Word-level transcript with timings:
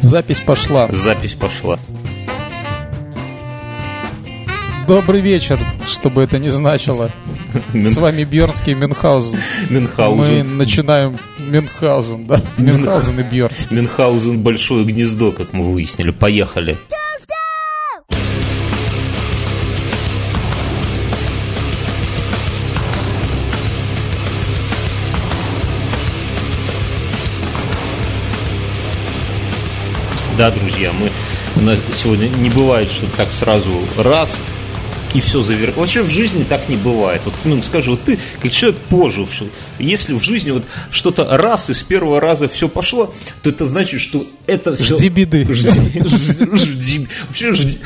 Запись 0.00 0.40
пошла. 0.40 0.88
Запись 0.90 1.34
пошла. 1.34 1.78
Добрый 4.88 5.20
вечер, 5.20 5.58
что 5.86 6.10
бы 6.10 6.22
это 6.22 6.38
ни 6.38 6.48
значило. 6.48 7.10
С 7.74 7.96
вами 7.98 8.24
Бьернский 8.24 8.72
и 8.72 8.74
Мюнхгаузен. 8.74 9.38
Мы 9.70 9.80
Мюнхгаузен. 9.80 10.56
начинаем 10.56 11.18
Мюнхгаузен, 11.38 12.26
да? 12.26 12.40
Мюнхгаузен 12.58 13.20
и 13.20 13.22
Бьернский. 13.22 13.76
Мюнхгаузен 13.76 14.40
большое 14.40 14.84
гнездо, 14.84 15.32
как 15.32 15.52
мы 15.52 15.72
выяснили. 15.72 16.10
Поехали. 16.10 16.76
Да, 30.40 30.50
друзья, 30.50 30.90
мы 30.94 31.10
у 31.56 31.60
нас 31.66 31.78
сегодня 31.92 32.26
не 32.26 32.48
бывает, 32.48 32.90
что 32.90 33.06
так 33.08 33.30
сразу 33.30 33.78
раз 33.98 34.38
и 35.12 35.20
все 35.20 35.42
завер... 35.42 35.72
Вообще 35.76 36.00
в 36.00 36.08
жизни 36.08 36.44
так 36.44 36.66
не 36.70 36.78
бывает. 36.78 37.20
Вот, 37.26 37.34
ну, 37.44 37.62
скажу, 37.62 37.90
вот 37.90 38.04
ты, 38.04 38.18
как 38.40 38.50
человек 38.50 38.80
поживший, 38.88 39.50
если 39.78 40.14
в 40.14 40.22
жизни 40.22 40.52
вот 40.52 40.64
что-то 40.90 41.26
раз 41.36 41.68
и 41.68 41.74
с 41.74 41.82
первого 41.82 42.22
раза 42.22 42.48
все 42.48 42.70
пошло, 42.70 43.14
то 43.42 43.50
это 43.50 43.66
значит, 43.66 44.00
что 44.00 44.26
это 44.46 44.74
все... 44.76 44.96
Жди 44.96 45.10
беды. 45.10 45.44
Жди, 45.44 45.68
жди- 46.06 46.56
жди- 46.56 47.08
вообще 47.28 47.52
жди, 47.52 47.78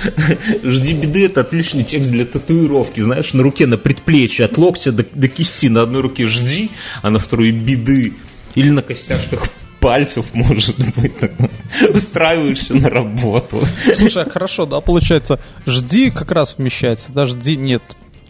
жди 0.62 0.92
беды 0.92 1.24
это 1.24 1.40
отличный 1.40 1.82
текст 1.82 2.12
для 2.12 2.24
татуировки, 2.24 3.00
знаешь, 3.00 3.32
на 3.32 3.42
руке, 3.42 3.66
на 3.66 3.78
предплечье, 3.78 4.44
от 4.44 4.56
локтя 4.58 4.92
до, 4.92 5.04
до 5.12 5.26
кисти, 5.26 5.66
на 5.66 5.82
одной 5.82 6.02
руке 6.02 6.28
жди, 6.28 6.70
а 7.02 7.10
на 7.10 7.18
второй 7.18 7.50
беды. 7.50 8.14
Или 8.54 8.70
на 8.70 8.82
костяшках 8.82 9.42
пальцев, 9.84 10.24
может 10.32 10.76
быть, 10.96 11.12
устраиваешься 11.94 12.74
на 12.74 12.88
работу. 12.88 13.60
Слушай, 13.94 14.22
а 14.22 14.30
хорошо, 14.30 14.64
да, 14.64 14.80
получается, 14.80 15.38
жди 15.66 16.10
как 16.10 16.32
раз 16.32 16.56
вмещается, 16.56 17.12
да, 17.12 17.26
жди 17.26 17.58
нет. 17.58 17.82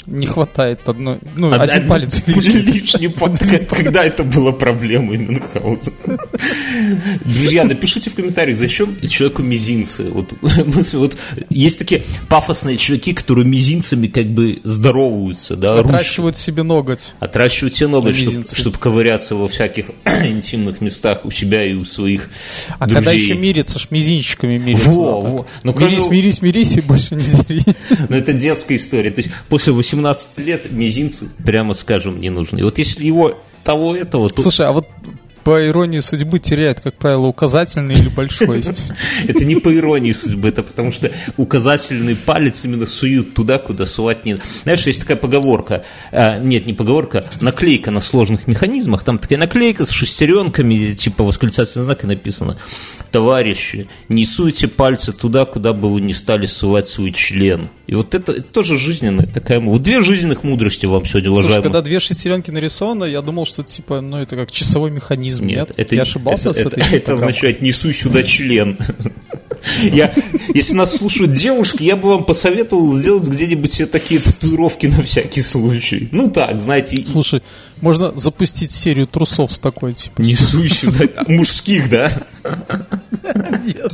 Не 0.06 0.26
хватает 0.26 0.80
одной, 0.86 1.18
ну, 1.36 1.52
А- 1.52 1.62
один 1.62 1.86
а- 1.86 1.88
палец 1.88 2.22
лишний, 2.26 3.08
когда 3.68 4.04
это 4.04 4.22
было 4.24 4.52
проблемой 4.52 5.16
Мюнхгаузена. 5.18 6.18
Друзья, 7.24 7.64
напишите 7.64 8.10
в 8.10 8.14
комментариях, 8.14 8.58
зачем 8.58 8.96
человеку 9.08 9.42
мизинцы. 9.42 10.04
Вот, 10.10 10.34
вот 10.92 11.16
есть 11.48 11.78
такие 11.78 12.02
пафосные 12.28 12.76
чуваки, 12.76 13.12
которые 13.14 13.46
мизинцами 13.46 14.06
как 14.08 14.26
бы 14.26 14.60
здороваются, 14.64 15.56
да. 15.56 15.78
Отращивают 15.78 16.36
себе 16.36 16.62
ноготь. 16.62 17.14
Отращивают 17.20 17.74
себе 17.74 17.88
ноготь, 17.88 18.14
чтобы 18.16 18.30
мизинцы. 18.38 18.70
ковыряться 18.72 19.34
во 19.36 19.48
всяких 19.48 19.86
интимных 20.24 20.80
местах 20.80 21.24
у 21.24 21.30
себя 21.30 21.64
и 21.64 21.72
у 21.74 21.84
своих 21.84 22.28
А 22.78 22.86
друзей. 22.86 22.94
когда 22.94 23.12
еще 23.12 23.34
мириться, 23.34 23.78
ж 23.78 23.86
мизинчиками 23.90 24.58
мириться. 24.58 24.90
Во, 24.90 25.20
во. 25.20 25.46
Ну, 25.62 25.72
кроме- 25.72 25.92
мирись, 25.96 26.10
мирись, 26.10 26.42
мирись 26.42 26.76
и 26.76 26.80
больше 26.80 27.14
не 27.14 27.22
дерись. 27.48 27.64
Но 28.08 28.16
это 28.16 28.32
детская 28.32 28.76
история. 28.76 29.10
То 29.10 29.20
есть 29.22 29.32
после 29.48 29.72
18 29.72 29.93
лет 30.38 30.70
мизинцы, 30.70 31.28
прямо 31.44 31.74
скажем, 31.74 32.20
не 32.20 32.30
нужны. 32.30 32.62
Вот 32.64 32.78
если 32.78 33.04
его 33.04 33.38
того 33.62 33.96
этого, 33.96 34.28
то 34.28 34.42
Слушай, 34.42 34.66
а 34.66 34.72
вот 34.72 34.86
по 35.44 35.64
иронии 35.68 36.00
судьбы 36.00 36.38
теряют, 36.38 36.80
как 36.80 36.94
правило, 36.94 37.26
указательный 37.26 37.94
или 37.94 38.08
большой. 38.08 38.64
это 39.28 39.44
не 39.44 39.56
по 39.56 39.74
иронии 39.74 40.12
судьбы, 40.12 40.48
это 40.48 40.62
потому 40.62 40.90
что 40.90 41.12
указательный 41.36 42.16
палец 42.16 42.64
именно 42.64 42.86
суют 42.86 43.34
туда, 43.34 43.58
куда 43.58 43.84
сувать 43.84 44.24
не... 44.24 44.38
Знаешь, 44.62 44.86
есть 44.86 45.02
такая 45.02 45.18
поговорка, 45.18 45.84
а, 46.10 46.38
нет, 46.38 46.66
не 46.66 46.72
поговорка, 46.72 47.26
наклейка 47.40 47.90
на 47.90 48.00
сложных 48.00 48.46
механизмах, 48.46 49.04
там 49.04 49.18
такая 49.18 49.38
наклейка 49.38 49.84
с 49.84 49.90
шестеренками, 49.90 50.94
типа 50.94 51.22
восклицательный 51.22 51.84
знак 51.84 52.04
и 52.04 52.06
написано, 52.06 52.58
товарищи, 53.12 53.86
не 54.08 54.24
суйте 54.24 54.66
пальцы 54.66 55.12
туда, 55.12 55.44
куда 55.44 55.74
бы 55.74 55.92
вы 55.92 56.00
не 56.00 56.14
стали 56.14 56.46
сувать 56.46 56.88
свой 56.88 57.12
член. 57.12 57.68
И 57.86 57.94
вот 57.94 58.14
это, 58.14 58.32
это 58.32 58.42
тоже 58.42 58.78
жизненная 58.78 59.26
такая... 59.26 59.60
Вот 59.60 59.82
две 59.82 60.02
жизненных 60.02 60.42
мудрости 60.42 60.86
вам 60.86 61.04
сегодня, 61.04 61.28
Слушай, 61.28 61.40
уважаемые. 61.42 61.62
когда 61.64 61.82
две 61.82 62.00
шестеренки 62.00 62.50
нарисованы, 62.50 63.04
я 63.04 63.20
думал, 63.20 63.44
что 63.44 63.62
типа, 63.62 64.00
ну 64.00 64.16
это 64.18 64.36
как 64.36 64.50
часовой 64.50 64.90
механизм. 64.90 65.46
Нет, 65.46 65.70
это, 65.76 65.94
я 65.94 66.02
ошибался 66.02 66.50
это, 66.50 66.58
с 66.58 66.62
это- 66.66 66.68
этой 66.80 66.80
это 66.96 67.04
программой? 67.06 67.28
означает 67.30 67.60
«несу 67.62 67.92
сюда 67.92 68.22
член». 68.22 68.78
Я, 69.82 70.12
если 70.52 70.74
нас 70.74 70.94
слушают 70.96 71.32
девушки, 71.32 71.84
я 71.84 71.96
бы 71.96 72.10
вам 72.10 72.24
посоветовал 72.24 72.92
сделать 72.92 73.26
где-нибудь 73.26 73.72
себе 73.72 73.86
такие 73.86 74.20
татуировки 74.20 74.86
на 74.86 75.02
всякий 75.02 75.40
случай. 75.40 76.08
Ну 76.12 76.30
так, 76.30 76.60
знаете, 76.60 77.02
Слушай, 77.06 77.40
можно 77.80 78.12
запустить 78.14 78.72
серию 78.72 79.06
трусов 79.06 79.52
с 79.54 79.58
такой, 79.58 79.94
типа. 79.94 80.20
несу 80.20 80.68
сюда 80.68 81.06
мужских, 81.28 81.88
да? 81.88 82.10
Нет. 83.64 83.92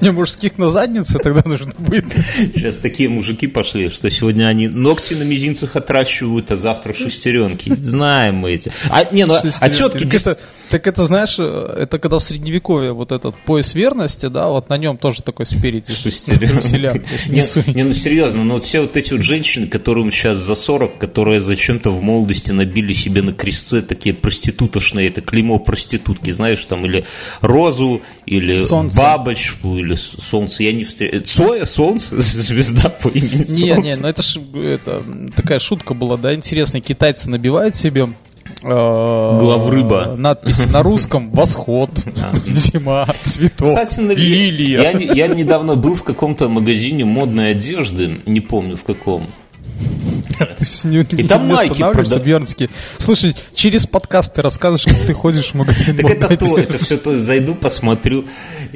Не, 0.00 0.10
мужских 0.10 0.58
на 0.58 0.68
заднице 0.68 1.18
тогда 1.18 1.42
нужно 1.44 1.72
будет. 1.78 2.06
Сейчас 2.54 2.78
такие 2.78 3.08
мужики 3.08 3.46
пошли, 3.46 3.88
что 3.88 4.10
сегодня 4.10 4.46
они 4.46 4.68
ногти 4.68 5.14
на 5.14 5.22
мизинцах 5.22 5.76
отращивают, 5.76 6.50
а 6.50 6.56
завтра 6.56 6.92
шестеренки. 6.92 7.74
Знаем 7.80 8.36
мы 8.36 8.52
эти. 8.52 8.72
А, 8.90 9.04
не, 9.12 9.24
ну, 9.24 9.34
а 9.34 9.70
Так 9.70 10.02
это, 10.02 10.38
так 10.70 10.86
это, 10.86 11.06
знаешь, 11.06 11.36
э, 11.38 11.76
это 11.78 11.98
когда 11.98 12.18
в 12.18 12.22
средневековье 12.22 12.92
вот 12.92 13.12
этот 13.12 13.36
пояс 13.36 13.74
верности, 13.74 14.26
да, 14.26 14.48
вот 14.48 14.68
на 14.68 14.76
нем 14.76 14.96
тоже 14.96 15.22
такой 15.22 15.46
спереди. 15.46 15.92
Труселя. 15.92 16.92
Не 17.28 17.74
Не, 17.74 17.84
ну 17.84 17.94
серьезно, 17.94 18.44
ну 18.44 18.54
вот 18.54 18.64
все 18.64 18.80
вот 18.80 18.96
эти 18.96 19.12
вот 19.12 19.22
женщины, 19.22 19.66
которым 19.66 20.10
сейчас 20.10 20.38
за 20.38 20.54
40, 20.54 20.98
которые 20.98 21.40
зачем-то 21.40 21.90
в 21.90 22.02
молодости 22.02 22.52
набили 22.52 22.92
себе 22.92 23.22
на 23.22 23.32
крестце 23.32 23.82
такие 23.82 24.14
проститутошные, 24.14 25.08
это 25.08 25.20
клеймо 25.20 25.58
проститутки, 25.58 26.30
знаешь, 26.30 26.64
там 26.64 26.84
или 26.84 27.04
розу, 27.40 28.02
или 28.26 28.58
Солнце. 28.58 28.98
бабочку, 28.98 29.76
или 29.76 29.94
солнце, 29.94 30.64
я 30.64 30.72
не 30.72 30.84
встречал. 30.84 31.22
Цоя, 31.24 31.66
солнце, 31.66 32.20
звезда 32.20 32.90
по 32.90 33.08
имени 33.08 33.44
Солнце. 33.44 33.76
не, 33.76 33.96
ну 33.96 34.08
это 34.08 34.22
ж 34.22 34.38
это, 34.54 35.02
такая 35.34 35.58
шутка 35.58 35.94
была, 35.94 36.16
да, 36.16 36.34
интересная. 36.34 36.80
Китайцы 36.80 37.30
набивают 37.30 37.74
себе 37.74 38.02
э, 38.02 38.27
Главрыба. 38.62 40.14
надписи 40.18 40.68
на 40.68 40.82
русском 40.82 41.30
«Восход», 41.30 41.90
«Зима», 42.46 43.06
«Цветок», 43.22 43.68
Кстати, 43.68 44.00
на- 44.00 44.12
«Лилия». 44.12 44.80
я, 44.80 44.90
я 44.90 45.26
недавно 45.28 45.74
был 45.74 45.94
в 45.94 46.02
каком-то 46.02 46.48
магазине 46.48 47.04
модной 47.04 47.52
одежды, 47.52 48.20
не 48.26 48.40
помню 48.40 48.76
в 48.76 48.84
каком. 48.84 49.26
И 51.14 51.26
там 51.26 51.46
майки 51.48 51.82
Бьернский. 52.18 52.70
Слушай, 52.98 53.34
через 53.54 53.86
подкаст 53.86 54.34
ты 54.34 54.42
рассказываешь, 54.42 54.84
как 54.84 55.06
ты 55.06 55.12
ходишь 55.12 55.50
в 55.50 55.54
магазин. 55.54 55.96
Так 55.96 56.10
это 56.10 56.36
то, 56.36 56.58
это 56.58 56.78
все 56.78 56.96
то, 56.96 57.18
зайду, 57.18 57.54
посмотрю. 57.54 58.24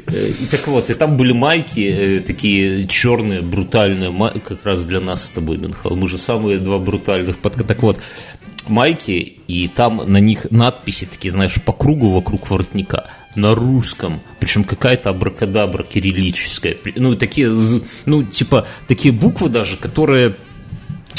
Э, 0.07 0.31
И 0.41 0.45
так 0.45 0.67
вот, 0.67 0.89
и 0.89 0.93
там 0.93 1.17
были 1.17 1.31
майки, 1.31 1.81
э, 1.81 2.19
такие 2.19 2.87
черные, 2.87 3.41
брутальные, 3.41 4.11
как 4.45 4.65
раз 4.65 4.85
для 4.85 4.99
нас 4.99 5.25
с 5.25 5.31
тобой, 5.31 5.57
Минхал. 5.57 5.95
Мы 5.95 6.07
же 6.07 6.17
самые 6.17 6.59
два 6.59 6.79
брутальных 6.79 7.37
подка. 7.37 7.63
Так 7.63 7.81
вот, 7.83 7.97
майки, 8.67 9.37
и 9.47 9.67
там 9.67 10.01
на 10.05 10.17
них 10.17 10.47
надписи 10.51 11.05
такие, 11.05 11.31
знаешь, 11.31 11.61
по 11.63 11.73
кругу 11.73 12.09
вокруг 12.09 12.49
воротника 12.49 13.09
на 13.35 13.55
русском, 13.55 14.21
причем 14.39 14.63
какая-то 14.63 15.09
абракадабра 15.09 15.83
кириллическая. 15.83 16.75
Ну, 16.95 17.15
такие, 17.15 17.51
ну, 18.05 18.23
типа, 18.23 18.67
такие 18.87 19.11
буквы 19.11 19.49
даже, 19.49 19.77
которые 19.77 20.35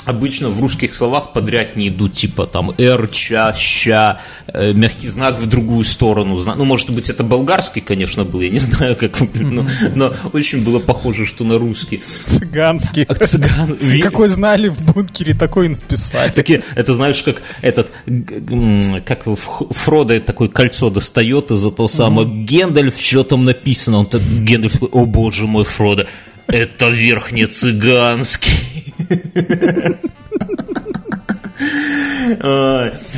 обычно 0.04 0.48
в 0.48 0.60
русских 0.60 0.94
словах 0.94 1.32
подряд 1.32 1.76
не 1.76 1.88
идут, 1.88 2.12
типа 2.12 2.46
там 2.46 2.72
«р», 2.78 3.08
«ча», 3.08 3.52
«ща», 3.52 4.20
э, 4.46 4.72
мягкий 4.72 5.08
знак 5.08 5.40
в 5.40 5.46
другую 5.46 5.84
сторону. 5.84 6.38
Ну, 6.38 6.64
может 6.64 6.90
быть, 6.90 7.08
это 7.08 7.24
болгарский, 7.24 7.82
конечно, 7.82 8.24
был, 8.24 8.40
я 8.40 8.50
не 8.50 8.58
знаю, 8.58 8.96
как 8.96 9.20
но, 9.34 9.64
но 9.94 10.12
очень 10.32 10.62
было 10.62 10.78
похоже, 10.78 11.26
что 11.26 11.44
на 11.44 11.58
русский. 11.58 12.02
Цыганский. 12.24 13.04
А 13.04 13.14
цыган... 13.14 13.78
Какой 14.02 14.28
знали 14.28 14.68
в 14.68 14.82
бункере, 14.82 15.34
такой 15.34 15.66
и 15.66 15.68
написали. 15.70 16.30
Такие, 16.30 16.62
это 16.74 16.94
знаешь, 16.94 17.22
как 17.22 17.42
этот, 17.62 17.90
как 19.04 19.24
Фродо 19.24 20.18
такое 20.20 20.48
кольцо 20.48 20.90
достает 20.90 21.50
из 21.50 21.64
этого 21.64 21.88
самого 21.88 22.24
Гендальф, 22.24 23.00
что 23.00 23.24
там 23.24 23.44
написано, 23.44 23.98
он 23.98 24.06
так, 24.06 24.22
Гендальф, 24.22 24.82
о 24.92 25.06
боже 25.06 25.46
мой, 25.46 25.64
Фродо, 25.64 26.06
это 26.46 26.88
верхнецыганский. 26.88 28.93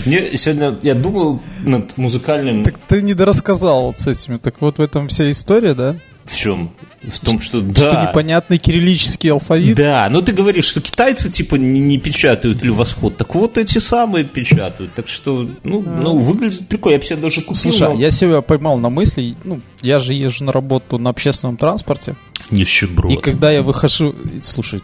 Мне 0.05 0.37
сегодня, 0.37 0.77
я 0.83 0.94
думал 0.94 1.41
над 1.65 1.97
музыкальным... 1.97 2.65
Так 2.65 2.75
ты 2.88 3.03
не 3.03 3.15
дорассказал 3.15 3.87
вот 3.87 3.99
с 3.99 4.06
этими. 4.06 4.37
Так 4.38 4.61
вот 4.61 4.79
в 4.79 4.83
этом 4.83 5.09
вся 5.09 5.31
история, 5.31 5.75
да? 5.75 5.97
В 6.25 6.37
чем? 6.37 6.73
В 7.03 7.21
том, 7.21 7.41
что 7.41 7.61
Что 7.71 7.93
да. 7.93 8.09
непонятный 8.09 8.59
кириллический 8.59 9.31
алфавит. 9.31 9.77
Да, 9.77 10.09
но 10.11 10.23
ты 10.23 10.33
говоришь, 10.33 10.65
что 10.65 10.81
китайцы 10.81 11.31
типа 11.31 11.55
не, 11.55 11.79
не 11.79 11.99
печатают 11.99 12.65
или 12.65 12.71
восход, 12.71 13.17
так 13.17 13.32
вот 13.37 13.59
эти 13.59 13.79
самые 13.79 14.25
печатают, 14.25 14.93
так 14.94 15.06
что, 15.06 15.49
ну, 15.62 15.82
ну 15.82 16.19
выглядит 16.19 16.67
прикольно, 16.67 16.94
я 16.94 16.99
бы 17.00 17.06
себе 17.06 17.17
даже 17.19 17.43
купил. 17.43 17.55
Слушай, 17.55 17.87
а 17.87 17.93
но- 17.93 18.00
я 18.00 18.11
себя 18.11 18.43
поймал 18.43 18.77
на 18.79 18.89
мысли, 18.89 19.37
ну, 19.44 19.61
я 19.82 20.00
же 20.00 20.15
езжу 20.15 20.43
на 20.44 20.50
работу 20.53 20.99
на 20.99 21.11
общественном 21.11 21.56
транспорте, 21.56 22.17
Нищеброд. 22.50 23.12
и 23.12 23.17
когда 23.17 23.53
я 23.53 23.62
выхожу, 23.62 24.12
слушай, 24.43 24.81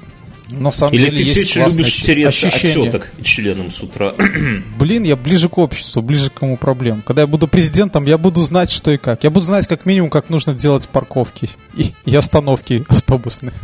На 0.50 0.70
самом 0.70 0.94
Или 0.94 1.06
деле 1.06 1.16
ты 1.18 1.24
все 1.24 1.40
еще 1.40 1.64
любишь 1.64 2.02
тереться 2.02 2.48
ощущение. 2.48 2.88
отсеток 2.88 3.12
членом 3.22 3.70
с 3.70 3.82
утра? 3.82 4.12
Блин, 4.78 5.04
я 5.04 5.16
ближе 5.16 5.48
к 5.48 5.56
обществу, 5.56 6.02
ближе 6.02 6.30
к 6.30 6.34
кому 6.34 6.56
проблем. 6.56 7.02
Когда 7.06 7.22
я 7.22 7.26
буду 7.26 7.48
президентом, 7.48 8.04
я 8.04 8.18
буду 8.18 8.42
знать, 8.42 8.70
что 8.70 8.90
и 8.90 8.98
как. 8.98 9.24
Я 9.24 9.30
буду 9.30 9.46
знать, 9.46 9.66
как 9.66 9.86
минимум, 9.86 10.10
как 10.10 10.28
нужно 10.30 10.52
делать 10.54 10.88
парковки 10.88 11.48
и, 11.76 11.92
и 12.04 12.14
остановки 12.14 12.84
автобусные. 12.88 13.54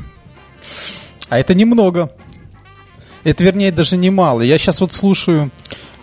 А 1.29 1.39
это 1.39 1.55
немного. 1.55 2.11
Это, 3.25 3.45
вернее, 3.45 3.73
даже 3.73 3.97
немало. 3.97 4.41
Я 4.43 4.57
сейчас 4.57 4.81
вот 4.81 4.93
слушаю 4.93 5.51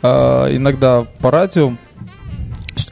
э, 0.02 0.08
иногда 0.56 1.08
по 1.20 1.32
радио, 1.32 1.74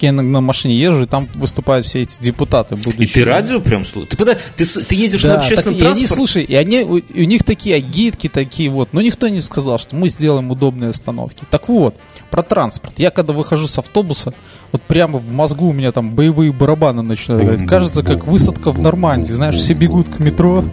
я 0.03 0.09
иногда 0.09 0.31
на 0.31 0.41
машине 0.41 0.75
езжу, 0.75 1.03
и 1.03 1.07
там 1.07 1.27
выступают 1.35 1.85
все 1.85 2.01
эти 2.01 2.21
депутаты 2.21 2.75
И 2.75 2.77
будущие. 2.77 3.25
ты 3.25 3.29
радио 3.29 3.59
прям 3.59 3.85
слушаешь? 3.85 4.09
Ты, 4.09 4.17
куда? 4.17 4.35
Ты, 4.55 4.65
ты 4.65 4.95
ездишь 4.95 5.23
на 5.23 5.29
Да, 5.29 5.35
общественном 5.37 5.75
так, 5.79 5.83
и 5.83 5.85
они, 5.85 5.95
транспорте? 6.05 6.13
слушай, 6.13 6.43
и 6.43 6.55
они, 6.55 6.81
у, 6.81 6.95
у 6.95 7.23
них 7.23 7.43
такие 7.43 7.75
агитки 7.75 8.29
такие 8.29 8.69
вот, 8.69 8.93
но 8.93 9.01
никто 9.01 9.27
не 9.27 9.39
сказал, 9.39 9.77
что 9.79 9.95
мы 9.95 10.09
сделаем 10.09 10.51
удобные 10.51 10.89
остановки. 10.89 11.43
Так 11.49 11.67
вот, 11.69 11.95
про 12.29 12.43
транспорт. 12.43 12.93
Я 12.97 13.11
когда 13.11 13.33
выхожу 13.33 13.67
с 13.67 13.77
автобуса, 13.77 14.33
вот 14.71 14.81
прямо 14.81 15.19
в 15.19 15.31
мозгу 15.31 15.69
у 15.69 15.73
меня 15.73 15.91
там 15.91 16.11
боевые 16.15 16.51
барабаны 16.51 17.03
начинают 17.03 17.43
играть. 17.43 17.67
Кажется, 17.67 18.01
как 18.03 18.25
высадка 18.25 18.71
в 18.71 18.79
Нормандии. 18.79 19.33
Знаешь, 19.33 19.55
все 19.55 19.73
бегут 19.73 20.07
к 20.09 20.19
метро. 20.19 20.63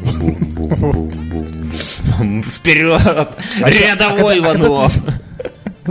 Вперед! 2.44 3.00
А 3.62 3.70
Рядовой 3.70 4.34
а 4.34 4.38
Иванов! 4.38 4.94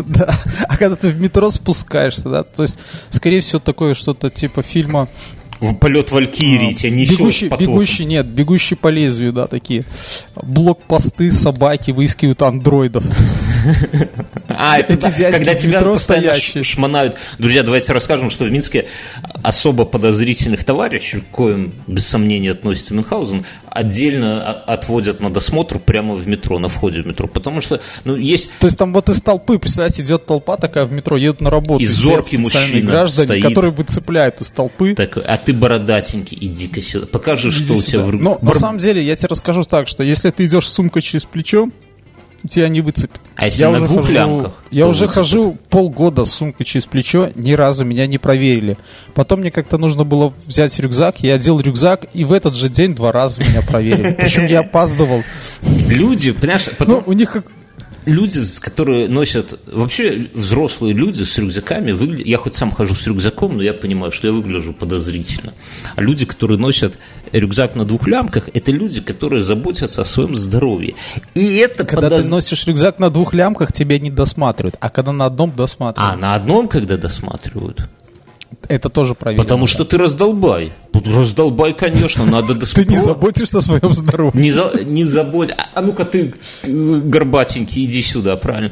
Да. 0.07 0.33
А 0.67 0.77
когда 0.77 0.95
ты 0.95 1.09
в 1.09 1.21
метро 1.21 1.49
спускаешься, 1.49 2.29
да, 2.29 2.43
то 2.43 2.63
есть, 2.63 2.79
скорее 3.09 3.41
всего, 3.41 3.59
такое 3.59 3.93
что-то 3.93 4.29
типа 4.29 4.61
фильма 4.61 5.07
В 5.59 5.75
полет 5.75 6.11
Валькирии 6.11 6.73
тебя 6.73 6.91
несет 6.91 7.19
Бегущий, 7.19 7.49
потоком. 7.49 7.73
бегущий, 7.73 8.05
нет, 8.05 8.25
бегущий 8.27 8.75
по 8.75 8.87
лезвию, 8.87 9.33
да, 9.33 9.47
такие. 9.47 9.83
Блокпосты, 10.35 11.31
собаки 11.31 11.91
выискивают 11.91 12.41
андроидов. 12.41 13.03
А, 14.47 14.79
это 14.79 14.97
да, 14.97 15.31
когда 15.31 15.53
тебя 15.55 15.81
постоянно 15.81 16.27
стоящие. 16.29 16.63
шмонают. 16.63 17.15
Друзья, 17.37 17.63
давайте 17.63 17.93
расскажем, 17.93 18.29
что 18.29 18.45
в 18.45 18.51
Минске 18.51 18.87
особо 19.43 19.85
подозрительных 19.85 20.63
товарищей, 20.63 21.21
к 21.21 21.27
коим, 21.29 21.73
без 21.87 22.07
сомнения, 22.07 22.51
относится 22.51 22.93
Мюнхгаузен, 22.93 23.43
отдельно 23.69 24.41
отводят 24.51 25.21
на 25.21 25.31
досмотр 25.31 25.79
прямо 25.79 26.15
в 26.15 26.27
метро, 26.27 26.59
на 26.59 26.67
входе 26.67 27.01
в 27.01 27.07
метро. 27.07 27.27
Потому 27.27 27.61
что, 27.61 27.79
ну, 28.03 28.15
есть 28.15 28.49
То 28.59 28.67
есть 28.67 28.77
там 28.77 28.91
вот 28.93 29.09
из 29.09 29.21
толпы, 29.21 29.59
представляете, 29.59 30.01
идет 30.01 30.25
толпа 30.25 30.57
такая 30.57 30.85
в 30.85 30.91
метро, 30.91 31.15
едут 31.15 31.41
на 31.41 31.49
работу. 31.49 31.81
И 31.81 31.85
зоркий 31.85 32.37
мужчина 32.37 32.81
граждане, 32.85 33.27
стоит. 33.27 33.43
которые 33.45 33.71
выцепляют 33.71 34.41
из 34.41 34.51
толпы. 34.51 34.95
так, 34.95 35.17
а 35.17 35.37
ты 35.37 35.53
бородатенький, 35.53 36.37
иди-ка 36.41 36.81
сюда. 36.81 37.07
Покажи, 37.07 37.51
что 37.51 37.73
у 37.73 37.75
Иди 37.77 37.83
тебя 37.83 37.91
сюда. 37.91 38.03
в 38.05 38.09
руке. 38.09 38.23
Но 38.23 38.39
на 38.41 38.47
Бар- 38.47 38.59
самом 38.59 38.79
деле 38.79 39.01
я 39.03 39.15
тебе 39.15 39.27
расскажу 39.29 39.63
так, 39.63 39.87
что 39.87 40.03
если 40.03 40.31
ты 40.31 40.45
идешь 40.45 40.67
с 40.67 40.73
сумкой 40.73 41.01
через 41.01 41.25
плечо, 41.25 41.67
тебя 42.47 42.69
не 42.69 42.81
выцепят. 42.81 43.19
А 43.35 43.45
если 43.45 43.63
на 43.65 43.79
двух 43.79 44.01
хожу, 44.01 44.13
лямках, 44.13 44.63
Я 44.71 44.87
уже 44.87 45.07
хожу 45.07 45.57
полгода 45.69 46.25
с 46.25 46.31
сумкой 46.31 46.65
через 46.65 46.85
плечо, 46.85 47.31
ни 47.35 47.53
разу 47.53 47.85
меня 47.85 48.07
не 48.07 48.17
проверили. 48.17 48.77
Потом 49.13 49.41
мне 49.41 49.51
как-то 49.51 49.77
нужно 49.77 50.03
было 50.03 50.33
взять 50.45 50.77
рюкзак, 50.79 51.21
я 51.21 51.35
одел 51.35 51.59
рюкзак, 51.59 52.05
и 52.13 52.23
в 52.25 52.31
этот 52.33 52.55
же 52.55 52.69
день 52.69 52.95
два 52.95 53.11
раза 53.11 53.41
меня 53.41 53.61
проверили. 53.61 54.15
Причем 54.19 54.45
я 54.45 54.59
опаздывал. 54.61 55.23
Люди, 55.87 56.31
понимаешь, 56.31 56.67
Ну, 56.67 56.73
потом 56.77 57.03
у 57.05 57.13
них 57.13 57.31
как... 57.31 57.45
люди, 58.05 58.39
которые 58.61 59.07
носят... 59.07 59.59
Вообще 59.71 60.27
взрослые 60.33 60.93
люди 60.93 61.23
с 61.23 61.37
рюкзаками 61.37 61.91
выглядят... 61.91 62.25
Я 62.25 62.37
хоть 62.37 62.53
сам 62.55 62.71
хожу 62.71 62.95
с 62.95 63.05
рюкзаком, 63.07 63.57
но 63.57 63.63
я 63.63 63.73
понимаю, 63.73 64.11
что 64.11 64.27
я 64.27 64.33
выгляжу 64.33 64.73
подозрительно. 64.73 65.53
А 65.95 66.01
люди, 66.01 66.25
которые 66.25 66.57
носят 66.59 66.97
рюкзак 67.31 67.75
на 67.75 67.85
двух 67.85 68.07
лямках, 68.07 68.49
это 68.53 68.71
люди, 68.71 69.01
которые 69.01 69.41
заботятся 69.41 70.01
о 70.01 70.05
своем 70.05 70.35
здоровье. 70.35 70.95
И 71.33 71.55
это 71.57 71.85
Когда 71.85 72.07
подоз- 72.09 72.23
ты 72.23 72.29
носишь 72.29 72.65
рюкзак 72.67 72.99
на 72.99 73.09
двух 73.09 73.33
лямках, 73.33 73.71
тебя 73.73 73.99
не 73.99 74.11
досматривают. 74.11 74.75
А 74.79 74.89
когда 74.89 75.11
на 75.11 75.25
одном 75.25 75.51
досматривают, 75.51 76.13
А, 76.13 76.17
на 76.17 76.35
одном, 76.35 76.67
когда 76.67 76.97
досматривают? 76.97 77.87
это 78.67 78.89
тоже 78.89 79.15
проверено. 79.15 79.43
Потому 79.43 79.67
что 79.67 79.85
ты 79.85 79.97
раздолбай. 79.97 80.73
Тут 80.91 81.07
Раздолбай, 81.07 81.73
конечно, 81.73 82.25
надо 82.25 82.53
ты 82.53 82.59
досмотреть. 82.61 82.89
не 82.89 82.97
заботишься 82.97 83.59
о 83.59 83.61
своем 83.61 83.93
здоровье. 83.93 84.39
Не, 84.41 84.51
за, 84.51 84.71
не 84.85 85.03
забудь. 85.05 85.49
А, 85.51 85.65
а 85.75 85.81
ну-ка 85.81 86.03
ты, 86.05 86.33
э, 86.63 86.67
горбатенький, 87.03 87.85
иди 87.85 88.01
сюда, 88.01 88.35
правильно. 88.37 88.71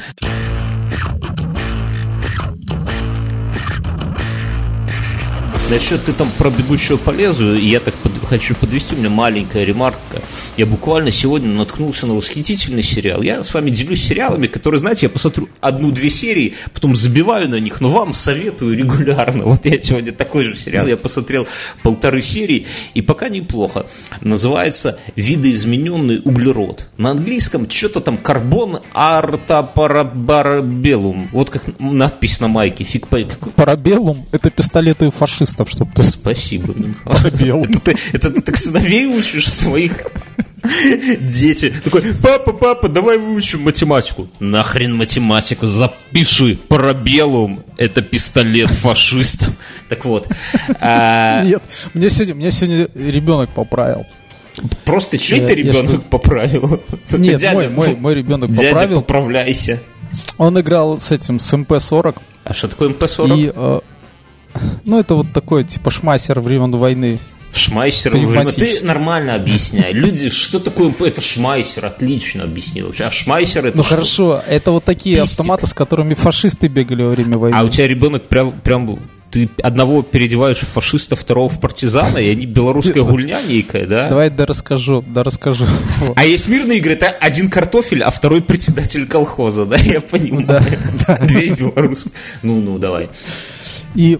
Насчет 5.69 6.05
ты 6.05 6.13
там 6.13 6.29
про 6.37 6.49
бегущего 6.49 6.95
по 6.97 7.11
лезвию, 7.11 7.57
и 7.59 7.65
я 7.67 7.79
так 7.81 7.93
под- 7.95 8.16
хочу 8.27 8.55
подвести, 8.55 8.95
у 8.95 8.99
меня 8.99 9.09
маленькая 9.09 9.63
ремарка. 9.63 10.21
Я 10.57 10.65
буквально 10.65 11.11
сегодня 11.11 11.49
наткнулся 11.49 12.07
на 12.07 12.13
восхитительный 12.13 12.83
сериал. 12.83 13.21
Я 13.21 13.43
с 13.43 13.53
вами 13.53 13.71
делюсь 13.71 14.03
сериалами, 14.03 14.47
которые, 14.47 14.79
знаете, 14.79 15.05
я 15.05 15.09
посмотрю 15.09 15.47
одну-две 15.61 16.09
серии, 16.09 16.55
потом 16.73 16.95
забиваю 16.95 17.49
на 17.49 17.59
них, 17.59 17.81
но 17.81 17.89
вам 17.89 18.13
советую 18.13 18.77
регулярно. 18.77 19.45
Вот 19.45 19.65
я 19.65 19.81
сегодня 19.81 20.11
такой 20.11 20.43
же 20.43 20.55
сериал, 20.55 20.85
я 20.87 20.97
посмотрел 20.97 21.47
полторы 21.83 22.21
серии, 22.21 22.65
и 22.93 23.01
пока 23.01 23.29
неплохо. 23.29 23.85
Называется 24.21 24.99
«Видоизмененный 25.15 26.21
углерод». 26.23 26.87
На 26.97 27.11
английском 27.11 27.69
что-то 27.69 28.01
там 28.01 28.17
«Карбон 28.17 28.79
артапарабарабелум». 28.93 31.29
Вот 31.31 31.49
как 31.49 31.63
надпись 31.79 32.39
на 32.39 32.47
майке. 32.47 32.83
Фиг 32.83 33.07
по... 33.07 33.17
Парабеллум— 33.55 34.25
это 34.31 34.49
пистолеты 34.49 35.11
фашистов, 35.11 35.69
чтобы 35.69 35.91
ты... 35.93 36.01
Спасибо. 36.03 36.73
Парабеллум. 37.03 37.67
Это 38.11 38.16
это 38.17 38.31
ты 38.31 38.41
так 38.41 38.57
сыновей 38.57 39.05
учишь 39.05 39.47
своих 39.47 39.93
Дети. 41.21 41.73
Такой, 41.83 42.13
папа, 42.15 42.51
папа, 42.51 42.89
давай 42.89 43.17
выучим 43.17 43.61
математику. 43.61 44.27
Нахрен 44.39 44.95
математику, 44.95 45.67
запиши. 45.67 46.57
Парабеллум– 46.67 47.63
это 47.77 48.01
пистолет 48.01 48.69
фашистов. 48.71 49.49
Так 49.87 50.03
вот, 50.05 50.27
а, 50.81 51.43
Нет, 51.43 51.61
мне 51.93 52.09
сегодня, 52.09 52.35
мне 52.35 52.51
сегодня 52.51 52.89
ребенок 52.95 53.49
поправил. 53.51 54.05
просто 54.83 55.17
чей-то 55.17 55.53
ребенок 55.53 56.03
поправил. 56.09 56.81
Нет, 57.11 57.39
Дядя, 57.39 57.53
мой, 57.53 57.69
мой, 57.69 57.95
мой 57.95 58.15
ребенок 58.15 58.51
Дядя, 58.51 58.71
поправил. 58.71 59.01
поправляйся. 59.01 59.81
Он 60.37 60.59
играл 60.59 60.99
с 60.99 61.11
этим, 61.11 61.39
с 61.39 61.53
МП-40. 61.53 62.17
А 62.43 62.53
что 62.53 62.67
такое 62.67 62.89
МП-40? 62.89 63.37
И, 63.39 63.51
э, 63.55 63.79
ну, 64.85 64.99
это 64.99 65.15
вот 65.15 65.31
такой, 65.33 65.63
типа, 65.63 65.91
шмайсер 65.91 66.39
времен 66.39 66.71
войны. 66.71 67.19
Шмайсер. 67.53 68.11
Ты 68.11 68.17
Пневматический. 68.19 68.85
нормально 68.85 69.35
объясняй. 69.35 69.93
Люди, 69.93 70.29
что 70.29 70.59
такое? 70.59 70.93
Это 70.99 71.21
шмайсер. 71.21 71.85
Отлично 71.85 72.43
объясни 72.43 72.81
вообще. 72.81 73.05
А 73.05 73.11
шмайсер 73.11 73.65
это 73.65 73.77
Ну, 73.77 73.83
что? 73.83 73.89
хорошо, 73.95 74.43
это 74.47 74.71
вот 74.71 74.83
такие 74.85 75.15
Пистик. 75.17 75.39
автоматы, 75.39 75.67
с 75.67 75.73
которыми 75.73 76.13
фашисты 76.13 76.67
бегали 76.67 77.03
во 77.03 77.09
время 77.09 77.37
войны. 77.37 77.55
А 77.57 77.63
у 77.63 77.69
тебя 77.69 77.87
ребенок 77.87 78.27
прям, 78.27 78.51
прям 78.51 78.99
ты 79.31 79.49
одного 79.61 80.03
переодеваешь 80.03 80.59
в 80.59 80.67
фашиста, 80.67 81.15
второго 81.17 81.49
в 81.49 81.59
партизана, 81.59 82.17
и 82.17 82.29
они 82.29 82.45
белорусская 82.45 83.01
гульня 83.03 83.39
некая, 83.47 83.85
да? 83.85 84.09
Давай 84.09 84.29
да 84.29 84.45
расскажу, 84.45 85.03
да 85.05 85.23
расскажу. 85.23 85.65
А 86.15 86.23
есть 86.25 86.47
мирные 86.47 86.77
игры, 86.77 86.93
это 86.93 87.07
один 87.09 87.49
картофель, 87.49 88.03
а 88.03 88.11
второй 88.11 88.41
председатель 88.41 89.05
колхоза, 89.07 89.65
да, 89.65 89.75
я 89.77 89.99
понимаю. 89.99 90.63
Две 91.27 91.49
белорусские. 91.49 92.13
Ну-ну, 92.41 92.77
давай. 92.79 93.09
И, 93.95 94.17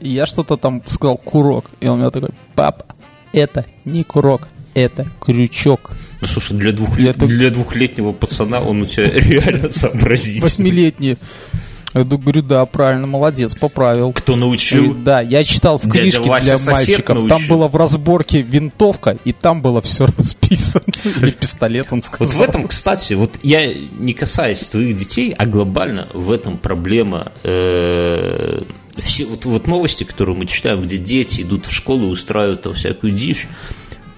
и 0.00 0.08
я 0.10 0.26
что-то 0.26 0.56
там 0.56 0.82
сказал 0.86 1.16
курок. 1.16 1.66
И 1.80 1.86
он 1.88 2.00
мне 2.00 2.10
такой, 2.10 2.30
папа, 2.54 2.84
это 3.32 3.64
не 3.84 4.04
курок, 4.04 4.48
это 4.74 5.06
крючок. 5.20 5.92
Ну, 6.20 6.26
слушай, 6.26 6.56
для, 6.56 6.72
двух, 6.72 6.98
Я 6.98 7.12
тут- 7.12 7.28
для 7.28 7.50
двухлетнего 7.50 8.12
пацана 8.12 8.60
он 8.60 8.82
у 8.82 8.86
тебя 8.86 9.10
реально 9.14 9.68
сообразительный. 9.68 10.44
Восьмилетний. 10.44 11.18
Я 11.96 12.02
говорю, 12.02 12.42
да, 12.42 12.66
правильно, 12.66 13.06
молодец, 13.06 13.54
поправил. 13.54 14.12
Кто 14.12 14.32
И 14.32 14.36
научил? 14.36 14.94
да, 14.96 15.20
я 15.20 15.44
читал 15.44 15.78
в 15.78 15.82
Дядя 15.82 16.00
книжке 16.00 16.28
Вася 16.28 16.56
для 16.56 16.72
мальчиков. 16.72 17.28
Там 17.28 17.42
было 17.48 17.68
в 17.68 17.76
разборке 17.76 18.42
винтовка, 18.42 19.16
и 19.24 19.32
там 19.32 19.62
было 19.62 19.80
все 19.80 20.06
расписано. 20.06 20.82
Или 21.04 21.30
пистолет, 21.30 21.86
он 21.92 22.02
сказал. 22.02 22.26
Вот 22.26 22.46
в 22.46 22.48
этом, 22.48 22.66
кстати, 22.66 23.12
вот 23.12 23.38
я 23.44 23.72
не 23.72 24.12
касаюсь 24.12 24.58
твоих 24.68 24.96
детей, 24.96 25.32
а 25.38 25.46
глобально 25.46 26.08
в 26.14 26.32
этом 26.32 26.58
проблема. 26.58 27.30
э, 27.44 28.62
все 28.98 29.26
вот, 29.26 29.44
вот 29.44 29.66
новости, 29.66 30.04
которые 30.04 30.36
мы 30.36 30.46
читаем, 30.46 30.82
где 30.82 30.96
дети 30.96 31.42
идут 31.42 31.66
в 31.66 31.72
школу 31.72 32.06
и 32.06 32.10
устраивают 32.10 32.62
там 32.62 32.72
всякую 32.72 33.12
дичь. 33.12 33.46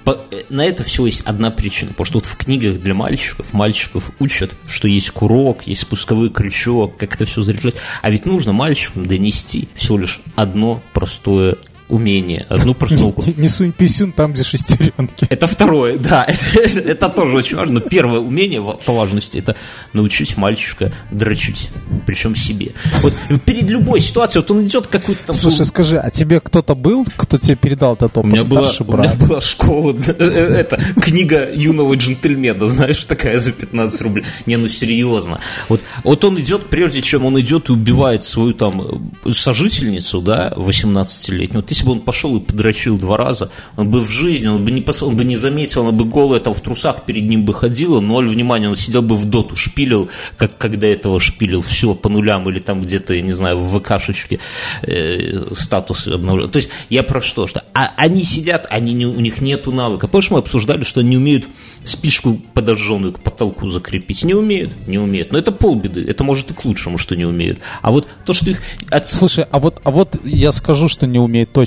По- 0.05 0.21
э, 0.31 0.45
на 0.51 0.65
это 0.65 0.85
всего 0.85 1.07
есть 1.07 1.23
одна 1.23 1.51
причина, 1.51 1.91
потому 1.91 2.07
что 2.07 2.19
вот 2.19 2.27
в 2.27 2.37
книгах 2.37 2.79
для 2.79 2.95
мальчиков 2.95 3.53
мальчиков 3.53 4.13
учат, 4.21 4.55
что 4.69 4.87
есть 4.89 5.11
курок, 5.11 5.67
есть 5.67 5.83
спусковой 5.83 6.31
крючок, 6.31 6.97
как 6.97 7.15
это 7.15 7.25
все 7.25 7.43
заряжать. 7.43 7.77
А 8.03 8.11
ведь 8.11 8.27
нужно 8.27 8.53
мальчикам 8.53 9.07
донести 9.07 9.69
всего 9.75 9.99
лишь 9.99 10.21
одно 10.37 10.83
простое 10.93 11.57
умение, 11.89 12.47
одну 12.49 12.75
простулку. 12.75 13.23
Не 13.37 13.49
сунь 13.49 13.73
писюн 13.73 14.13
там, 14.13 14.33
где 14.33 14.43
шестеренки. 14.43 15.27
Это 15.29 15.47
второе, 15.47 15.99
да, 15.99 16.25
это, 16.25 16.81
это 16.81 17.09
тоже 17.09 17.37
очень 17.37 17.57
важно. 17.57 17.75
Но 17.75 17.81
первое 17.81 18.21
умение 18.21 18.63
по 18.63 18.93
важности 18.93 19.39
это 19.39 19.57
научить 19.93 20.37
мальчика 20.37 20.93
дрочить, 21.11 21.71
причем 22.07 22.35
себе. 22.35 22.73
Вот 23.03 23.13
перед 23.45 23.71
любой 23.71 24.01
ситуацией, 24.01 24.43
вот 24.43 24.51
он 24.51 24.67
идет 24.67 24.87
какую-то 24.87 25.27
там... 25.27 25.37
Слушай, 25.37 25.67
скажи, 25.67 25.99
а 25.99 26.11
тебе 26.11 26.41
кто-то 26.41 26.75
был, 26.75 27.07
кто 27.17 27.39
тебе 27.39 27.57
передал 27.57 27.95
этот 27.95 28.17
опыт? 28.17 28.25
У 28.25 28.27
меня, 28.27 28.45
была, 28.45 28.71
у 28.79 28.97
меня 28.97 29.15
была 29.15 29.41
школа, 29.41 29.97
это 29.97 30.81
книга 31.01 31.51
юного 31.53 31.95
джентльмена, 31.95 32.69
знаешь, 32.69 33.05
такая 33.05 33.39
за 33.39 33.53
15 33.53 34.03
рублей. 34.03 34.25
Не, 34.47 34.57
ну 34.57 34.69
серьезно. 34.69 35.41
Вот, 35.69 35.81
вот 36.03 36.25
он 36.25 36.41
идет, 36.41 36.67
прежде 36.67 37.03
чем 37.03 37.25
он 37.25 37.39
идет 37.41 37.69
и 37.69 37.73
убивает 37.73 38.25
свою 38.25 38.55
там 38.55 39.13
сожительницу, 39.29 40.21
да, 40.21 40.53
18-летнюю, 40.57 41.63
вот 41.63 41.71
если 41.77 41.87
бы 41.87 41.93
он 41.93 42.01
пошел 42.01 42.35
и 42.37 42.41
подрочил 42.41 42.97
два 42.97 43.19
раза, 43.19 43.51
он 43.77 43.91
бы 43.91 44.01
в 44.01 44.09
жизни, 44.09 44.49
он 44.49 44.65
бы 44.65 44.71
не, 44.71 44.81
пос... 44.81 45.03
он 45.03 45.15
бы 45.15 45.25
не 45.25 45.37
заметил, 45.37 45.87
он 45.87 45.97
бы 45.97 46.07
голый 46.07 46.41
там 46.41 46.55
в 46.55 46.61
трусах 46.61 47.05
перед 47.05 47.25
ним 47.25 47.45
бы 47.45 47.53
ходил, 47.53 48.01
ноль 48.01 48.29
внимания, 48.29 48.69
он 48.69 48.77
сидел 48.77 49.03
бы 49.03 49.15
в 49.15 49.27
доту, 49.27 49.57
шпилил, 49.57 50.09
как 50.39 50.57
когда 50.57 50.87
этого 50.87 51.21
шпилил, 51.21 51.61
все 51.61 51.95
по 51.95 52.09
нулям 52.09 52.49
или 52.49 52.61
там 52.61 52.81
где-то, 52.81 53.13
я 53.13 53.21
не 53.21 53.35
знаю, 53.35 53.59
в 53.59 53.79
ВКшечке 53.79 54.41
э, 54.83 55.53
статус 55.53 56.07
обновлял. 56.07 56.49
То 56.49 56.57
есть 56.57 56.71
я 56.89 57.03
про 57.03 57.21
что? 57.21 57.47
что 57.47 57.63
а 57.75 57.93
они 57.99 58.25
сидят, 58.25 58.67
они 58.71 58.95
не, 58.95 59.05
у 59.05 59.21
них 59.21 59.43
нету 59.43 59.71
навыка. 59.71 60.09
Помнишь, 60.09 60.31
мы 60.31 60.39
обсуждали, 60.39 60.83
что 60.83 61.01
они 61.01 61.19
умеют 61.19 61.45
спичку 61.85 62.41
подожженную 62.55 63.13
к 63.13 63.21
потолку 63.21 63.69
закрепить? 63.69 64.25
Не 64.25 64.33
умеют, 64.33 64.73
не 64.87 64.99
умеют. 64.99 65.31
Но 65.31 65.39
это 65.39 65.53
полбеды, 65.53 66.03
это 66.03 66.25
может 66.25 66.51
и 66.51 66.55
к 66.55 66.65
лучшему, 66.65 66.97
что 66.97 67.17
не 67.17 67.27
умеют. 67.27 67.59
А 67.83 67.91
вот 67.91 68.07
то, 68.25 68.33
что 68.33 68.49
их... 68.49 68.63
От... 68.91 69.07
Слушай, 69.09 69.45
а 69.51 69.59
вот, 69.59 69.83
а 69.85 69.91
вот 69.91 70.17
я 70.25 70.53
скажу, 70.53 70.89
что 70.89 71.07
не 71.07 71.19
умеют 71.19 71.53
точно. 71.53 71.66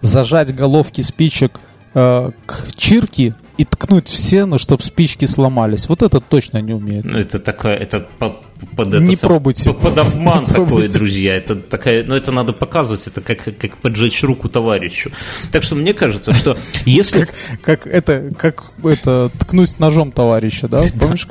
Зажать 0.00 0.54
головки 0.54 1.00
спичек 1.00 1.60
э, 1.94 2.30
к 2.46 2.76
чирке 2.76 3.34
и 3.58 3.64
ткнуть 3.64 4.08
в 4.08 4.14
стену, 4.14 4.58
чтобы 4.58 4.82
спички 4.82 5.26
сломались. 5.26 5.88
Вот 5.88 6.02
это 6.02 6.20
точно 6.20 6.58
не 6.58 6.72
умеет. 6.72 7.04
Ну, 7.04 7.18
это 7.18 7.38
такое, 7.38 7.76
это 7.76 8.00
по, 8.18 8.40
под 8.76 8.94
не 8.94 9.14
это, 9.14 9.26
пробуйте. 9.26 9.72
Под, 9.72 9.98
обман 9.98 10.44
не 10.48 10.52
такой, 10.52 10.88
друзья. 10.88 11.34
Это 11.34 11.56
такая, 11.56 12.02
ну, 12.04 12.14
это 12.14 12.32
надо 12.32 12.52
показывать, 12.52 13.06
это 13.06 13.20
как, 13.20 13.44
как 13.58 13.76
поджечь 13.76 14.22
руку 14.22 14.48
товарищу. 14.48 15.12
Так 15.50 15.62
что 15.62 15.74
мне 15.74 15.92
кажется, 15.92 16.32
что 16.32 16.56
если... 16.86 17.26
Как, 17.26 17.34
как 17.62 17.86
это, 17.86 18.32
как 18.36 18.64
это, 18.82 19.30
ткнуть 19.38 19.78
ножом 19.78 20.12
товарища, 20.12 20.68
да? 20.68 20.82
Помнишь? 20.98 21.28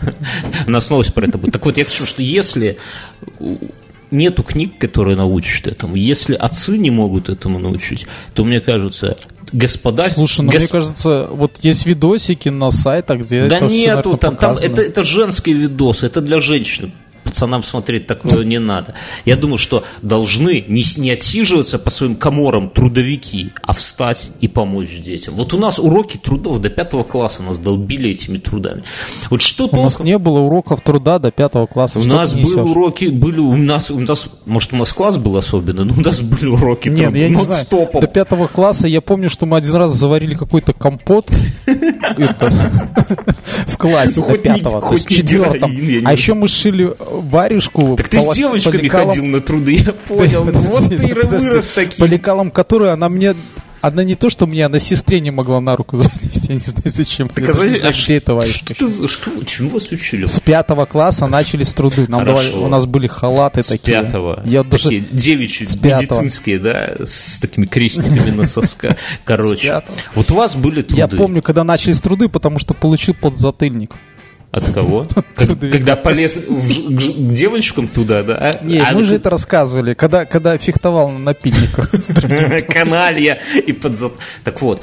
У 0.68 0.72
нас 0.72 0.90
новость 0.90 1.14
про 1.14 1.26
это 1.26 1.38
будет. 1.38 1.54
Так 1.54 1.66
вот, 1.66 1.78
я 1.78 1.86
хочу, 1.86 2.06
что 2.06 2.22
если 2.22 2.78
нету 4.12 4.44
книг, 4.44 4.78
которые 4.78 5.16
научат 5.16 5.68
этому. 5.68 5.96
Если 5.96 6.36
отцы 6.36 6.78
не 6.78 6.92
могут 6.92 7.30
этому 7.30 7.60
научить, 7.60 8.06
то 8.34 8.44
мне 8.44 8.62
кажется, 8.62 9.16
господа... 9.52 10.08
Слушай, 10.10 10.42
ну 10.42 10.52
гос... 10.52 10.62
мне 10.62 10.68
кажется, 10.68 11.28
вот 11.32 11.58
есть 11.62 11.86
видосики 11.86 12.50
на 12.50 12.72
сайтах, 12.72 13.22
где 13.22 13.46
да 13.46 13.58
это 13.58 13.66
нету, 13.66 13.70
все, 13.70 13.88
наверное, 13.88 14.18
там, 14.18 14.36
там 14.36 14.56
это, 14.56 14.82
это 14.82 15.04
женский 15.04 15.54
видос, 15.54 16.04
это 16.04 16.22
для 16.22 16.40
женщин 16.40 16.92
пацанам 17.24 17.64
смотреть 17.64 18.08
такое 18.08 18.44
не 18.44 18.60
надо. 18.60 18.94
Я 19.26 19.36
думаю, 19.36 19.58
что 19.58 19.84
должны 20.02 20.64
не, 20.68 20.84
не 20.98 21.12
отсиживаться 21.12 21.80
по 21.80 21.90
своим 21.90 22.16
коморам 22.16 22.70
трудовики, 22.70 23.52
а 23.62 23.74
встать 23.74 24.30
и 24.42 24.48
помочь 24.48 25.00
детям. 25.02 25.36
Вот 25.36 25.54
у 25.54 25.58
нас 25.58 25.80
уроки 25.80 26.18
трудов 26.18 26.60
до 26.60 26.70
пятого 26.70 27.04
класса 27.04 27.44
нас 27.44 27.60
долбили 27.60 28.10
этими 28.10 28.38
трудами. 28.38 28.84
Вот 29.30 29.42
что 29.42 29.66
у 29.66 29.68
толком... 29.68 29.84
нас 29.86 30.00
не 30.00 30.18
было 30.18 30.40
уроков 30.40 30.82
труда 30.82 31.20
до 31.20 31.32
пятого 31.32 31.68
класса. 31.68 32.00
У 32.00 32.04
нас 32.04 32.34
были 32.34 32.60
уроки, 32.60 33.06
были 33.06 33.40
у 33.40 33.56
нас, 33.56 33.92
у 33.92 34.00
нас, 34.00 34.26
может, 34.46 34.74
у 34.74 34.78
нас 34.78 34.94
класс 34.94 35.18
был 35.18 35.38
особенный, 35.38 35.86
но 35.86 35.94
у 35.94 36.02
нас 36.02 36.22
были 36.22 36.48
уроки 36.48 36.90
Нет, 36.90 37.04
труда. 37.04 37.18
я 37.18 37.30
не 37.30 37.36
знаю. 37.36 37.66
До 37.70 38.08
пятого 38.08 38.48
класса 38.48 38.88
я 38.88 39.02
помню, 39.02 39.30
что 39.30 39.46
мы 39.46 39.58
один 39.58 39.76
раз 39.76 39.94
заварили 39.94 40.34
какой-то 40.34 40.74
компот 40.74 41.30
в 43.68 43.78
классе 43.78 44.22
до 44.22 44.38
пятого, 44.38 44.82
то 44.82 44.94
есть 44.94 45.08
четвертом. 45.10 45.72
А 46.06 46.14
еще 46.14 46.34
мы 46.34 46.48
шили 46.48 46.94
варежку. 47.12 47.96
Так 47.96 48.10
ты 48.10 48.22
с 48.22 48.34
девочками 48.34 48.88
ходил 48.88 49.26
на 49.26 49.42
труды, 49.42 49.76
я 49.76 49.94
понял. 50.08 50.44
Вот 50.44 50.90
ты 50.90 50.96
и 50.96 51.14
вырос 51.14 51.72
таким. 51.72 52.06
По 52.06 52.10
лекалам 52.10 52.52
которой 52.52 52.92
она 52.92 53.10
мне 53.10 53.36
она 53.82 54.04
не 54.04 54.16
то, 54.16 54.30
что 54.30 54.46
мне, 54.46 54.66
она 54.66 54.80
сестре 54.80 55.20
не 55.20 55.32
могла 55.32 55.60
на 55.60 55.76
руку 55.76 55.98
залезть, 56.02 56.50
я 56.50 56.56
не 56.56 56.62
знаю 56.62 56.84
зачем. 56.86 57.28
Так, 57.28 57.50
а, 57.50 57.54
знаешь, 57.54 57.82
а 57.84 57.92
где 57.92 58.18
это 58.18 58.42
что, 58.44 58.76
ты, 58.76 59.08
что, 59.08 59.44
чему 59.44 59.70
вас 59.72 59.92
учили? 59.92 60.26
С 60.26 60.40
пятого 60.40 60.86
класса 60.86 61.28
начались 61.28 61.74
труды. 61.74 62.06
Нам 62.08 62.24
давали, 62.24 62.54
у 62.54 62.68
нас 62.68 62.86
были 62.86 63.08
халаты 63.08 63.64
с 63.64 63.70
такие. 63.70 64.00
С 64.00 64.06
пятого. 64.06 64.42
Я 64.46 64.64
такие 64.64 65.02
даже... 65.02 65.16
девичьи, 65.18 65.66
с 65.66 65.76
медицинские, 65.76 66.60
да, 66.60 66.96
с 67.04 67.40
такими 67.40 67.66
крестиками 67.72 68.30
на 68.30 68.46
соска. 68.46 68.96
Короче, 69.24 69.82
вот 70.16 70.30
у 70.32 70.36
вас 70.36 70.56
были 70.56 70.82
труды. 70.82 70.98
Я 70.98 71.08
помню, 71.08 71.42
когда 71.42 71.64
начались 71.64 72.02
труды, 72.02 72.30
потому 72.30 72.60
что 72.60 72.74
получил 72.74 73.16
подзатыльник. 73.16 73.96
От 74.52 74.70
кого? 74.72 75.08
Когда 75.36 75.96
полез 75.96 76.40
к 76.40 77.32
девочкам 77.32 77.88
туда, 77.88 78.22
да? 78.24 78.36
А, 78.36 78.64
Нет, 78.64 78.86
а 78.90 78.94
мы 78.94 79.06
же 79.06 79.16
это 79.16 79.30
рассказывали, 79.30 79.94
когда, 79.94 80.26
когда 80.26 80.58
фехтовал 80.58 81.10
на 81.10 81.20
напильниках. 81.20 81.90
Каналья 82.68 83.40
и 83.66 83.72
подзат... 83.72 84.12
Так 84.44 84.62
вот, 84.62 84.82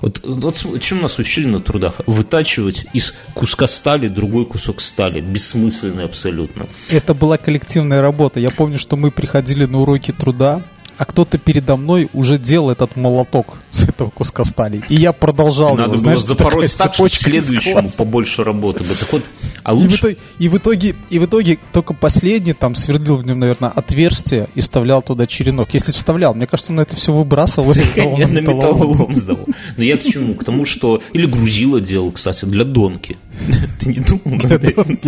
вот, 0.00 0.20
вот 0.24 0.80
чем 0.80 1.02
нас 1.02 1.18
учили 1.18 1.46
на 1.46 1.60
трудах? 1.60 2.00
Вытачивать 2.06 2.86
из 2.94 3.14
куска 3.34 3.66
стали 3.66 4.08
другой 4.08 4.46
кусок 4.46 4.80
стали. 4.80 5.20
Бессмысленно 5.20 6.04
абсолютно. 6.04 6.66
Это 6.88 7.12
была 7.12 7.36
коллективная 7.36 8.00
работа. 8.00 8.40
Я 8.40 8.48
помню, 8.50 8.78
что 8.78 8.96
мы 8.96 9.10
приходили 9.10 9.66
на 9.66 9.80
уроки 9.80 10.12
труда, 10.12 10.62
а 10.96 11.04
кто-то 11.04 11.38
передо 11.38 11.76
мной 11.76 12.08
уже 12.12 12.38
делал 12.38 12.70
этот 12.70 12.96
молоток 12.96 13.58
с 13.70 13.86
этого 14.00 14.10
куска 14.10 14.44
стали. 14.44 14.82
И 14.88 14.96
я 14.96 15.12
продолжал 15.12 15.70
Надо 15.70 15.82
его, 15.82 15.92
было 15.92 15.98
знаешь, 15.98 16.20
запороть 16.20 16.76
так, 16.76 16.94
что 16.94 17.08
следующему 17.08 17.88
побольше 17.96 18.44
работы 18.44 18.84
бы. 18.84 18.94
Так 18.94 19.12
вот, 19.12 19.24
а 19.62 19.72
лучше... 19.72 19.88
и, 19.88 19.88
в 19.88 19.96
итоге, 19.96 20.16
и, 20.38 20.48
в 20.48 20.56
итоге, 20.56 20.94
и 21.10 21.18
в 21.18 21.24
итоге 21.24 21.58
только 21.72 21.94
последний 21.94 22.52
там 22.52 22.74
сверлил 22.74 23.16
в 23.16 23.26
нем, 23.26 23.38
наверное, 23.38 23.70
отверстие 23.70 24.48
и 24.54 24.60
вставлял 24.60 25.02
туда 25.02 25.26
черенок. 25.26 25.72
Если 25.72 25.92
вставлял, 25.92 26.34
мне 26.34 26.46
кажется, 26.46 26.72
он 26.72 26.80
это 26.80 26.96
все 26.96 27.12
выбрасывал. 27.12 27.74
Я 27.96 28.28
на 28.28 28.40
металлолом 28.40 29.16
сдавал. 29.16 29.46
Но 29.76 29.84
я 29.84 29.96
к 29.96 30.02
чему? 30.02 30.34
К 30.34 30.44
тому, 30.44 30.64
что... 30.64 31.02
Или 31.12 31.26
грузило 31.26 31.80
делал, 31.80 32.10
кстати, 32.12 32.44
для 32.44 32.64
донки. 32.64 33.16
Ты 33.80 33.90
не 33.90 34.00
думал 34.00 34.38
над 34.42 34.64
этим? 34.64 34.98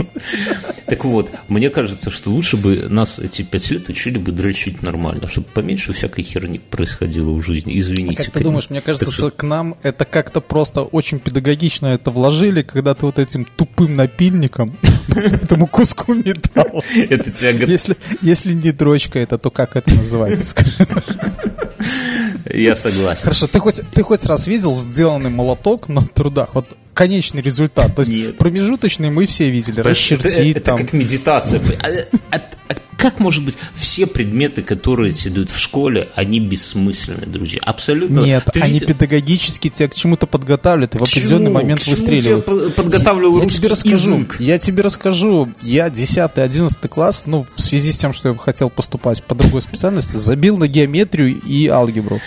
Так 0.86 1.04
вот, 1.04 1.30
мне 1.48 1.70
кажется, 1.70 2.10
что 2.10 2.30
лучше 2.30 2.56
бы 2.56 2.86
нас 2.88 3.18
эти 3.18 3.42
пять 3.42 3.70
лет 3.70 3.88
учили 3.88 4.18
бы 4.18 4.32
дрочить 4.32 4.82
нормально, 4.82 5.28
чтобы 5.28 5.46
поменьше 5.52 5.72
меньше 5.72 5.92
всякой 5.92 6.22
херни 6.22 6.58
происходило 6.58 7.30
в 7.32 7.42
жизни. 7.42 7.78
Извините. 7.78 8.22
А 8.22 8.24
как 8.24 8.34
ты 8.34 8.44
думаешь, 8.44 8.70
мне 8.70 8.80
кажется, 8.84 9.30
к 9.30 9.42
нам 9.42 9.76
это 9.82 10.04
как-то 10.04 10.40
просто 10.40 10.82
очень 10.82 11.18
педагогично 11.18 11.86
это 11.86 12.10
вложили, 12.10 12.62
когда 12.62 12.94
ты 12.94 13.06
вот 13.06 13.18
этим 13.18 13.44
тупым 13.44 13.96
напильником 13.96 14.76
этому 15.16 15.66
куску 15.66 16.14
металла. 16.14 16.82
Это 16.94 17.30
тебя... 17.30 17.50
Если, 17.50 17.96
если 18.20 18.52
не 18.52 18.72
дрочка 18.72 19.18
это, 19.18 19.38
то 19.38 19.50
как 19.50 19.76
это 19.76 19.94
называется, 19.94 20.50
скажи? 20.50 20.86
Я 22.52 22.74
согласен. 22.74 23.22
Хорошо, 23.22 23.46
ты 23.46 23.58
хоть, 23.60 23.80
ты 23.92 24.02
хоть 24.02 24.26
раз 24.26 24.46
видел 24.46 24.74
сделанный 24.74 25.30
молоток 25.30 25.88
на 25.88 26.02
трудах? 26.02 26.50
Вот 26.54 26.66
конечный 26.94 27.42
результат. 27.42 27.94
То 27.94 28.00
есть 28.02 28.12
Нет. 28.12 28.38
промежуточный 28.38 29.10
мы 29.10 29.26
все 29.26 29.50
видели. 29.50 29.80
Расчертить 29.80 30.32
это, 30.32 30.42
это 30.42 30.60
там. 30.60 30.78
как 30.78 30.92
медитация. 30.92 31.60
А, 31.80 32.36
а, 32.36 32.42
а, 32.68 32.74
как 33.02 33.18
может 33.18 33.44
быть 33.44 33.56
все 33.74 34.06
предметы, 34.06 34.62
которые 34.62 35.12
идут 35.12 35.50
в 35.50 35.58
школе, 35.58 36.08
они 36.14 36.38
бессмысленны, 36.38 37.26
друзья? 37.26 37.58
Абсолютно. 37.64 38.20
Нет, 38.20 38.44
Ты 38.52 38.60
они 38.60 38.74
видишь... 38.74 38.88
педагогически 38.88 39.70
тебя 39.70 39.88
к 39.88 39.94
чему-то 39.94 40.28
подготавливают, 40.28 40.94
и 40.94 40.98
в 40.98 41.02
определенный 41.02 41.50
момент 41.50 41.82
к 41.82 41.88
выстреливают. 41.88 42.46
Тебя 42.46 42.70
подготавливал 42.70 43.38
я, 43.38 43.42
я 43.42 43.48
тебе 43.48 43.68
расскажу, 43.68 44.14
язык. 44.18 44.36
Я 44.38 44.58
тебе 44.60 44.82
расскажу. 44.82 45.48
Я 45.62 45.88
10-11 45.88 46.88
класс, 46.88 47.24
ну, 47.26 47.44
в 47.56 47.60
связи 47.60 47.90
с 47.90 47.98
тем, 47.98 48.12
что 48.12 48.28
я 48.28 48.36
хотел 48.36 48.70
поступать 48.70 49.24
по 49.24 49.34
другой 49.34 49.62
специальности, 49.62 50.18
забил 50.18 50.56
на 50.56 50.68
геометрию 50.68 51.40
и 51.40 51.66
алгебру. 51.66 52.20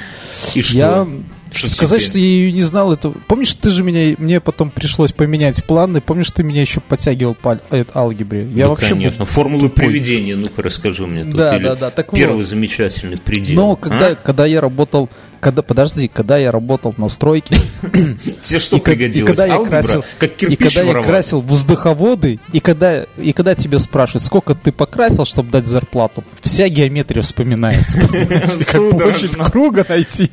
И 0.56 0.62
что? 0.62 0.78
Я 0.78 1.08
что 1.56 1.68
Сказать, 1.70 2.02
теперь? 2.02 2.12
что 2.12 2.20
я 2.20 2.26
ее 2.26 2.52
не 2.52 2.62
знал, 2.62 2.94
это... 2.94 3.12
Помнишь, 3.28 3.54
ты 3.56 3.70
же 3.70 3.84
меня... 3.84 4.16
Мне 4.18 4.40
потом 4.40 4.70
пришлось 4.70 5.12
поменять 5.12 5.64
планы. 5.64 6.02
Помнишь, 6.02 6.32
ты 6.32 6.44
меня 6.44 6.62
еще 6.62 6.82
подтягивал 6.82 7.36
по 7.36 7.60
алгебре? 7.94 8.48
Я 8.54 8.66
ну, 8.66 8.72
вообще 8.72 8.90
конечно. 8.90 9.20
Был... 9.20 9.26
Формулы 9.26 9.70
приведения, 9.70 10.36
ну-ка 10.36 10.62
расскажи 10.62 11.08
мне. 11.08 11.24
Тут. 11.24 11.36
Да, 11.36 11.56
Или 11.56 11.64
да, 11.64 11.76
да. 11.76 11.90
Так 11.92 12.12
первый 12.12 12.38
вот. 12.38 12.46
замечательный 12.46 13.18
предел. 13.18 13.56
Но 13.56 13.76
когда, 13.76 14.08
а? 14.08 14.16
когда 14.16 14.46
я 14.46 14.62
работал... 14.62 15.10
Когда, 15.40 15.62
подожди, 15.62 16.08
когда 16.08 16.38
я 16.38 16.52
работал 16.52 16.96
на 16.98 17.08
стройке... 17.08 17.56
Тебе 18.42 18.60
что 18.60 18.80
пригодилось? 18.80 19.32
И 19.32 19.36
когда 19.36 19.46
я 19.46 19.64
красил, 19.64 20.04
и 20.50 20.56
когда 20.56 20.82
я 20.82 21.04
красил 21.04 21.42
воздуховоды, 21.42 22.40
и 22.52 22.60
когда, 22.60 23.04
и 23.18 23.32
когда 23.32 23.54
тебе 23.54 23.78
спрашивают, 23.78 24.24
сколько 24.24 24.56
ты 24.56 24.72
покрасил, 24.72 25.24
чтобы 25.26 25.52
дать 25.52 25.68
зарплату, 25.68 26.24
вся 26.42 26.68
геометрия 26.68 27.22
вспоминается. 27.22 27.98
Как 28.72 28.90
площадь 28.90 29.36
круга 29.38 29.86
найти 29.88 30.32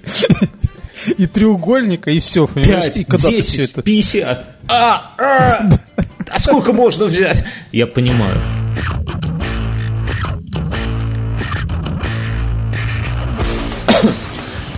и 1.19 1.27
треугольника, 1.27 2.11
и 2.11 2.21
все, 2.21 2.47
понимаешь? 2.47 2.85
5, 2.85 2.97
и 2.99 3.05
когда 3.05 3.31
10, 3.31 3.45
все 3.45 3.65
это... 3.65 3.83
50. 3.83 4.47
А, 4.69 5.13
а, 5.19 5.71
а 6.31 6.39
сколько 6.39 6.73
можно 6.73 7.07
взять? 7.07 7.45
Я 7.73 7.87
понимаю. 7.87 8.41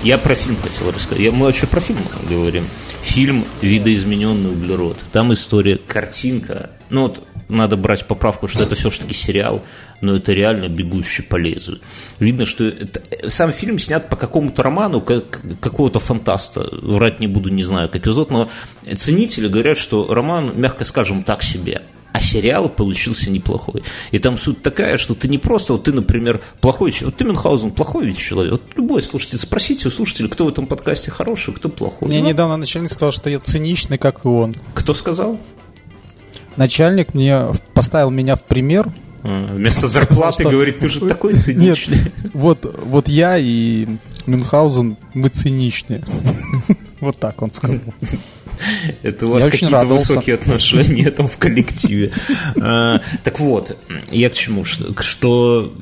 Я 0.04 0.18
про 0.18 0.34
фильм 0.34 0.58
хотел 0.60 0.90
рассказать. 0.90 1.20
Я, 1.20 1.32
мы 1.32 1.46
вообще 1.46 1.66
про 1.66 1.80
фильм 1.80 2.00
говорим. 2.28 2.66
Фильм 3.02 3.46
«Видоизмененный 3.62 4.50
углерод». 4.52 4.98
Там 5.12 5.32
история, 5.32 5.78
картинка. 5.78 6.68
Ну 6.94 7.02
вот 7.02 7.26
надо 7.48 7.76
брать 7.76 8.06
поправку, 8.06 8.46
что 8.46 8.62
это 8.62 8.76
все-таки 8.76 9.14
сериал, 9.14 9.62
но 10.00 10.14
это 10.14 10.32
реально 10.32 10.68
«Бегущий 10.68 11.24
по 11.24 11.34
лезвию». 11.34 11.80
Видно, 12.20 12.46
что 12.46 12.62
это, 12.62 13.02
сам 13.28 13.50
фильм 13.50 13.80
снят 13.80 14.08
по 14.08 14.14
какому-то 14.14 14.62
роману 14.62 15.00
как, 15.00 15.40
какого-то 15.60 15.98
фантаста. 15.98 16.68
Врать 16.70 17.18
не 17.18 17.26
буду, 17.26 17.50
не 17.50 17.64
знаю, 17.64 17.88
как 17.88 18.06
его 18.06 18.12
зовут, 18.12 18.30
но 18.30 18.48
ценители 18.94 19.48
говорят, 19.48 19.76
что 19.76 20.14
роман, 20.14 20.52
мягко 20.54 20.84
скажем, 20.84 21.24
так 21.24 21.42
себе 21.42 21.82
а 22.12 22.20
сериал 22.20 22.68
получился 22.68 23.28
неплохой. 23.28 23.82
И 24.12 24.20
там 24.20 24.38
суть 24.38 24.62
такая, 24.62 24.98
что 24.98 25.16
ты 25.16 25.26
не 25.26 25.38
просто, 25.38 25.72
вот 25.72 25.82
ты, 25.82 25.92
например, 25.92 26.40
плохой 26.60 26.92
человек, 26.92 27.14
вот 27.14 27.18
ты 27.18 27.24
Мюнхгаузен 27.24 27.72
плохой 27.72 28.06
ведь 28.06 28.18
человек, 28.18 28.52
вот 28.52 28.62
любой 28.76 29.02
слушатель, 29.02 29.36
спросите 29.36 29.88
у 29.88 29.90
слушателей, 29.90 30.28
кто 30.28 30.44
в 30.44 30.48
этом 30.48 30.68
подкасте 30.68 31.10
хороший, 31.10 31.54
кто 31.54 31.68
плохой. 31.68 32.06
Мне 32.06 32.20
ну, 32.20 32.28
недавно 32.28 32.56
начальник 32.56 32.92
сказал, 32.92 33.10
что 33.10 33.30
я 33.30 33.40
циничный, 33.40 33.98
как 33.98 34.24
и 34.24 34.28
он. 34.28 34.54
Кто 34.74 34.94
сказал? 34.94 35.40
Начальник 36.56 37.14
мне 37.14 37.46
поставил 37.72 38.10
меня 38.10 38.36
в 38.36 38.42
пример. 38.42 38.92
А, 39.22 39.54
вместо 39.54 39.86
зарплаты 39.86 40.42
что... 40.42 40.50
говорит, 40.50 40.78
ты 40.80 40.88
же 40.88 41.00
такой 41.00 41.34
циничный. 41.34 41.98
Нет, 41.98 42.12
вот, 42.34 42.78
вот 42.84 43.08
я 43.08 43.38
и 43.38 43.88
Мюнхгаузен, 44.26 44.96
мы 45.14 45.28
циничные. 45.28 46.02
Вот 47.00 47.18
так 47.18 47.42
он 47.42 47.52
сказал. 47.52 47.80
Это 49.02 49.26
у 49.26 49.32
вас 49.32 49.48
какие-то 49.48 49.86
высокие 49.86 50.34
отношения 50.34 51.10
там 51.10 51.28
в 51.28 51.38
коллективе. 51.38 52.12
А, 52.60 53.00
так 53.22 53.40
вот, 53.40 53.76
я 54.10 54.30
к 54.30 54.34
чему? 54.34 54.64
Что 54.64 55.72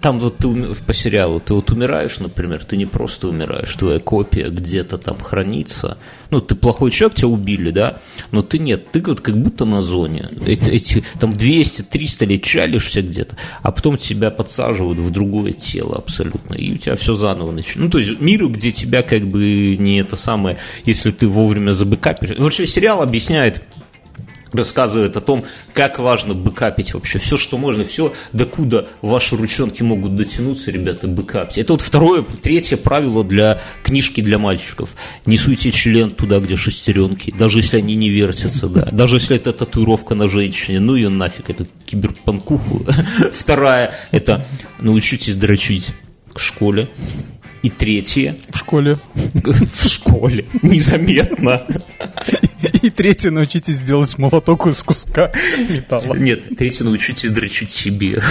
там 0.00 0.18
вот 0.18 0.38
ты 0.38 0.48
по 0.86 0.94
сериалу, 0.94 1.40
ты 1.40 1.54
вот 1.54 1.70
умираешь, 1.70 2.18
например, 2.20 2.64
ты 2.64 2.76
не 2.76 2.86
просто 2.86 3.28
умираешь, 3.28 3.74
твоя 3.74 3.98
копия 3.98 4.48
где-то 4.48 4.98
там 4.98 5.18
хранится. 5.18 5.98
Ну, 6.30 6.40
ты 6.40 6.54
плохой 6.54 6.90
человек, 6.90 7.16
тебя 7.16 7.28
убили, 7.28 7.70
да? 7.70 7.98
Но 8.32 8.42
ты 8.42 8.58
нет, 8.58 8.90
ты 8.90 9.00
вот 9.00 9.22
как 9.22 9.40
будто 9.40 9.64
на 9.64 9.80
зоне. 9.80 10.28
Эти, 10.46 11.02
там 11.18 11.30
200-300 11.30 12.26
лет 12.26 12.42
чалишься 12.42 13.00
где-то, 13.00 13.36
а 13.62 13.72
потом 13.72 13.96
тебя 13.96 14.30
подсаживают 14.30 14.98
в 14.98 15.10
другое 15.10 15.52
тело 15.52 15.96
абсолютно, 15.96 16.54
и 16.54 16.74
у 16.74 16.76
тебя 16.76 16.96
все 16.96 17.14
заново 17.14 17.50
начинается. 17.50 17.80
Ну, 17.80 17.90
то 17.90 17.98
есть 17.98 18.20
мир, 18.20 18.46
где 18.48 18.70
тебя 18.70 19.02
как 19.02 19.26
бы 19.26 19.76
не 19.78 20.00
это 20.00 20.16
самое, 20.16 20.58
если 20.84 21.10
ты 21.10 21.26
вовремя 21.26 21.72
забыкапишь. 22.18 22.42
Вообще 22.42 22.66
сериал 22.66 23.02
объясняет 23.02 23.62
рассказывает 24.50 25.14
о 25.14 25.20
том, 25.20 25.44
как 25.74 25.98
важно 25.98 26.32
бэкапить 26.32 26.94
вообще. 26.94 27.18
Все, 27.18 27.36
что 27.36 27.58
можно, 27.58 27.84
все, 27.84 28.14
докуда 28.32 28.88
ваши 29.02 29.36
ручонки 29.36 29.82
могут 29.82 30.16
дотянуться, 30.16 30.70
ребята, 30.70 31.06
бэкапьте. 31.06 31.60
Это 31.60 31.74
вот 31.74 31.82
второе, 31.82 32.22
третье 32.22 32.78
правило 32.78 33.22
для 33.24 33.60
книжки 33.82 34.22
для 34.22 34.38
мальчиков. 34.38 34.94
Не 35.26 35.36
суйте 35.36 35.70
член 35.70 36.10
туда, 36.10 36.38
где 36.40 36.56
шестеренки, 36.56 37.30
даже 37.36 37.58
если 37.58 37.76
они 37.76 37.94
не 37.94 38.08
вертятся, 38.08 38.68
да. 38.68 38.88
Даже 38.90 39.16
если 39.16 39.36
это 39.36 39.52
татуировка 39.52 40.14
на 40.14 40.30
женщине, 40.30 40.80
ну 40.80 40.94
ее 40.94 41.10
нафиг, 41.10 41.50
это 41.50 41.66
киберпанкуху. 41.84 42.86
Вторая, 43.34 43.94
это 44.12 44.46
научитесь 44.80 45.36
дрочить 45.36 45.90
к 46.32 46.40
школе. 46.40 46.88
И 47.62 47.70
третье. 47.70 48.36
В 48.50 48.58
школе. 48.58 48.98
В 49.14 49.88
школе. 49.88 50.46
Незаметно. 50.62 51.66
И 52.82 52.90
третье, 52.90 53.30
научитесь 53.30 53.80
делать 53.80 54.16
молоток 54.18 54.66
из 54.66 54.82
куска 54.82 55.32
металла. 55.68 56.14
Нет, 56.14 56.56
третье, 56.56 56.84
научитесь 56.84 57.30
дрочить 57.30 57.70
себе. 57.70 58.22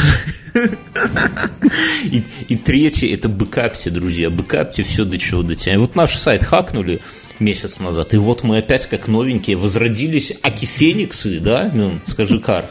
И, 2.06 2.24
и 2.48 2.56
третье, 2.56 3.14
это 3.14 3.30
бэкапьте, 3.30 3.90
друзья. 3.90 4.30
Бэкапьте 4.30 4.84
все, 4.84 5.06
до 5.06 5.18
чего 5.18 5.44
дотянет. 5.44 5.80
Вот 5.80 5.96
наш 5.96 6.18
сайт 6.18 6.44
хакнули 6.44 7.02
месяц 7.40 7.80
назад, 7.80 8.14
и 8.14 8.18
вот 8.18 8.44
мы 8.44 8.60
опять 8.60 8.88
как 8.88 9.08
новенькие 9.08 9.58
возродились 9.58 10.34
аки-фениксы, 10.42 11.40
да, 11.40 11.70
Мюн? 11.74 12.02
Скажи, 12.06 12.40
Кар. 12.40 12.66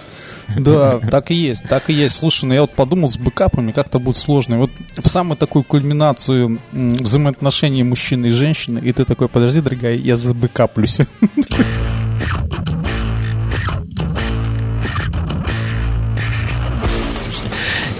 Да, 0.56 0.98
так 0.98 1.30
и 1.30 1.34
есть, 1.34 1.68
так 1.68 1.90
и 1.90 1.92
есть. 1.92 2.16
Слушай, 2.16 2.46
ну 2.46 2.54
я 2.54 2.60
вот 2.62 2.74
подумал, 2.74 3.08
с 3.08 3.16
бэкапами 3.16 3.72
как-то 3.72 3.98
будет 3.98 4.16
сложно. 4.16 4.58
Вот 4.58 4.70
в 4.96 5.08
самую 5.08 5.36
такую 5.36 5.64
кульминацию 5.64 6.58
взаимоотношений 6.72 7.82
мужчины 7.82 8.26
и 8.26 8.30
женщины, 8.30 8.78
и 8.78 8.92
ты 8.92 9.04
такой, 9.04 9.28
подожди, 9.28 9.60
дорогая, 9.60 9.94
я 9.94 10.16
забэкаплюсь. 10.16 10.98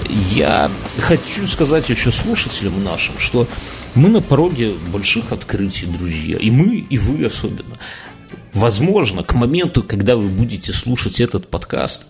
Я 0.08 0.70
хочу 0.98 1.46
сказать 1.46 1.88
еще 1.88 2.10
слушателям 2.10 2.84
нашим, 2.84 3.18
что 3.18 3.48
мы 3.94 4.10
на 4.10 4.20
пороге 4.20 4.74
больших 4.92 5.32
открытий, 5.32 5.86
друзья. 5.86 6.36
И 6.36 6.50
мы, 6.50 6.76
и 6.76 6.98
вы 6.98 7.24
особенно. 7.24 7.74
Возможно, 8.56 9.22
к 9.22 9.34
моменту, 9.34 9.82
когда 9.82 10.16
вы 10.16 10.28
будете 10.28 10.72
слушать 10.72 11.20
этот 11.20 11.50
подкаст, 11.50 12.06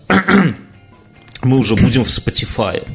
мы 1.43 1.57
уже 1.57 1.75
будем 1.75 2.05
в 2.05 2.07
Spotify. 2.07 2.87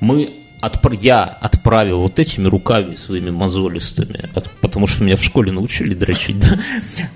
Мы 0.00 0.46
отпр... 0.62 0.92
я 0.92 1.24
отправил 1.24 1.98
вот 1.98 2.18
этими 2.18 2.48
руками 2.48 2.94
своими 2.94 3.28
мозолистыми, 3.28 4.30
от... 4.34 4.50
потому 4.62 4.86
что 4.86 5.04
меня 5.04 5.16
в 5.16 5.22
школе 5.22 5.52
научили 5.52 5.92
дрочить, 5.92 6.38
да? 6.40 6.58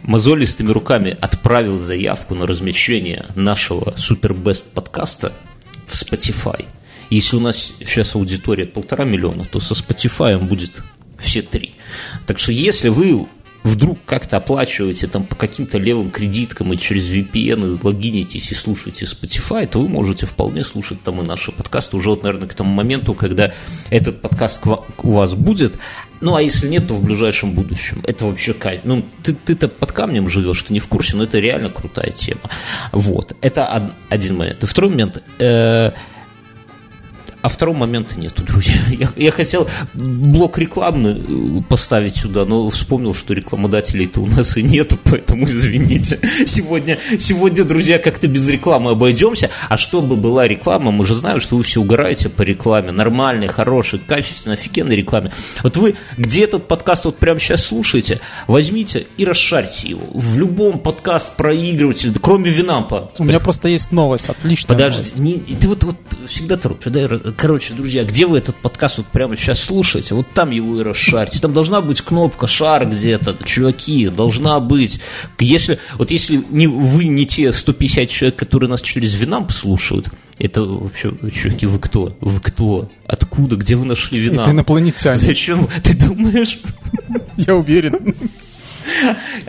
мозолистыми 0.02 0.70
руками 0.70 1.16
отправил 1.18 1.78
заявку 1.78 2.34
на 2.34 2.46
размещение 2.46 3.24
нашего 3.34 3.94
супербест 3.96 4.66
подкаста 4.66 5.32
в 5.86 5.94
Spotify. 5.94 6.66
Если 7.08 7.36
у 7.36 7.40
нас 7.40 7.72
сейчас 7.80 8.14
аудитория 8.16 8.66
полтора 8.66 9.06
миллиона, 9.06 9.46
то 9.46 9.58
со 9.60 9.72
Spotify 9.72 10.38
будет 10.38 10.82
все 11.18 11.40
три. 11.40 11.72
Так 12.26 12.38
что 12.38 12.52
если 12.52 12.90
вы 12.90 13.26
вдруг 13.62 13.98
как-то 14.06 14.38
оплачиваете 14.38 15.06
там 15.06 15.24
по 15.24 15.34
каким-то 15.34 15.78
левым 15.78 16.10
кредиткам 16.10 16.72
и 16.72 16.76
через 16.76 17.10
VPN 17.10 17.76
и 17.76 17.80
логинитесь 17.82 18.52
и 18.52 18.54
слушаете 18.54 19.04
Spotify, 19.04 19.66
то 19.66 19.80
вы 19.80 19.88
можете 19.88 20.26
вполне 20.26 20.64
слушать 20.64 21.02
там 21.02 21.20
и 21.20 21.26
наши 21.26 21.52
подкасты 21.52 21.96
уже 21.96 22.10
вот, 22.10 22.22
наверное, 22.22 22.48
к 22.48 22.54
тому 22.54 22.72
моменту, 22.72 23.14
когда 23.14 23.52
этот 23.90 24.22
подкаст 24.22 24.62
у 24.66 25.10
вас 25.10 25.34
будет. 25.34 25.78
Ну, 26.20 26.34
а 26.34 26.42
если 26.42 26.68
нет, 26.68 26.86
то 26.86 26.94
в 26.94 27.02
ближайшем 27.02 27.52
будущем. 27.52 28.02
Это 28.06 28.26
вообще 28.26 28.52
кайф. 28.52 28.80
Ну, 28.84 29.04
ты, 29.22 29.34
ты-то 29.34 29.68
под 29.68 29.92
камнем 29.92 30.28
живешь, 30.28 30.62
ты 30.62 30.72
не 30.74 30.80
в 30.80 30.86
курсе, 30.86 31.16
но 31.16 31.24
это 31.24 31.38
реально 31.38 31.70
крутая 31.70 32.10
тема. 32.10 32.42
Вот. 32.92 33.34
Это 33.40 33.90
один 34.10 34.36
момент. 34.36 34.62
И 34.62 34.66
второй 34.66 34.90
момент. 34.90 35.22
Э- 35.38 35.92
а 37.42 37.48
второго 37.48 37.76
момента 37.76 38.18
нету, 38.18 38.42
друзья. 38.42 38.76
Я, 38.90 39.08
я 39.16 39.32
хотел 39.32 39.68
блок 39.94 40.58
рекламный 40.58 41.20
э, 41.20 41.62
поставить 41.68 42.14
сюда, 42.14 42.44
но 42.44 42.68
вспомнил, 42.70 43.14
что 43.14 43.34
рекламодателей-то 43.34 44.20
у 44.20 44.26
нас 44.26 44.56
и 44.56 44.62
нету, 44.62 44.98
поэтому 45.04 45.46
извините. 45.46 46.18
Сегодня, 46.46 46.98
сегодня, 47.18 47.64
друзья, 47.64 47.98
как-то 47.98 48.28
без 48.28 48.48
рекламы 48.48 48.92
обойдемся. 48.92 49.50
А 49.68 49.76
чтобы 49.76 50.16
была 50.16 50.46
реклама, 50.46 50.90
мы 50.90 51.06
же 51.06 51.14
знаем, 51.14 51.40
что 51.40 51.56
вы 51.56 51.62
все 51.62 51.80
угораете 51.80 52.28
по 52.28 52.42
рекламе. 52.42 52.90
Нормальной, 52.92 53.48
хорошей, 53.48 53.98
качественной, 53.98 54.56
офигенной 54.56 54.96
рекламе. 54.96 55.32
Вот 55.62 55.76
вы 55.76 55.94
где 56.16 56.44
этот 56.44 56.68
подкаст 56.68 57.06
вот 57.06 57.18
прямо 57.18 57.40
сейчас 57.40 57.64
слушаете, 57.64 58.20
возьмите 58.46 59.06
и 59.16 59.24
расшарьте 59.24 59.88
его. 59.88 60.06
В 60.12 60.38
любом 60.38 60.78
подкаст 60.78 61.36
проигрывателе, 61.36 62.12
кроме 62.20 62.50
Винампа. 62.50 63.10
У 63.18 63.24
меня 63.24 63.40
просто 63.40 63.68
есть 63.68 63.92
новость, 63.92 64.28
отличная 64.28 64.76
Подожди, 64.76 65.12
новость. 65.16 65.18
Не, 65.18 65.56
ты 65.56 65.68
вот, 65.68 65.84
вот 65.84 65.96
всегда 66.26 66.56
торопишься, 66.56 66.90
короче, 67.36 67.74
друзья, 67.74 68.04
где 68.04 68.26
вы 68.26 68.38
этот 68.38 68.56
подкаст 68.56 68.98
вот 68.98 69.06
прямо 69.06 69.36
сейчас 69.36 69.60
слушаете, 69.60 70.14
вот 70.14 70.26
там 70.32 70.50
его 70.50 70.80
и 70.80 70.82
расшарьте. 70.82 71.40
Там 71.40 71.52
должна 71.52 71.80
быть 71.80 72.00
кнопка 72.00 72.46
шар 72.46 72.88
где-то, 72.88 73.36
чуваки, 73.44 74.08
должна 74.08 74.60
быть. 74.60 75.00
Если, 75.38 75.78
вот 75.94 76.10
если 76.10 76.42
не, 76.50 76.66
вы 76.66 77.06
не 77.06 77.26
те 77.26 77.52
150 77.52 78.08
человек, 78.08 78.38
которые 78.38 78.70
нас 78.70 78.82
через 78.82 79.14
Винамп 79.14 79.52
слушают, 79.52 80.08
это 80.38 80.62
вообще, 80.62 81.12
чуваки, 81.32 81.66
вы 81.66 81.78
кто? 81.78 82.16
Вы 82.20 82.40
кто? 82.40 82.90
Откуда? 83.06 83.56
Где 83.56 83.76
вы 83.76 83.84
нашли 83.84 84.20
Винамп? 84.20 84.40
Это 84.40 84.50
инопланетяне. 84.52 85.16
Зачем? 85.16 85.68
Ты 85.82 85.96
думаешь? 85.96 86.58
Я 87.36 87.56
уверен. 87.56 88.14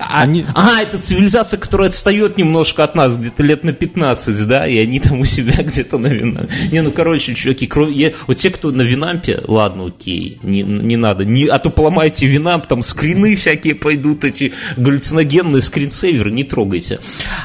А, 0.02 0.22
они... 0.22 0.46
а, 0.56 0.82
это 0.82 1.00
цивилизация, 1.00 1.60
которая 1.60 1.90
отстает 1.90 2.38
немножко 2.38 2.84
от 2.84 2.96
нас, 2.96 3.18
где-то 3.18 3.44
лет 3.44 3.64
на 3.64 3.74
15, 3.74 4.48
да, 4.48 4.66
и 4.66 4.78
они 4.80 5.00
там 5.00 5.20
у 5.20 5.26
себя 5.26 5.54
где-то 5.64 5.98
на 5.98 6.08
Винампе. 6.08 6.52
Не, 6.72 6.82
ну, 6.82 6.92
короче, 6.92 7.36
чуваки, 7.36 7.68
кроме... 7.68 7.94
Я... 7.94 8.12
вот 8.26 8.38
те, 8.38 8.50
кто 8.50 8.72
на 8.72 8.82
Винампе, 8.82 9.42
ладно, 9.48 9.86
окей, 9.86 10.40
не, 10.42 10.64
не 10.64 10.98
надо, 10.98 11.24
не... 11.24 11.46
а 11.46 11.60
то 11.60 11.70
поломайте 11.70 12.26
Винамп, 12.26 12.66
там 12.66 12.82
скрины 12.82 13.36
всякие 13.36 13.76
пойдут, 13.76 14.24
эти 14.24 14.54
галлюциногенные 14.78 15.62
скринсейверы, 15.62 16.32
не 16.32 16.44
трогайте. 16.44 17.00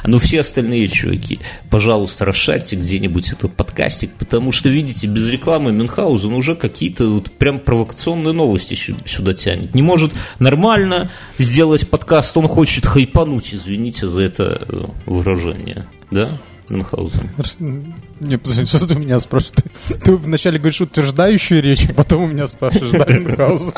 Но 0.04 0.18
все 0.18 0.40
остальные 0.40 0.88
чуваки, 0.88 1.40
пожалуйста, 1.70 2.24
расшарьте 2.24 2.76
где-нибудь 2.76 3.32
этот 3.32 3.54
подкастик, 3.54 4.10
потому 4.18 4.52
что, 4.52 4.70
видите, 4.70 5.06
без 5.06 5.28
рекламы 5.30 5.72
Мюнхгаузен 5.72 6.32
уже 6.32 6.56
какие-то 6.56 7.06
вот 7.10 7.30
прям 7.32 7.58
провокационные 7.58 8.32
новости 8.32 8.74
сюда 8.74 9.34
тянет. 9.34 9.74
Не 9.74 9.82
может 9.82 10.12
нормально 10.38 11.10
сделать 11.38 11.88
подкаст, 11.88 12.36
он 12.36 12.45
хочет 12.48 12.86
хайпануть, 12.86 13.54
извините 13.54 14.08
за 14.08 14.22
это 14.22 14.66
э, 14.68 14.82
выражение, 15.06 15.86
да? 16.10 16.28
Мюнхгаузен? 16.68 17.94
Не, 18.20 18.38
подожди, 18.38 18.64
что 18.76 18.86
ты 18.86 18.94
у 18.94 18.98
меня 18.98 19.18
спрашиваешь? 19.20 19.54
Ты, 19.88 19.94
ты 19.94 20.16
вначале 20.16 20.58
говоришь 20.58 20.80
утверждающую 20.80 21.62
речь, 21.62 21.86
а 21.88 21.94
потом 21.94 22.24
у 22.24 22.26
меня 22.26 22.48
спрашиваешь, 22.48 22.92
да, 22.92 23.04
Мюнхгаузен? 23.04 23.72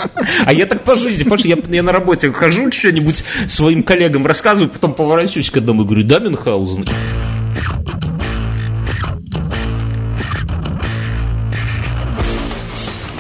А 0.47 0.53
я 0.53 0.67
так 0.67 0.83
по 0.85 0.97
жизни, 0.97 1.25
что 1.25 1.49
я, 1.49 1.59
я 1.69 1.83
на 1.83 1.93
работе 1.93 2.33
хожу, 2.33 2.71
что-нибудь 2.73 3.25
своим 3.47 3.83
коллегам 3.83 4.27
рассказываю, 4.27 4.71
потом 4.71 4.95
поворачиваюсь 4.95 5.51
к 5.51 5.57
одному 5.59 5.83
и 5.83 5.85
говорю, 5.85 6.05
да, 6.05 6.19
Мюнхгаузен? 6.19 6.87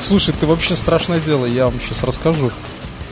Слушай, 0.00 0.34
ты 0.40 0.46
вообще 0.46 0.74
страшное 0.74 1.20
дело, 1.20 1.44
я 1.44 1.66
вам 1.66 1.78
сейчас 1.78 2.02
расскажу. 2.02 2.50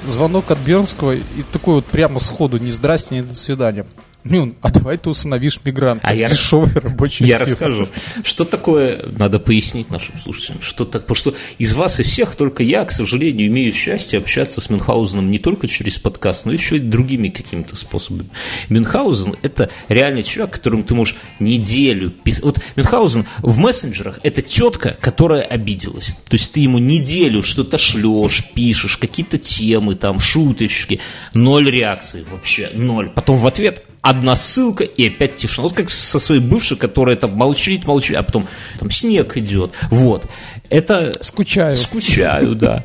Звонок 0.07 0.51
от 0.51 0.59
Бернского 0.59 1.17
и 1.17 1.43
такой 1.53 1.77
вот 1.77 1.87
прямо 1.87 2.21
сходу, 2.21 2.59
не 2.59 2.71
здрасте, 2.71 3.17
не 3.17 3.23
до 3.23 3.35
свидания. 3.35 3.85
Ну, 4.31 4.55
а 4.63 4.71
давай 4.71 4.99
ты 4.99 5.11
усыновишь 5.11 5.61
мигранта. 5.65 6.07
А 6.07 6.15
я- 6.15 6.27
Дешевый 6.27 6.73
рабочий 6.75 7.25
Я 7.25 7.39
расскажу. 7.39 7.87
Что 8.25 8.45
такое, 8.45 9.05
надо 9.19 9.39
пояснить 9.39 9.91
нашим 9.91 10.19
слушателям, 10.19 10.61
что 10.61 10.85
так, 10.85 11.03
потому 11.03 11.17
что 11.17 11.35
из 11.59 11.75
вас 11.75 12.01
и 12.01 12.03
всех 12.03 12.35
только 12.37 12.63
я, 12.63 12.85
к 12.85 12.91
сожалению, 12.91 13.47
имею 13.49 13.73
счастье 13.73 14.19
общаться 14.19 14.61
с 14.61 14.71
Мюнхгаузеном 14.71 15.31
не 15.31 15.39
только 15.39 15.69
через 15.69 15.99
подкаст, 15.99 16.45
но 16.47 16.53
еще 16.53 16.77
и 16.77 16.81
другими 16.81 17.29
какими-то 17.29 17.77
способами. 17.77 18.29
Мюнхгаузен– 18.69 19.37
это 19.43 19.71
реальный 19.89 20.23
человек, 20.23 20.55
которому 20.55 20.83
ты 20.83 20.95
можешь 20.95 21.17
неделю 21.41 22.11
писать. 22.11 22.45
Вот 22.45 22.61
Мюнхгаузен 22.77 23.27
в 23.39 23.59
мессенджерах– 23.59 24.21
это 24.23 24.43
тетка, 24.43 24.97
которая 25.01 25.43
обиделась. 25.43 26.15
То 26.29 26.35
есть 26.37 26.53
ты 26.53 26.61
ему 26.61 26.79
неделю 26.79 27.43
что-то 27.43 27.79
шлешь, 27.79 28.45
пишешь, 28.55 28.97
какие-то 28.97 29.39
темы, 29.39 29.95
там, 29.95 30.19
шуточки, 30.19 31.01
ноль 31.35 31.71
реакции 31.71 32.25
вообще, 32.31 32.71
ноль. 32.75 33.11
Потом 33.11 33.37
в 33.37 33.47
ответ 33.47 33.85
одна 34.09 34.37
ссылка 34.37 34.85
и 34.85 35.09
опять 35.09 35.35
тишина. 35.35 35.65
Вот 35.65 35.77
как 35.77 35.91
со 35.91 36.21
своей 36.21 36.41
бывшей, 36.41 36.77
которая 36.77 37.17
там 37.17 37.33
молчит, 37.33 37.87
молчит, 37.87 38.17
а 38.17 38.23
потом 38.23 38.47
там 38.79 38.91
снег 38.91 39.37
идет. 39.37 39.75
Вот. 39.91 40.27
Это 40.71 41.19
Скучаю. 41.21 41.77
скучаю, 41.77 42.55
да. 42.55 42.85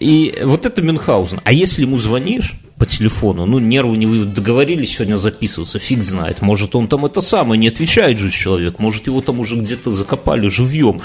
И 0.00 0.34
вот 0.42 0.64
это 0.64 0.80
Мюнхгаузен. 0.80 1.40
А 1.44 1.52
если 1.52 1.82
ему 1.82 1.98
звонишь 1.98 2.54
по 2.78 2.86
телефону, 2.86 3.44
ну, 3.44 3.58
нервы 3.58 3.98
не 3.98 4.06
вы 4.06 4.24
договорились 4.24 4.96
сегодня 4.96 5.16
записываться, 5.16 5.78
фиг 5.78 6.02
знает. 6.02 6.40
Может, 6.40 6.74
он 6.74 6.88
там 6.88 7.04
это 7.04 7.20
самое, 7.20 7.60
не 7.60 7.68
отвечает 7.68 8.18
же 8.18 8.30
человек, 8.30 8.78
может, 8.78 9.06
его 9.06 9.20
там 9.20 9.40
уже 9.40 9.56
где-то 9.56 9.90
закопали 9.90 10.48
живьем. 10.48 11.02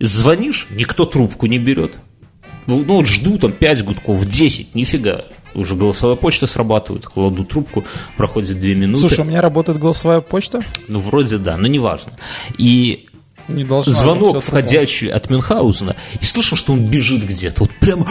Звонишь, 0.00 0.66
никто 0.70 1.06
трубку 1.06 1.46
не 1.46 1.58
берет. 1.58 1.92
Ну, 2.66 2.82
вот 2.82 3.06
жду 3.06 3.38
там 3.38 3.52
5 3.52 3.84
гудков, 3.84 4.26
10, 4.26 4.74
нифига. 4.74 5.24
Уже 5.56 5.74
голосовая 5.74 6.16
почта 6.16 6.46
срабатывает, 6.46 7.06
кладу 7.06 7.42
трубку, 7.44 7.82
проходит 8.16 8.60
2 8.60 8.68
минуты. 8.68 9.00
Слушай, 9.00 9.20
у 9.20 9.24
меня 9.24 9.40
работает 9.40 9.78
голосовая 9.78 10.20
почта. 10.20 10.62
Ну, 10.86 11.00
вроде 11.00 11.38
да, 11.38 11.56
но 11.56 11.66
неважно. 11.66 12.12
И 12.58 13.06
Не 13.48 13.64
должна. 13.64 13.92
звонок 13.92 14.42
входящий 14.42 15.08
от 15.08 15.30
Мюнхгаузена, 15.30 15.96
и 16.20 16.24
слышал, 16.24 16.58
что 16.58 16.74
он 16.74 16.84
бежит 16.90 17.24
где-то. 17.24 17.62
Вот 17.64 17.70
прямо, 17.80 18.06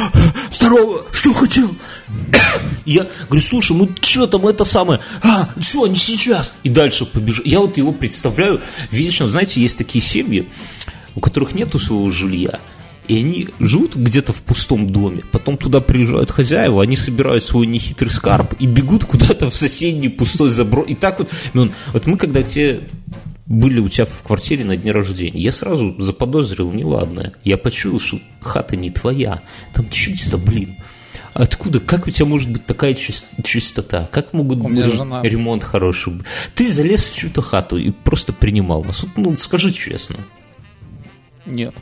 здорово, 0.52 1.04
что 1.12 1.34
хотел? 1.34 1.70
И 2.86 2.94
я 2.94 3.08
говорю, 3.28 3.46
слушай, 3.46 3.76
ну 3.76 3.90
что 4.02 4.26
там 4.26 4.48
это 4.48 4.66
самое? 4.66 5.00
А, 5.22 5.50
что, 5.62 5.86
не 5.86 5.98
сейчас? 5.98 6.54
И 6.64 6.70
дальше 6.70 7.06
побежал. 7.06 7.44
Я 7.46 7.60
вот 7.60 7.78
его 7.78 7.92
представляю, 7.92 8.60
вечно, 8.90 9.30
знаете, 9.30 9.62
есть 9.62 9.78
такие 9.78 10.04
семьи, 10.04 10.50
у 11.14 11.20
которых 11.20 11.54
нету 11.54 11.78
своего 11.78 12.10
жилья, 12.10 12.60
и 13.08 13.20
они 13.20 13.48
живут 13.60 13.96
где-то 13.96 14.34
в 14.34 14.42
пустом 14.42 14.90
доме. 14.90 15.24
Потом 15.32 15.58
туда 15.58 15.82
приезжают 15.82 16.32
хозяева, 16.32 16.82
они 16.84 16.96
собирают 16.96 17.44
свой 17.44 17.66
нехитрый 17.68 18.12
скарб 18.12 18.54
и 18.60 18.66
бегут 18.68 19.06
куда-то 19.06 19.50
в 19.50 19.56
соседний 19.56 20.10
пустой 20.10 20.50
заброс. 20.50 20.86
И 20.90 20.96
так 20.96 21.20
вот, 21.20 21.32
ну, 21.54 21.72
вот 21.94 22.08
мы 22.08 22.18
когда 22.18 22.44
к 22.44 22.48
тебе 22.48 22.82
были 23.46 23.80
у 23.80 23.88
тебя 23.88 24.06
в 24.06 24.24
квартире 24.24 24.66
на 24.66 24.76
дне 24.76 24.92
рождения, 24.92 25.40
я 25.40 25.52
сразу 25.52 25.96
заподозрил 26.00 26.72
неладное. 26.72 27.34
Я 27.44 27.58
почуял, 27.58 28.00
что 28.00 28.20
хата 28.42 28.76
не 28.76 28.90
твоя. 28.90 29.42
Там 29.74 29.88
чисто, 29.90 30.38
блин. 30.38 30.78
Откуда? 31.34 31.80
Как 31.82 32.08
у 32.08 32.12
тебя 32.12 32.26
может 32.26 32.50
быть 32.50 32.66
такая 32.66 32.94
чис- 32.94 33.26
чистота? 33.44 34.08
Как 34.12 34.32
могут 34.34 34.60
У 34.60 34.70
быть 34.70 34.86
жена. 34.86 35.20
ремонт 35.22 35.64
хороший? 35.64 36.14
Ты 36.56 36.72
залез 36.72 37.04
в 37.04 37.16
чью-то 37.16 37.42
хату 37.42 37.78
и 37.78 37.92
просто 37.92 38.32
принимал 38.32 38.84
нас. 38.84 39.06
Ну, 39.18 39.36
скажи 39.36 39.72
честно. 39.72 40.16
Нет. 41.46 41.76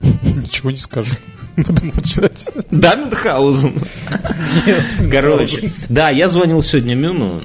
Ничего 0.22 0.70
не 0.70 0.76
скажу. 0.76 1.14
Буду 1.56 1.84
молчать. 1.86 2.46
Да, 2.70 2.94
Мюнхгаузен? 2.96 3.72
Нет. 4.66 4.84
Короче, 5.10 5.72
да, 5.88 6.10
я 6.10 6.28
звонил 6.28 6.62
сегодня 6.62 6.94
Мюну 6.94 7.42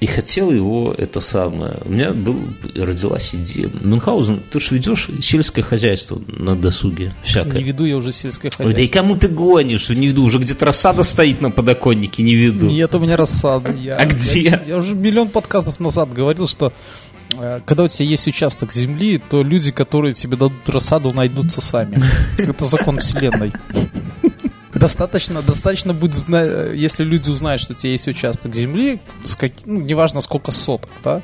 и 0.00 0.06
хотел 0.06 0.52
его, 0.52 0.94
это 0.98 1.20
самое, 1.20 1.78
у 1.82 1.88
меня 1.90 2.10
был, 2.12 2.38
родилась 2.74 3.34
идея. 3.34 3.70
Мюнхгаузен, 3.80 4.42
ты 4.50 4.60
же 4.60 4.74
ведешь 4.74 5.08
сельское 5.22 5.62
хозяйство 5.62 6.20
на 6.28 6.54
досуге 6.56 7.14
всякое. 7.22 7.56
Не 7.56 7.62
веду 7.64 7.86
я 7.86 7.96
уже 7.96 8.12
сельское 8.12 8.48
Ой, 8.48 8.54
да 8.58 8.64
и 8.64 8.72
хозяйство. 8.72 8.98
кому 9.00 9.16
ты 9.16 9.28
гонишь? 9.28 9.88
Не 9.88 10.08
веду, 10.08 10.24
уже 10.24 10.38
где-то 10.40 10.66
рассада 10.66 11.02
стоит 11.04 11.40
на 11.40 11.50
подоконнике, 11.50 12.22
не 12.22 12.34
веду. 12.34 12.66
Нет, 12.66 12.94
у 12.94 13.00
меня 13.00 13.16
рассада. 13.16 13.72
Я- 13.72 13.96
А 13.96 14.04
где? 14.04 14.40
Я, 14.42 14.62
я 14.66 14.76
уже 14.76 14.94
миллион 14.94 15.28
подкастов 15.28 15.80
назад 15.80 16.12
говорил, 16.12 16.46
что 16.46 16.70
когда 17.66 17.84
у 17.84 17.88
тебя 17.88 18.06
есть 18.06 18.26
участок 18.26 18.72
земли, 18.72 19.18
то 19.18 19.42
люди, 19.42 19.72
которые 19.72 20.14
тебе 20.14 20.36
дадут 20.36 20.68
рассаду, 20.68 21.12
найдутся 21.12 21.60
сами. 21.60 22.02
Это 22.38 22.64
закон 22.64 22.98
вселенной. 22.98 23.52
Достаточно, 24.74 25.40
достаточно 25.40 25.94
будет, 25.94 26.14
зна- 26.16 26.42
если 26.72 27.04
люди 27.04 27.30
узнают, 27.30 27.60
что 27.60 27.72
у 27.74 27.76
тебя 27.76 27.92
есть 27.92 28.08
участок 28.08 28.54
земли, 28.54 29.00
с 29.24 29.36
каки- 29.36 29.62
ну, 29.66 29.80
неважно 29.80 30.20
сколько 30.20 30.50
соток, 30.50 30.90
да, 31.04 31.22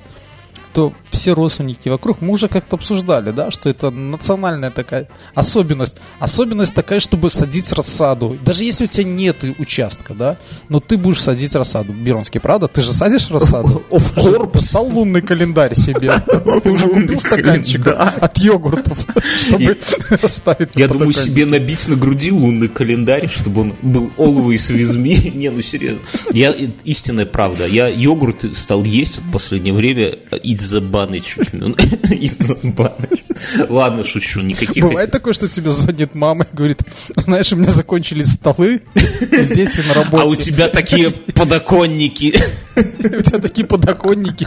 то 0.72 0.92
все 1.10 1.34
родственники 1.34 1.88
вокруг, 1.88 2.20
мы 2.20 2.32
уже 2.32 2.48
как-то 2.48 2.76
обсуждали, 2.76 3.30
да, 3.30 3.50
что 3.50 3.68
это 3.68 3.90
национальная 3.90 4.70
такая 4.70 5.08
особенность. 5.34 5.98
Особенность 6.18 6.74
такая, 6.74 7.00
чтобы 7.00 7.30
садить 7.30 7.72
рассаду. 7.72 8.38
Даже 8.42 8.64
если 8.64 8.84
у 8.84 8.86
тебя 8.86 9.04
нет 9.04 9.44
участка, 9.58 10.14
да, 10.14 10.36
но 10.68 10.80
ты 10.80 10.96
будешь 10.96 11.20
садить 11.20 11.54
рассаду. 11.54 11.92
Биронский, 11.92 12.40
правда? 12.40 12.68
Ты 12.68 12.82
же 12.82 12.92
садишь 12.92 13.30
рассаду? 13.30 13.82
Of. 13.90 14.52
Писал 14.52 14.86
лунный 14.86 15.22
календарь 15.22 15.74
себе. 15.74 16.22
Ты 16.62 16.70
уже 16.70 16.88
купил 16.88 17.18
стаканчик 17.18 17.86
от 17.86 18.38
йогуртов, 18.38 18.98
чтобы 19.38 19.76
расставить 20.22 20.70
Я 20.74 20.88
думаю 20.88 21.12
себе 21.12 21.46
набить 21.46 21.88
на 21.88 21.96
груди 21.96 22.30
лунный 22.30 22.68
календарь, 22.68 23.28
чтобы 23.28 23.62
он 23.62 23.74
был 23.82 24.10
always 24.16 24.70
with 24.70 24.96
me. 24.96 25.34
Не, 25.34 25.50
ну 25.50 25.62
серьезно. 25.62 26.00
Я, 26.32 26.52
истинная 26.84 27.26
правда. 27.26 27.66
Я 27.66 27.88
йогурт 27.88 28.44
стал 28.56 28.84
есть 28.84 29.18
в 29.18 29.32
последнее 29.32 29.74
время 29.74 30.16
из-за 30.60 30.80
баночек. 30.80 31.52
Из-за 32.10 32.56
баночек. 32.62 33.24
Ладно, 33.68 34.04
шучу. 34.04 34.40
Никаких 34.40 34.84
Бывает 34.84 35.10
такое, 35.10 35.32
что 35.32 35.48
тебе 35.48 35.70
звонит 35.70 36.14
мама 36.14 36.46
и 36.50 36.56
говорит, 36.56 36.82
знаешь, 37.16 37.52
у 37.52 37.56
меня 37.56 37.70
закончились 37.70 38.32
столы 38.32 38.82
здесь 38.94 39.78
и 39.78 39.88
на 39.88 39.94
работе. 39.94 40.22
А 40.22 40.26
у 40.26 40.36
тебя 40.36 40.68
такие 40.68 41.10
подоконники. 41.10 42.34
У 42.76 43.22
тебя 43.22 43.38
такие 43.38 43.66
подоконники, 43.66 44.46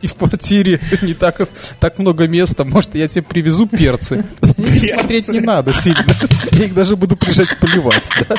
и, 0.00 0.06
в 0.06 0.14
квартире 0.14 0.80
не 1.02 1.14
так, 1.14 1.48
так 1.78 1.98
много 1.98 2.26
места. 2.26 2.64
Может, 2.64 2.94
я 2.94 3.08
тебе 3.08 3.22
привезу 3.22 3.66
перцы. 3.66 4.24
За 4.40 4.54
ними 4.56 4.78
смотреть 4.78 5.28
не 5.28 5.40
надо 5.40 5.72
сильно. 5.72 6.04
Я 6.52 6.64
их 6.64 6.74
даже 6.74 6.96
буду 6.96 7.16
приезжать 7.16 7.56
поливать. 7.58 8.08
да. 8.28 8.36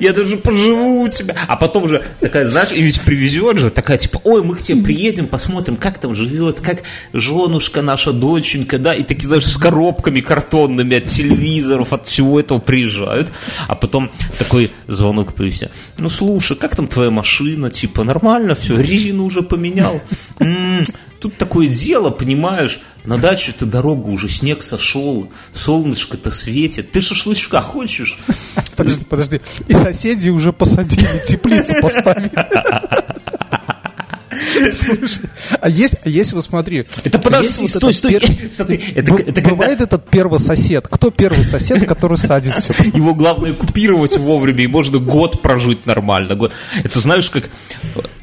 Я 0.00 0.12
даже 0.12 0.36
поживу 0.36 1.02
у 1.02 1.08
тебя. 1.08 1.36
А 1.46 1.56
потом 1.56 1.88
же 1.88 2.04
такая, 2.20 2.44
знаешь, 2.46 2.72
и 2.72 2.82
ведь 2.82 3.00
привезет 3.02 3.58
же, 3.58 3.70
такая 3.70 3.98
типа, 3.98 4.20
ой, 4.24 4.42
мы 4.42 4.56
к 4.56 4.62
тебе 4.62 4.82
приедем, 4.82 5.26
посмотрим, 5.26 5.76
как 5.76 5.98
там 5.98 6.14
живет, 6.14 6.60
как 6.60 6.82
женушка 7.12 7.82
наша, 7.82 8.12
доченька, 8.12 8.78
да, 8.78 8.94
и 8.94 9.02
такие, 9.02 9.26
знаешь, 9.26 9.46
с 9.46 9.56
коробками 9.56 10.20
картонными 10.20 10.96
от 10.96 11.04
телевизоров, 11.04 11.92
от 11.92 12.06
всего 12.06 12.40
этого 12.40 12.58
приезжают. 12.58 13.30
А 13.68 13.74
потом 13.74 14.10
такой 14.38 14.70
звонок 14.86 15.34
привезти. 15.34 15.68
Ну, 15.98 16.08
слушай, 16.08 16.56
как 16.56 16.74
там 16.76 16.86
твоя 16.88 17.10
машина, 17.10 17.70
типа, 17.70 18.04
нормально 18.04 18.54
все, 18.54 18.76
резину 18.80 19.24
уже 19.24 19.42
поменял. 19.42 20.00
М, 20.40 20.84
Тут 21.20 21.36
такое 21.36 21.66
дело, 21.66 22.10
понимаешь, 22.10 22.80
на 23.08 23.16
даче-то 23.16 23.64
дорога 23.64 24.08
уже, 24.08 24.28
снег 24.28 24.62
сошел, 24.62 25.30
солнышко-то 25.54 26.30
светит. 26.30 26.92
Ты 26.92 27.00
шашлычка 27.00 27.62
хочешь? 27.62 28.18
Подожди, 28.76 29.04
подожди. 29.06 29.40
И 29.66 29.72
соседи 29.74 30.28
уже 30.28 30.52
посадили, 30.52 31.22
теплицу 31.26 31.74
поставили. 31.80 32.30
Слушай, 34.72 35.22
а 35.60 35.68
есть, 35.68 35.96
а 36.04 36.08
есть, 36.08 36.32
вот 36.34 36.44
смотри. 36.44 36.84
Это 37.02 37.18
подожди, 37.18 37.62
вот 37.62 37.70
стой, 37.70 37.94
стой. 37.94 38.12
пер- 38.12 38.52
Смотри, 38.52 38.76
это, 38.94 39.12
Б- 39.12 39.22
это 39.22 39.32
когда 39.32 39.50
Бывает 39.50 39.80
этот 39.80 40.08
первый 40.08 40.38
сосед. 40.38 40.86
Кто 40.88 41.10
первый 41.10 41.44
сосед, 41.44 41.88
который 41.88 42.18
садит 42.18 42.54
все? 42.54 42.72
его 42.94 43.14
главное 43.14 43.52
купировать 43.54 44.16
вовремя, 44.18 44.62
и 44.64 44.66
можно 44.68 44.98
год 44.98 45.40
прожить 45.42 45.86
нормально. 45.86 46.36
Год. 46.36 46.52
Это 46.84 47.00
знаешь, 47.00 47.30
как... 47.30 47.48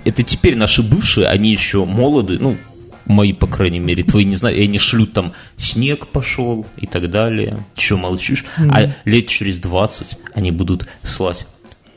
Это 0.06 0.22
теперь 0.24 0.56
наши 0.56 0.84
бывшие, 0.84 1.28
они 1.28 1.52
еще 1.52 1.84
молоды, 1.86 2.38
ну, 2.40 2.56
мои, 3.06 3.34
по 3.34 3.48
крайней 3.48 3.80
мере, 3.80 4.04
твои 4.04 4.26
не 4.26 4.36
знаю, 4.36 4.56
и 4.58 4.64
они 4.64 4.80
шлют 4.80 5.14
там 5.14 5.34
снег 5.58 6.08
пошел 6.08 6.66
и 6.78 6.88
так 6.88 7.10
далее. 7.10 7.64
Че 7.76 7.98
молчишь? 7.98 8.46
А 8.58 8.92
лет 9.06 9.28
через 9.28 9.60
20 9.60 10.18
они 10.34 10.52
будут 10.52 10.88
слать. 11.04 11.48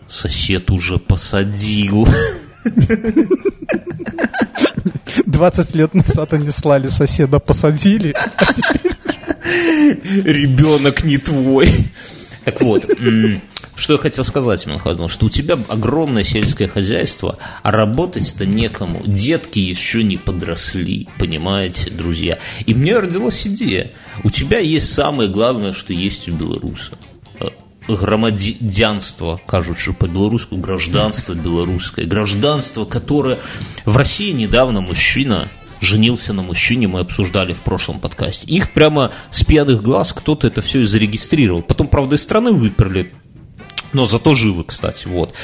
Сосед 0.06 0.70
уже 0.70 0.98
посадил. 0.98 2.08
20 5.26 5.74
лет 5.74 5.94
назад 5.94 6.32
они 6.32 6.50
слали 6.50 6.88
соседа, 6.88 7.38
посадили, 7.38 8.14
а 8.36 8.44
теперь... 8.52 8.92
Ребенок 10.24 11.04
не 11.04 11.18
твой. 11.18 11.68
Так 12.44 12.60
вот, 12.60 12.84
что 13.78 13.92
я 13.94 13.98
хотел 13.98 14.24
сказать, 14.24 14.66
Мюнхгаузен, 14.66 15.08
что 15.08 15.26
у 15.26 15.30
тебя 15.30 15.56
огромное 15.68 16.24
сельское 16.24 16.66
хозяйство, 16.66 17.38
а 17.62 17.70
работать-то 17.70 18.44
некому. 18.44 19.02
Детки 19.06 19.60
еще 19.60 20.02
не 20.02 20.16
подросли, 20.16 21.08
понимаете, 21.18 21.90
друзья. 21.90 22.38
И 22.66 22.74
мне 22.74 22.98
родилась 22.98 23.46
идея. 23.46 23.92
У 24.24 24.30
тебя 24.30 24.58
есть 24.58 24.92
самое 24.92 25.30
главное, 25.30 25.72
что 25.72 25.92
есть 25.92 26.28
у 26.28 26.32
белоруса 26.32 26.92
громадянство, 27.88 29.40
кажучи 29.46 29.92
по-белорусски, 29.92 30.56
гражданство 30.56 31.32
белорусское. 31.32 32.04
Гражданство, 32.04 32.84
которое 32.84 33.38
в 33.86 33.96
России 33.96 34.32
недавно 34.32 34.82
мужчина 34.82 35.48
женился 35.80 36.32
на 36.32 36.42
мужчине, 36.42 36.86
мы 36.86 37.00
обсуждали 37.00 37.54
в 37.54 37.62
прошлом 37.62 38.00
подкасте. 38.00 38.46
Их 38.48 38.72
прямо 38.72 39.12
с 39.30 39.44
пьяных 39.44 39.82
глаз 39.82 40.12
кто-то 40.12 40.46
это 40.48 40.60
все 40.60 40.80
и 40.80 40.84
зарегистрировал. 40.84 41.62
Потом, 41.62 41.86
правда, 41.86 42.16
из 42.16 42.22
страны 42.22 42.52
выперли, 42.52 43.12
но 43.92 44.05
зато 44.05 44.35
живы, 44.35 44.64
кстати, 44.64 45.07
вот. 45.07 45.35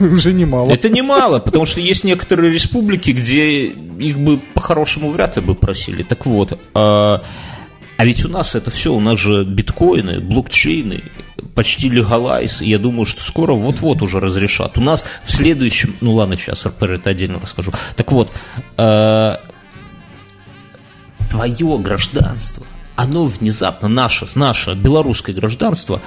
Уже 0.00 0.32
немало. 0.32 0.70
Это 0.70 0.88
немало, 0.88 1.38
потому 1.38 1.66
что 1.66 1.80
есть 1.80 2.04
некоторые 2.04 2.52
республики, 2.52 3.10
где 3.10 3.66
их 3.66 4.18
бы 4.18 4.38
по-хорошему 4.38 5.10
вряд 5.10 5.36
ли 5.36 5.42
бы 5.42 5.54
просили. 5.54 6.02
Так 6.02 6.26
вот, 6.26 6.58
а, 6.74 7.22
а 7.96 8.04
ведь 8.04 8.24
у 8.24 8.28
нас 8.28 8.54
это 8.54 8.70
все, 8.70 8.92
у 8.92 9.00
нас 9.00 9.18
же 9.18 9.44
биткоины, 9.44 10.20
блокчейны, 10.20 11.02
почти 11.54 11.88
легалайз, 11.88 12.62
и 12.62 12.68
я 12.68 12.78
думаю, 12.78 13.06
что 13.06 13.22
скоро 13.22 13.52
вот-вот 13.52 14.02
уже 14.02 14.18
разрешат. 14.18 14.76
У 14.78 14.80
нас 14.80 15.04
в 15.24 15.30
следующем, 15.30 15.94
ну 16.00 16.14
ладно, 16.14 16.36
сейчас 16.36 16.66
про 16.78 16.94
это 16.94 17.10
отдельно 17.10 17.38
расскажу. 17.40 17.72
Так 17.94 18.10
вот, 18.12 18.30
э, 18.78 19.36
твое 21.30 21.78
гражданство– 21.78 22.66
оно 22.96 23.26
внезапно, 23.26 23.88
наше, 23.88 24.26
наше 24.34 24.74
белорусское 24.74 25.34
гражданство, 25.34 26.00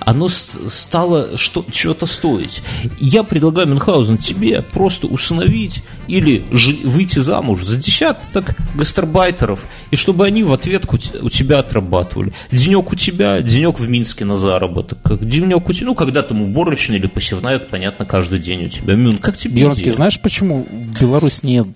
оно 0.00 0.28
стало 0.28 1.36
что, 1.38 1.64
что-то 1.72 2.06
стоить. 2.06 2.62
Я 2.98 3.22
предлагаю, 3.22 3.68
Мюнхгаузен, 3.68 4.18
тебе 4.18 4.62
просто 4.62 5.06
усыновить 5.06 5.82
или 6.08 6.44
выйти 6.84 7.20
замуж 7.20 7.62
за 7.62 7.76
десяток 7.76 8.56
гастарбайтеров, 8.74 9.64
и 9.90 9.96
чтобы 9.96 10.26
они 10.26 10.42
в 10.42 10.52
ответку 10.52 10.96
у 11.20 11.28
тебя 11.28 11.60
отрабатывали. 11.60 12.32
Денек 12.50 12.92
у 12.92 12.96
тебя, 12.96 13.40
денек 13.40 13.78
в 13.78 13.88
Минске 13.88 14.24
на 14.24 14.36
заработок. 14.36 14.98
Денек 15.20 15.68
у 15.68 15.72
тебя, 15.72 15.86
ну, 15.86 15.94
когда 15.94 16.22
там 16.22 16.42
уборочная 16.42 16.98
или 16.98 17.06
посевная, 17.06 17.58
понятно, 17.58 18.04
каждый 18.04 18.38
день 18.38 18.64
у 18.64 18.68
тебя. 18.68 18.94
Мюн, 18.94 19.18
как 19.18 19.36
тебе 19.36 19.54
Бьернский, 19.54 19.90
знаешь, 19.90 20.20
почему 20.20 20.66
в 20.70 21.00
Беларусь 21.00 21.42
нет 21.42 21.66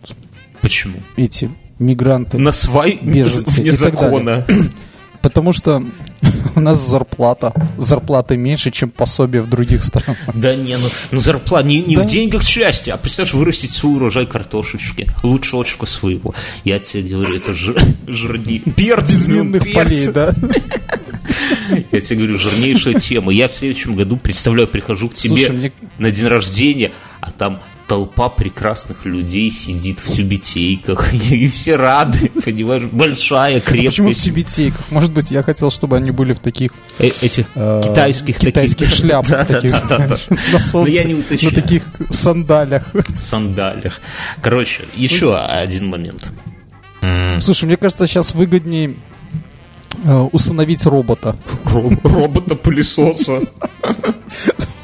Почему? 0.61 0.99
Эти 1.17 1.51
мигранты. 1.79 2.39
На 2.39 2.53
свай 2.53 2.99
беженцы 3.03 3.61
вне 3.61 3.73
закона. 3.73 4.47
Потому 5.23 5.53
что 5.53 5.83
у 6.57 6.61
нас 6.61 6.79
зарплата. 6.89 7.53
Зарплата 7.79 8.37
меньше, 8.37 8.71
чем 8.71 8.91
пособие 8.91 9.43
в 9.43 9.49
других 9.49 9.83
странах. 9.83 10.17
Да 10.35 10.55
не, 10.55 10.77
ну, 10.77 10.89
ну 11.13 11.21
зарплата 11.21 11.67
не, 11.67 11.83
не 11.83 11.97
да. 11.97 12.03
в 12.03 12.07
деньгах 12.07 12.43
счастья, 12.43 12.95
а 12.95 12.97
представляешь, 12.97 13.35
вырастить 13.35 13.73
свой 13.73 13.97
урожай 13.97 14.27
картошечки. 14.27 15.11
Лучше 15.23 15.57
очку 15.57 15.87
своего. 15.87 16.35
Я 16.65 16.79
тебе 16.79 17.11
говорю, 17.11 17.37
это 17.37 17.55
жир, 17.55 17.77
жирней. 18.07 18.61
Перц 18.61 19.11
из 19.11 19.27
минных 19.27 19.73
полей, 19.73 20.09
да? 20.09 20.35
Я 21.91 22.01
тебе 22.01 22.17
говорю, 22.19 22.39
жирнейшая 22.39 22.95
тема. 22.95 23.33
Я 23.33 23.49
в 23.49 23.53
следующем 23.53 23.97
году, 23.97 24.17
представляю, 24.17 24.69
прихожу 24.69 25.09
к 25.09 25.15
тебе 25.15 25.37
Слушай, 25.37 25.57
мне... 25.57 25.73
на 25.99 26.11
день 26.11 26.27
рождения, 26.27 26.93
а 27.21 27.31
там 27.31 27.63
толпа 27.87 28.29
прекрасных 28.29 29.05
людей 29.05 29.51
сидит 29.51 29.99
в 30.01 30.13
тюбетейках, 30.13 31.15
и 31.31 31.47
все 31.49 31.77
рады, 31.77 32.31
понимаешь, 32.45 32.85
большая, 32.85 33.61
крепкая. 33.61 33.87
А 33.87 33.91
почему 33.91 34.13
в 34.13 34.17
тюбетейках? 34.17 34.91
Может 34.91 35.13
быть, 35.13 35.31
я 35.31 35.43
хотел, 35.43 35.71
чтобы 35.71 35.97
они 35.97 36.11
были 36.11 36.33
в 36.33 36.41
таких... 36.41 36.73
Э 36.99 37.07
этих 37.23 37.47
э 37.55 37.81
китайских 37.85 38.39
Китайских 38.39 38.91
шляпах 38.91 39.47
таких, 39.47 39.73
на 39.89 40.61
солнце, 40.61 40.93
я 40.93 41.05
не 41.05 41.15
уточняю. 41.15 41.55
на 41.55 41.63
таких 41.63 41.83
сандалях. 42.11 42.83
Сандалях. 43.19 44.01
Короче, 44.43 44.85
еще 44.95 45.37
один 45.37 45.89
момент. 45.89 46.31
Слушай, 47.41 47.67
мне 47.67 47.77
кажется, 47.77 48.07
сейчас 48.07 48.35
выгоднее 48.35 48.97
э, 50.05 50.13
усыновить 50.13 50.85
робота. 50.87 51.37
Робота-пылесоса. 51.65 53.43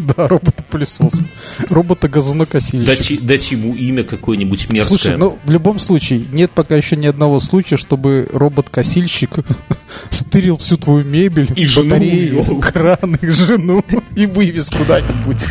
Да, 0.16 0.28
робота-пылесос. 0.28 1.20
Робота-газонокосильщик. 1.68 2.86
Дать, 2.86 3.26
дать 3.26 3.52
ему 3.52 3.74
имя 3.74 4.02
какое-нибудь 4.04 4.70
мерзкое. 4.70 4.98
Слушай, 4.98 5.16
ну, 5.16 5.38
в 5.44 5.50
любом 5.50 5.78
случае, 5.78 6.24
нет 6.32 6.50
пока 6.50 6.76
еще 6.76 6.96
ни 6.96 7.06
одного 7.06 7.40
случая, 7.40 7.76
чтобы 7.76 8.28
робот-косильщик 8.32 9.30
стырил 10.10 10.56
всю 10.58 10.76
твою 10.76 11.04
мебель, 11.04 11.50
и 11.54 11.66
батареи, 11.66 12.28
жену 12.30 12.60
краны, 12.60 13.18
жену 13.22 13.84
и 14.16 14.26
вывез 14.26 14.70
куда-нибудь. 14.70 15.44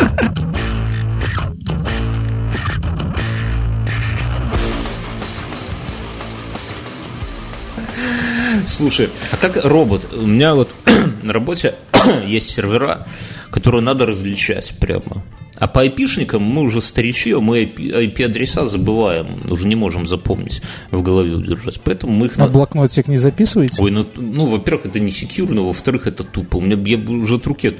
Слушай, 8.65 9.09
а 9.31 9.37
как 9.37 9.63
робот? 9.63 10.13
У 10.13 10.25
меня 10.25 10.53
вот 10.55 10.69
на 11.23 11.33
работе 11.33 11.75
есть 12.25 12.49
сервера, 12.49 13.05
которые 13.51 13.81
надо 13.81 14.05
различать 14.05 14.73
прямо. 14.79 15.23
А 15.59 15.67
по 15.67 15.81
айпишникам 15.81 16.41
мы 16.41 16.61
уже 16.61 16.81
старичи, 16.81 17.33
мы 17.33 17.63
IP-адреса 17.65 18.65
забываем, 18.65 19.41
уже 19.49 19.67
не 19.67 19.75
можем 19.75 20.07
запомнить, 20.07 20.61
в 20.89 21.01
голове 21.01 21.33
удержать. 21.35 21.81
Поэтому 21.83 22.13
мы 22.13 22.27
их... 22.27 22.37
А 22.37 22.45
на... 22.45 22.47
блокнотик 22.47 23.09
не 23.09 23.17
записываете? 23.17 23.81
Ой, 23.83 23.91
ну, 23.91 24.05
ну 24.15 24.45
во-первых, 24.45 24.85
это 24.85 25.01
не 25.01 25.11
секьюрно, 25.11 25.63
во-вторых, 25.63 26.07
это 26.07 26.23
тупо. 26.23 26.57
У 26.57 26.61
меня 26.61 26.77
я 26.85 26.97
уже 26.97 27.35
от 27.35 27.45
руки, 27.45 27.73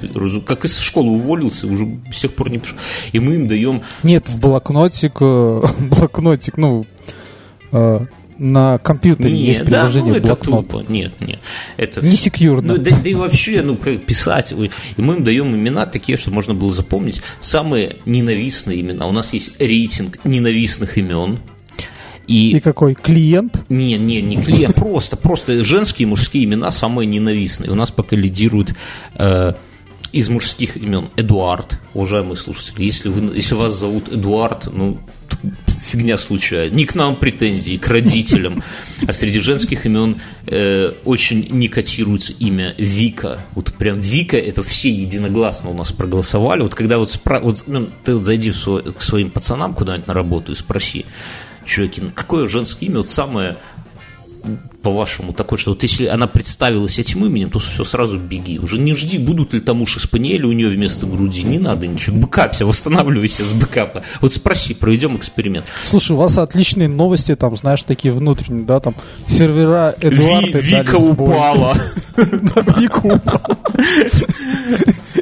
как 0.46 0.66
из 0.66 0.78
школы 0.78 1.12
уволился, 1.12 1.66
уже 1.66 2.00
с 2.10 2.20
тех 2.20 2.34
пор 2.34 2.50
не 2.50 2.58
пишу. 2.58 2.76
И 3.12 3.18
мы 3.18 3.36
им 3.36 3.48
даем... 3.48 3.82
Нет, 4.02 4.28
в 4.28 4.38
блокнотик, 4.38 5.16
э, 5.20 5.62
блокнотик, 5.78 6.58
ну, 6.58 6.84
э, 7.72 8.00
на 8.40 8.78
компьютере 8.78 9.30
нет, 9.30 9.40
есть 9.40 9.64
приложение 9.66 10.14
да, 10.14 10.18
ну, 10.18 10.24
это 10.24 10.44
блокнот. 10.44 10.68
Тупо. 10.68 10.92
Нет, 10.92 11.12
нет. 11.20 11.38
Это 11.76 12.04
не 12.04 12.16
секьюрно. 12.16 12.74
Ну, 12.74 12.82
да, 12.82 12.90
да 12.90 13.10
и 13.10 13.14
вообще, 13.14 13.60
ну, 13.62 13.76
писать. 13.76 14.52
И 14.52 14.70
мы 14.96 15.16
им 15.16 15.24
даем 15.24 15.54
имена 15.54 15.84
такие, 15.84 16.16
что 16.16 16.30
можно 16.30 16.54
было 16.54 16.72
запомнить. 16.72 17.22
Самые 17.38 17.98
ненавистные 18.06 18.80
имена. 18.80 19.06
У 19.06 19.12
нас 19.12 19.34
есть 19.34 19.60
рейтинг 19.60 20.24
ненавистных 20.24 20.96
имен. 20.96 21.40
И, 22.26 22.56
и 22.56 22.60
какой? 22.60 22.94
Клиент? 22.94 23.64
Не, 23.68 23.98
не, 23.98 24.22
не 24.22 24.40
клиент, 24.40 24.74
просто, 24.76 25.16
просто 25.16 25.62
женские 25.64 26.06
и 26.06 26.08
мужские 26.08 26.44
имена 26.44 26.70
самые 26.70 27.06
ненавистные. 27.06 27.70
У 27.70 27.74
нас 27.74 27.90
пока 27.90 28.16
лидируют 28.16 28.74
э, 29.16 29.52
из 30.12 30.28
мужских 30.28 30.76
имен 30.76 31.10
Эдуард, 31.16 31.78
уважаемые 31.94 32.36
слушатели. 32.36 32.84
Если, 32.84 33.08
вы, 33.08 33.34
если 33.36 33.54
вас 33.54 33.74
зовут 33.74 34.08
Эдуард, 34.08 34.68
ну, 34.72 34.98
фигня 35.66 36.18
случается. 36.18 36.74
Не 36.74 36.84
к 36.84 36.94
нам 36.94 37.16
претензии, 37.16 37.76
к 37.76 37.88
родителям. 37.88 38.62
А 39.06 39.12
среди 39.12 39.40
женских 39.40 39.86
имен 39.86 40.16
э, 40.46 40.92
очень 41.04 41.46
не 41.50 41.68
котируется 41.68 42.32
имя 42.34 42.74
Вика. 42.78 43.40
Вот 43.54 43.72
прям 43.74 44.00
Вика, 44.00 44.36
это 44.36 44.62
все 44.62 44.90
единогласно 44.90 45.70
у 45.70 45.74
нас 45.74 45.92
проголосовали. 45.92 46.62
Вот 46.62 46.74
когда 46.74 46.98
вот, 46.98 47.10
спра... 47.10 47.40
вот 47.40 47.64
ну, 47.66 47.88
ты 48.04 48.14
вот 48.14 48.24
зайди 48.24 48.52
свой, 48.52 48.82
к 48.92 49.00
своим 49.00 49.30
пацанам 49.30 49.74
куда-нибудь 49.74 50.06
на 50.06 50.14
работу 50.14 50.52
и 50.52 50.54
спроси, 50.54 51.06
чуваки, 51.64 52.02
какое 52.14 52.48
женское 52.48 52.86
имя 52.86 52.98
вот 52.98 53.10
самое 53.10 53.56
по-вашему, 54.82 55.32
такой, 55.32 55.58
что 55.58 55.70
вот 55.70 55.82
если 55.82 56.06
она 56.06 56.26
представилась 56.26 56.98
этим 56.98 57.24
именем, 57.26 57.50
то 57.50 57.58
все, 57.58 57.84
сразу 57.84 58.18
беги. 58.18 58.58
Уже 58.58 58.78
не 58.78 58.94
жди, 58.94 59.18
будут 59.18 59.52
ли 59.52 59.60
там 59.60 59.82
уши 59.82 60.00
спаниели 60.00 60.44
у 60.44 60.52
нее 60.52 60.70
вместо 60.70 61.06
груди. 61.06 61.42
Не 61.42 61.58
надо 61.58 61.86
ничего. 61.86 62.16
Бэкапься, 62.16 62.66
восстанавливайся 62.66 63.44
с 63.44 63.52
бэкапа. 63.52 64.02
Вот 64.20 64.32
спроси, 64.32 64.74
проведем 64.74 65.16
эксперимент. 65.16 65.66
Слушай, 65.84 66.12
у 66.12 66.16
вас 66.16 66.38
отличные 66.38 66.88
новости, 66.88 67.36
там, 67.36 67.56
знаешь, 67.56 67.82
такие 67.82 68.12
внутренние, 68.12 68.64
да, 68.64 68.80
там, 68.80 68.94
сервера 69.26 69.94
Эдуарда 70.00 70.58
Ви, 70.58 70.70
Вика 70.76 70.96
упала. 70.96 71.76
Вика 72.78 72.98
упала. 72.98 73.58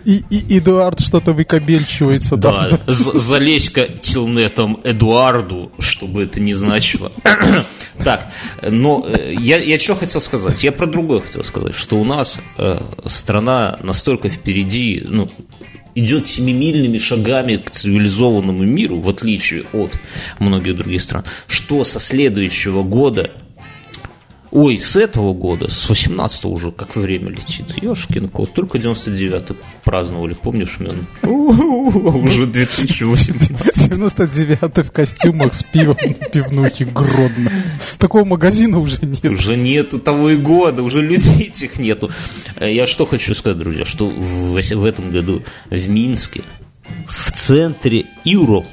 И, 0.05 0.23
Эдуард 0.59 1.01
что-то 1.01 1.33
выкобельчивается. 1.33 2.37
Да, 2.37 2.71
да. 2.71 2.79
залезь-ка 2.87 3.89
телнетом 4.01 4.81
Эдуарду, 4.85 5.73
чтобы 5.79 6.23
это 6.23 6.41
не 6.41 6.55
значило. 6.55 7.13
Так, 8.05 8.29
но 8.63 9.05
э, 9.09 9.35
я, 9.49 9.57
я 9.57 9.79
что 9.79 9.97
хотел 9.97 10.21
сказать? 10.21 10.63
Я 10.63 10.73
про 10.73 10.87
другое 10.87 11.21
хотел 11.21 11.43
сказать, 11.43 11.75
что 11.75 11.97
у 11.97 12.05
нас 12.05 12.39
э, 12.59 12.83
страна 13.07 13.79
настолько 13.83 14.29
впереди, 14.29 15.03
ну, 15.03 15.31
идет 15.95 16.27
семимильными 16.27 16.99
шагами 16.99 17.57
к 17.57 17.71
цивилизованному 17.71 18.63
миру, 18.65 19.01
в 19.01 19.09
отличие 19.09 19.65
от 19.73 19.93
многих 20.39 20.77
других 20.77 21.01
стран, 21.01 21.25
что 21.47 21.85
со 21.85 21.99
следующего 21.99 22.83
года 22.83 23.31
Ой, 24.51 24.79
с 24.79 24.97
этого 24.97 25.35
года, 25.35 25.71
с 25.71 25.89
18 25.89 26.47
уже, 26.47 26.73
как 26.73 26.97
время 26.97 27.29
летит. 27.31 27.67
Ёшкин 27.83 28.29
кот, 28.29 28.55
только 28.55 28.79
99-й 28.79 29.57
праздновали, 29.85 30.33
помнишь, 30.33 30.79
Мен? 30.81 31.07
Уже 31.23 32.47
2018. 32.47 33.93
99-й 33.93 34.83
в 34.83 34.91
костюмах 34.91 35.53
с 35.53 35.63
пивом 35.63 35.97
на 36.03 36.29
пивнухе 36.29 36.87
Гродно. 36.87 37.51
Такого 37.99 38.25
магазина 38.25 38.79
уже 38.79 39.01
нет. 39.03 39.25
Уже 39.25 39.57
нету 39.57 39.99
того 39.99 40.31
и 40.31 40.37
года, 40.37 40.83
уже 40.83 41.03
людей 41.03 41.49
этих 41.49 41.79
нету. 41.79 42.11
Я 42.59 42.87
что 42.87 43.05
хочу 43.05 43.35
сказать, 43.35 43.59
друзья, 43.59 43.85
что 43.85 44.09
в, 44.09 44.55
в 44.55 44.85
этом 44.85 45.11
году 45.11 45.43
в 45.69 45.91
Минске, 45.91 46.43
в 47.07 47.33
центре 47.33 48.07
Европ, 48.25 48.67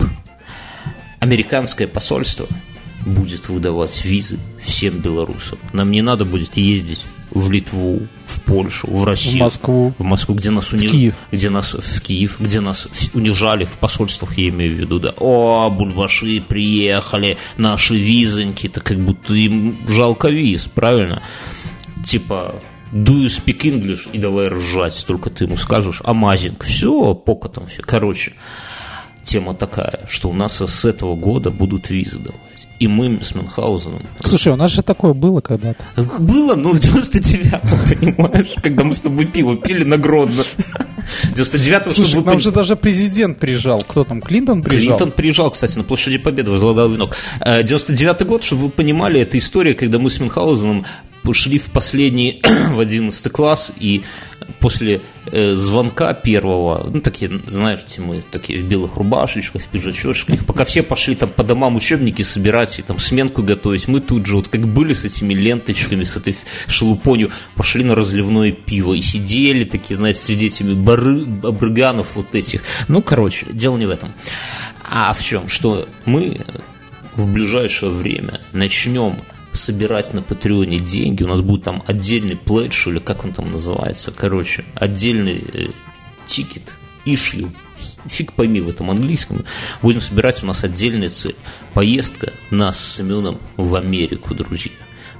американское 1.20 1.88
посольство– 1.88 2.48
будет 3.06 3.50
выдавать 3.50 4.04
визы 4.04 4.40
всем 4.62 4.98
белорусам. 5.00 5.60
Нам 5.74 5.92
не 5.92 6.02
надо 6.02 6.26
будет 6.26 6.58
ездить 6.58 7.06
в 7.32 7.52
Литву, 7.52 8.08
в 8.28 8.42
Польшу, 8.42 8.88
в 8.88 9.04
Россию, 9.04 9.38
в 9.38 9.40
Москву, 9.40 9.94
в 9.98 10.04
Москву, 10.04 10.36
где 10.36 10.52
нас 10.52 10.72
унижали, 10.72 10.88
в 10.88 10.92
Киев, 10.92 11.16
где 11.32 11.50
нас 11.50 11.74
в 11.74 12.02
Киев, 12.02 12.38
где 12.40 12.60
нас 12.62 12.88
унижали 13.14 13.66
в 13.66 13.78
посольствах, 13.78 14.38
я 14.38 14.50
имею 14.50 14.74
в 14.74 14.80
виду, 14.80 15.00
да. 15.00 15.14
О, 15.18 15.70
бульбаши 15.70 16.42
приехали, 16.42 17.38
наши 17.58 17.96
визоньки, 17.96 18.70
то 18.70 18.82
как 18.82 19.00
будто 19.00 19.34
им 19.34 19.78
жалко 19.88 20.30
виз, 20.30 20.70
правильно? 20.74 21.22
Типа, 22.06 22.56
do 22.94 23.24
you 23.24 23.28
speak 23.28 23.62
English? 23.62 24.10
И 24.14 24.18
давай 24.18 24.48
ржать, 24.48 25.04
только 25.06 25.30
ты 25.30 25.46
ему 25.46 25.58
скажешь 25.58 26.02
амазинг. 26.06 26.64
Все, 26.64 27.14
покотом 27.16 27.68
все. 27.68 27.82
Короче, 27.82 28.34
тема 29.24 29.54
такая, 29.54 30.06
что 30.08 30.30
у 30.30 30.34
нас 30.34 30.62
с 30.62 30.86
этого 30.86 31.16
года 31.16 31.52
будут 31.52 31.90
визы 31.90 32.20
давать. 32.20 32.45
И 32.80 32.88
мы 32.88 33.20
с 33.24 33.34
Мюнхгаузеном... 33.36 34.02
Слушай, 34.24 34.54
у 34.54 34.56
нас 34.56 34.72
же 34.72 34.82
такое 34.82 35.14
было 35.14 35.42
когда-то. 35.42 35.84
Было, 36.20 36.56
но 36.56 36.72
в 36.72 36.76
99-м, 36.76 38.16
понимаешь, 38.16 38.54
когда 38.62 38.84
мы 38.84 38.94
с 38.94 39.02
тобой 39.02 39.26
пиво 39.26 39.56
пили 39.56 39.84
на 39.84 39.98
Гродно. 39.98 40.44
99-м, 41.34 41.92
Слушай, 41.92 42.10
чтобы... 42.10 42.32
нам 42.32 42.40
же 42.40 42.52
даже 42.52 42.76
президент 42.76 43.40
приезжал. 43.40 43.82
Кто 43.82 44.04
там, 44.04 44.22
Клинтон 44.22 44.62
приезжал? 44.62 44.98
Клинтон 44.98 45.12
приезжал, 45.12 45.52
кстати, 45.52 45.78
на 45.78 45.84
площади 45.84 46.18
Победы, 46.18 46.52
возлагал 46.52 46.90
венок. 46.90 47.16
99-й 47.42 48.26
год, 48.26 48.44
чтобы 48.44 48.64
вы 48.64 48.70
понимали, 48.70 49.22
это 49.22 49.38
история, 49.38 49.74
когда 49.74 50.00
мы 50.00 50.10
с 50.10 50.20
Мюнхгаузеном 50.20 50.86
шли 51.34 51.58
в 51.58 51.70
последний, 51.72 52.42
в 52.72 52.80
11 52.80 53.32
класс, 53.32 53.72
и 53.80 54.04
после 54.66 55.02
э, 55.28 55.54
звонка 55.54 56.16
первого, 56.16 56.90
ну, 56.92 57.00
такие, 57.00 57.30
знаешь, 57.46 57.82
мы 58.00 58.24
такие 58.32 58.64
в 58.64 58.68
белых 58.68 58.96
рубашечках, 58.96 59.62
в 59.62 59.68
пиджачочках, 59.68 60.44
пока 60.44 60.66
все 60.66 60.82
пошли 60.82 61.14
там 61.14 61.30
по 61.30 61.44
домам 61.44 61.76
учебники 61.76 62.24
собирать 62.24 62.80
и 62.80 62.82
там 62.82 62.98
сменку 62.98 63.44
готовить, 63.44 63.88
мы 63.88 64.02
тут 64.02 64.26
же 64.26 64.38
вот 64.38 64.48
как 64.48 64.68
были 64.68 64.94
с 64.94 65.06
этими 65.06 65.36
ленточками, 65.36 66.04
с 66.04 66.18
этой 66.18 66.36
шелупонью, 66.66 67.30
пошли 67.56 67.84
на 67.84 67.94
разливное 67.94 68.54
пиво 68.54 68.96
и 68.96 69.02
сидели 69.02 69.66
такие, 69.66 69.98
знаете, 69.98 70.22
среди 70.22 70.48
этими 70.48 70.74
бары, 70.74 71.28
обрыганов 71.44 72.16
вот 72.16 72.34
этих. 72.34 72.64
Ну, 72.88 73.04
короче, 73.04 73.46
дело 73.52 73.78
не 73.78 73.86
в 73.86 73.92
этом. 73.92 74.14
А 74.84 75.14
в 75.14 75.24
чем? 75.24 75.48
Что 75.48 75.88
мы 76.06 76.42
в 77.14 77.32
ближайшее 77.32 77.92
время 77.92 78.42
начнем 78.52 79.18
собирать 79.56 80.14
на 80.14 80.22
Патреоне 80.22 80.80
деньги, 80.80 81.24
у 81.24 81.28
нас 81.28 81.42
будет 81.42 81.64
там 81.64 81.84
отдельный 81.88 82.36
пледж, 82.36 82.90
или 82.90 83.00
как 83.00 83.26
он 83.26 83.34
там 83.34 83.52
называется, 83.52 84.12
короче, 84.12 84.66
отдельный 84.76 85.44
э, 85.54 85.68
тикет, 86.26 86.76
ишью, 87.06 87.52
фиг 88.06 88.34
пойми 88.34 88.62
в 88.62 88.70
этом 88.70 88.92
английском, 88.92 89.44
будем 89.82 90.02
собирать 90.02 90.44
у 90.44 90.46
нас 90.46 90.64
отдельная 90.64 91.10
цель. 91.10 91.36
Поездка 91.74 92.32
нас 92.52 92.80
с 92.80 92.96
Семеном 92.98 93.40
в 93.58 93.76
Америку, 93.76 94.34
друзья 94.34 94.72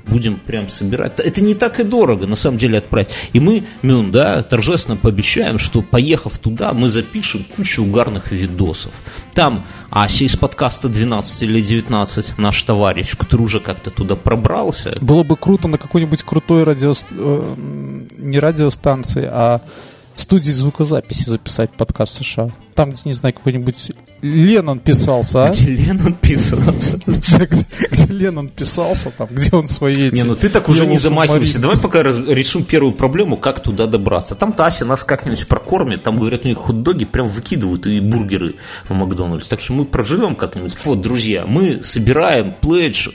будем 0.08 0.38
прям 0.38 0.70
собирать. 0.70 1.20
Это 1.20 1.44
не 1.44 1.56
так 1.56 1.80
и 1.80 1.84
дорого, 1.84 2.28
на 2.28 2.36
самом 2.36 2.58
деле, 2.58 2.78
отправить. 2.78 3.10
И 3.34 3.40
мы, 3.40 3.64
Мюн, 3.82 4.12
да, 4.12 4.44
торжественно 4.44 4.98
пообещаем, 4.98 5.58
что, 5.58 5.82
поехав 5.82 6.38
туда, 6.40 6.74
мы 6.74 6.90
запишем 6.90 7.46
кучу 7.56 7.84
угарных 7.84 8.32
видосов. 8.32 8.92
Там 9.34 9.66
Ася 9.90 10.26
из 10.26 10.36
подкаста 10.36 10.90
12 10.90 11.44
или 11.44 11.62
19, 11.62 12.38
наш 12.38 12.64
товарищ, 12.64 13.16
который 13.18 13.44
уже 13.44 13.60
как-то 13.60 13.92
туда 13.92 14.16
пробрался. 14.16 14.94
Было 15.02 15.24
бы 15.24 15.36
круто 15.38 15.68
на 15.68 15.78
какой-нибудь 15.78 16.24
крутой 16.24 16.64
радио... 16.64 16.94
Э, 17.12 17.56
не 18.18 18.40
радиостанции, 18.40 19.28
а 19.32 19.62
студии 20.16 20.52
звукозаписи 20.52 21.30
записать 21.30 21.72
подкаст 21.72 22.24
США. 22.24 22.50
Там, 22.74 22.94
не 23.06 23.14
знаю, 23.14 23.34
какой-нибудь 23.34 23.92
Леннон 24.26 24.80
писался, 24.80 25.44
а? 25.44 25.50
Где 25.50 25.76
Леннон 25.76 26.14
писался? 26.14 27.00
Где 27.06 28.06
Леннон 28.10 28.50
писался, 28.50 29.12
там, 29.12 29.28
где 29.32 29.56
он 29.56 29.68
свои. 29.68 30.10
Не, 30.10 30.24
ну 30.24 30.36
ты 30.36 30.50
так 30.50 30.68
уже 30.70 30.88
не 30.88 30.98
замахивайся. 30.98 31.60
Давай 31.60 31.78
пока 31.78 32.02
решим 32.02 32.64
первую 32.64 32.94
проблему, 32.94 33.38
как 33.38 33.62
туда 33.62 33.86
добраться. 33.86 34.34
Там 34.36 34.54
Тася 34.54 34.86
нас 34.86 35.04
как-нибудь 35.04 35.48
прокормит, 35.48 36.04
там, 36.04 36.18
говорят, 36.18 36.46
у 36.46 36.48
них 36.48 36.58
хот-доги 36.58 37.06
прям 37.06 37.28
выкидывают 37.28 37.86
и 37.86 38.00
бургеры 38.00 38.56
в 38.90 38.94
Макдональдс. 38.94 39.48
Так 39.48 39.60
что 39.60 39.74
мы 39.74 39.86
проживем 39.86 40.36
как-нибудь. 40.36 40.76
Вот, 40.84 41.02
друзья, 41.02 41.46
мы 41.48 41.84
собираем 41.84 42.56
пледж, 42.60 43.10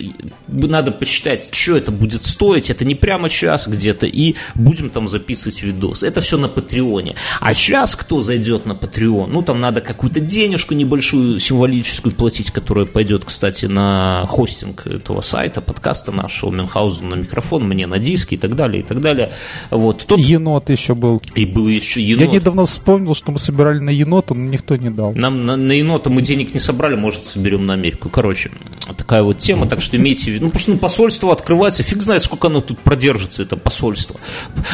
надо 0.47 0.93
посчитать, 0.93 1.49
что 1.53 1.77
это 1.77 1.91
будет 1.91 2.25
стоить. 2.25 2.71
Это 2.71 2.85
не 2.85 2.95
прямо 2.95 3.29
час 3.29 3.67
где-то, 3.67 4.07
и 4.07 4.37
будем 4.55 4.91
там 4.91 5.09
записывать 5.09 5.63
видос. 5.63 6.05
Это 6.05 6.21
все 6.21 6.39
на 6.39 6.49
Патреоне. 6.49 7.17
А 7.41 7.55
сейчас 7.55 7.97
кто 7.97 8.21
зайдет 8.21 8.67
на 8.67 8.75
Патреон? 8.75 9.33
Ну, 9.33 9.43
там 9.43 9.59
надо 9.61 9.81
какую-то 9.81 10.21
денежку 10.21 10.75
небольшую 10.75 11.00
небольшую 11.01 11.39
символическую 11.41 12.15
платить, 12.15 12.51
которая 12.51 12.85
пойдет, 12.85 13.25
кстати, 13.25 13.65
на 13.65 14.27
хостинг 14.29 14.87
этого 14.87 15.23
сайта, 15.23 15.63
подкаста 15.63 16.13
нашего, 16.13 16.51
Мюнхгаузен 16.51 17.09
на 17.09 17.15
микрофон, 17.15 17.67
мне 17.67 17.87
на 17.87 17.99
диски 17.99 18.35
и 18.35 18.37
так 18.37 18.55
далее, 18.55 18.83
и 18.83 18.87
так 18.87 19.01
далее. 19.01 19.33
Вот. 19.71 20.05
Тот... 20.07 20.19
Енот 20.19 20.69
еще 20.69 20.95
был. 20.95 21.23
И 21.35 21.47
был 21.47 21.69
еще 21.69 22.03
енот. 22.03 22.21
Я 22.21 22.27
недавно 22.27 22.67
вспомнил, 22.67 23.15
что 23.15 23.33
мы 23.33 23.39
собирали 23.39 23.79
на 23.79 23.91
енота, 23.91 24.35
но 24.35 24.51
никто 24.51 24.77
не 24.77 24.91
дал. 24.91 25.13
Нам 25.15 25.47
на, 25.47 25.57
на 25.57 25.73
енота 25.73 26.11
мы 26.11 26.21
денег 26.21 26.53
не 26.53 26.61
собрали, 26.61 26.97
может, 26.97 27.25
соберем 27.25 27.65
на 27.65 27.75
Америку. 27.75 28.11
Короче, 28.11 28.51
такая 28.97 29.23
вот 29.23 29.39
тема, 29.39 29.67
так 29.67 29.81
что 29.81 29.97
имейте 29.97 30.25
в 30.25 30.35
виду. 30.35 30.45
Ну, 30.45 30.51
потому 30.51 30.63
что 30.63 30.73
ну, 30.73 30.79
посольство 30.79 31.33
открывается, 31.33 31.83
фиг 31.83 32.03
знает, 32.03 32.23
сколько 32.23 32.49
оно 32.49 32.61
тут 32.61 32.79
продержится, 32.81 33.43
это 33.43 33.57
посольство. 33.57 34.21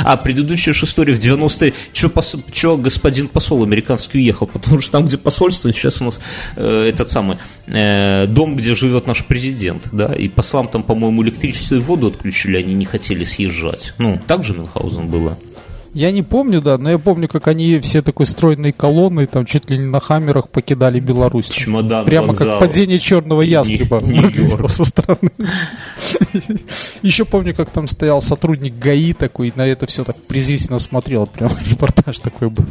А 0.03 0.17
предыдущая 0.17 0.75
же 0.75 0.87
история 0.87 1.15
в 1.15 1.19
90-е, 1.19 1.73
что 1.93 2.09
пос... 2.09 2.37
господин 2.79 3.29
посол 3.29 3.63
американский 3.63 4.19
уехал, 4.19 4.49
потому 4.49 4.81
что 4.81 4.91
там, 4.91 5.07
где 5.07 5.19
посольство, 5.19 5.73
сейчас 5.73 6.01
у 6.01 6.05
нас 6.05 6.16
э, 6.57 6.89
этот 6.89 7.09
самый 7.09 7.39
э, 7.69 8.27
дом, 8.27 8.57
где 8.57 8.75
живет 8.75 9.07
наш 9.07 9.25
президент, 9.25 9.89
да, 9.93 10.15
и 10.15 10.29
послам 10.29 10.69
там, 10.69 10.83
по-моему, 10.83 11.23
электричество 11.23 11.77
и 11.77 11.79
воду 11.79 12.09
отключили, 12.09 12.57
они 12.59 12.75
не 12.75 12.85
хотели 12.85 13.25
съезжать. 13.25 13.95
Ну, 13.99 14.21
так 14.27 14.45
же 14.45 14.55
Мюнхгаузен 14.55 15.09
было. 15.09 15.37
Я 15.97 16.11
не 16.11 16.23
помню, 16.23 16.61
да, 16.61 16.77
но 16.77 16.91
я 16.91 16.99
помню, 16.99 17.27
как 17.27 17.49
они 17.49 17.81
все 17.81 18.03
такой 18.03 18.27
стройной 18.27 18.73
колонной, 18.73 19.27
там 19.27 19.47
чуть 19.47 19.71
ли 19.71 19.79
не 19.79 19.87
на 19.87 19.99
хаммерах 19.99 20.51
покидали 20.51 21.01
Беларусь. 21.01 21.49
Чемодан 21.49 22.05
Прямо 22.05 22.27
вокзал. 22.27 22.61
как 22.61 22.69
падение 22.69 22.99
черного 22.99 23.41
ястреба 23.41 23.95
выглядело 24.03 24.69
со 24.69 24.85
стороны. 24.85 25.31
Еще 27.01 27.25
помню, 27.25 27.55
как 27.55 27.71
там 27.71 27.89
стоял 27.89 28.21
сотрудник 28.21 28.75
ГАИ 28.79 29.15
такой, 29.15 29.55
на 29.57 29.67
это 29.67 29.87
все 29.87 30.05
так 30.05 30.17
презрительно 30.25 30.81
смотрел. 30.81 31.27
Прям 31.27 31.51
репортаж 31.71 32.19
такой 32.19 32.51
был. 32.51 32.67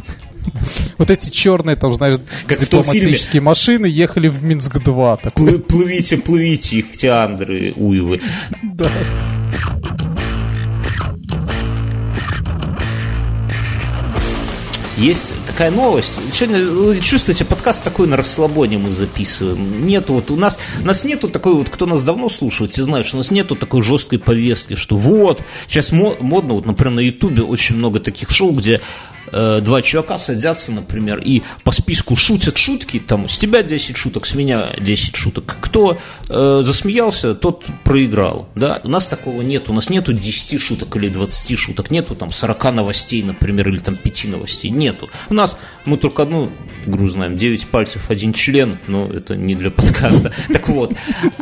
Вот 0.98 1.12
эти 1.12 1.30
черные, 1.30 1.76
там, 1.76 1.94
знаешь, 1.94 2.18
как 2.48 2.60
дипломатические 2.60 3.42
машины 3.42 3.86
ехали 3.86 4.28
в 4.28 4.44
Минск-2. 4.44 5.62
Плывите, 5.68 6.18
плывите 6.18 6.78
их, 6.80 6.92
Теандры, 6.92 7.74
Уевы. 7.76 8.22
Да. 8.64 8.90
Есть 14.98 15.34
такая 15.56 15.72
новость. 15.72 16.20
Сегодня, 16.32 16.65
вы 16.65 17.00
чувствуете, 17.00 17.46
подкаст 17.46 17.82
такой 17.82 18.08
на 18.08 18.18
расслабоне 18.18 18.78
мы 18.78 18.91
записываем. 18.91 19.86
Нету 19.86 20.15
вот 20.15 20.30
у 20.30 20.36
нас, 20.36 20.60
у 20.82 20.86
нас 20.86 21.06
нету 21.06 21.30
такой 21.30 21.54
вот, 21.54 21.70
кто 21.70 21.86
нас 21.86 22.04
давно 22.04 22.28
слушает, 22.28 22.72
те 22.72 22.84
знают, 22.84 23.08
что 23.08 23.15
у 23.15 23.20
нас 23.20 23.32
нету 23.32 23.56
такой 23.56 23.82
жесткой 23.82 24.20
повестки, 24.20 24.76
что 24.76 24.98
вот, 24.98 25.41
сейчас 25.70 25.94
модно, 25.94 26.56
вот, 26.56 26.65
например, 26.65 26.96
на 26.96 27.00
Ютубе 27.00 27.41
очень 27.41 27.78
много 27.78 28.02
таких 28.02 28.32
шоу, 28.32 28.52
где 28.52 28.82
э, 29.32 29.62
два 29.62 29.82
чувака 29.82 30.18
садятся, 30.18 30.72
например, 30.72 31.20
и 31.20 31.41
по 31.63 31.72
списку 31.72 32.15
шутят 32.15 32.58
шутки, 32.58 33.00
там, 33.00 33.30
с 33.30 33.38
тебя 33.38 33.63
10 33.63 33.96
шуток, 33.96 34.26
с 34.26 34.36
меня 34.36 34.70
10 34.80 35.15
шуток. 35.15 35.58
Кто 35.62 35.98
э, 36.30 36.62
засмеялся, 36.63 37.34
тот 37.34 37.65
проиграл, 37.84 38.50
да? 38.56 38.82
У 38.84 38.89
нас 38.89 39.08
такого 39.08 39.41
нет, 39.41 39.70
у 39.70 39.74
нас 39.74 39.89
нету 39.89 40.13
10 40.13 40.60
шуток 40.60 40.96
или 40.96 41.10
20 41.10 41.58
шуток, 41.58 41.91
нету 41.91 42.15
там 42.15 42.32
40 42.32 42.74
новостей, 42.74 43.24
например, 43.24 43.70
или 43.70 43.80
там 43.80 43.96
5 43.96 44.26
новостей, 44.26 44.72
нету. 44.72 45.10
У 45.30 45.34
нас, 45.34 45.45
мы 45.86 45.98
только 45.98 46.24
одну 46.24 46.50
игру 46.86 47.08
знаем, 47.08 47.38
9 47.38 47.68
пальцев, 47.68 48.10
один 48.10 48.34
член, 48.34 48.78
но 48.88 49.08
это 49.08 49.36
не 49.36 49.56
для 49.56 49.72
подкаста. 49.72 50.32
Так 50.54 50.70
вот, 50.70 50.94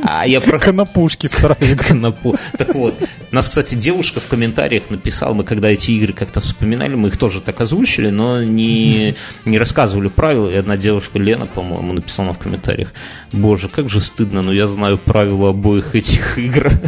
а 0.03 0.25
я 0.25 0.41
про... 0.41 0.59
Конопушки 0.59 1.27
вторая 1.27 1.75
Конопу. 1.75 2.35
Так 2.57 2.75
вот, 2.75 2.97
нас, 3.31 3.49
кстати, 3.49 3.75
девушка 3.75 4.19
в 4.19 4.27
комментариях 4.27 4.89
написала, 4.89 5.33
мы 5.33 5.43
когда 5.43 5.69
эти 5.69 5.91
игры 5.91 6.13
как-то 6.13 6.41
вспоминали, 6.41 6.95
мы 6.95 7.09
их 7.09 7.17
тоже 7.17 7.41
так 7.41 7.61
озвучили, 7.61 8.09
но 8.09 8.43
не, 8.43 9.15
не 9.45 9.57
рассказывали 9.57 10.07
правила. 10.07 10.49
И 10.49 10.55
одна 10.55 10.77
девушка, 10.77 11.19
Лена, 11.19 11.45
по-моему, 11.45 11.93
написала 11.93 12.33
в 12.33 12.39
комментариях, 12.39 12.93
боже, 13.31 13.69
как 13.69 13.89
же 13.89 14.01
стыдно, 14.01 14.41
но 14.41 14.53
я 14.53 14.67
знаю 14.67 14.97
правила 14.97 15.49
обоих 15.49 15.95
этих 15.95 16.37
игр. 16.37 16.71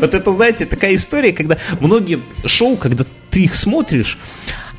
Вот 0.00 0.14
это, 0.14 0.32
знаете, 0.32 0.66
такая 0.66 0.96
история, 0.96 1.32
когда 1.32 1.56
многие 1.80 2.18
шоу, 2.44 2.76
когда 2.76 3.04
ты 3.30 3.44
их 3.44 3.54
смотришь, 3.54 4.18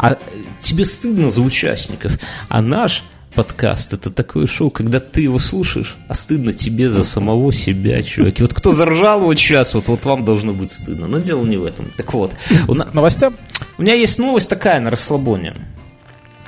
а 0.01 0.17
тебе 0.57 0.83
стыдно 0.85 1.29
за 1.29 1.41
участников, 1.41 2.17
а 2.49 2.61
наш 2.61 3.03
подкаст. 3.35 3.93
Это 3.93 4.09
такое 4.09 4.47
шоу, 4.47 4.71
когда 4.71 4.99
ты 4.99 5.21
его 5.21 5.37
слушаешь, 5.37 5.95
а 6.07 6.15
стыдно 6.15 6.53
тебе 6.53 6.89
за 6.89 7.03
самого 7.03 7.53
себя, 7.53 8.01
чуваки. 8.01 8.41
Вот 8.41 8.53
кто 8.53 8.71
заржал 8.71 9.21
вот 9.21 9.37
сейчас, 9.37 9.75
вот, 9.75 9.87
вот 9.87 10.03
вам 10.03 10.25
должно 10.25 10.53
быть 10.53 10.71
стыдно. 10.71 11.07
Но 11.07 11.19
дело 11.19 11.45
не 11.45 11.57
в 11.57 11.63
этом. 11.63 11.85
Так 11.95 12.13
вот. 12.13 12.35
У, 12.67 12.73
на... 12.73 12.89
Новостям? 12.93 13.37
У 13.77 13.83
меня 13.83 13.93
есть 13.93 14.17
новость 14.17 14.49
такая 14.49 14.79
на 14.79 14.89
расслабоне. 14.89 15.53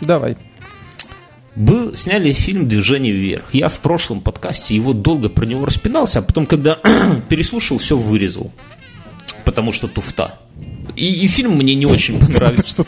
Давай. 0.01 0.35
Был, 1.55 1.95
сняли 1.95 2.31
фильм 2.31 2.67
«Движение 2.67 3.13
вверх». 3.13 3.53
Я 3.53 3.69
в 3.69 3.77
прошлом 3.77 4.21
подкасте 4.21 4.75
его 4.75 4.93
долго 4.93 5.29
про 5.29 5.45
него 5.45 5.65
распинался, 5.65 6.19
а 6.19 6.21
потом, 6.23 6.47
когда 6.47 6.79
переслушал, 7.29 7.77
все 7.77 7.95
вырезал. 7.95 8.51
Потому 9.45 9.71
что 9.71 9.87
туфта. 9.87 10.39
И, 10.95 11.25
и 11.25 11.27
фильм 11.27 11.55
мне 11.55 11.75
не 11.75 11.85
очень 11.85 12.19
понравился. 12.19 12.85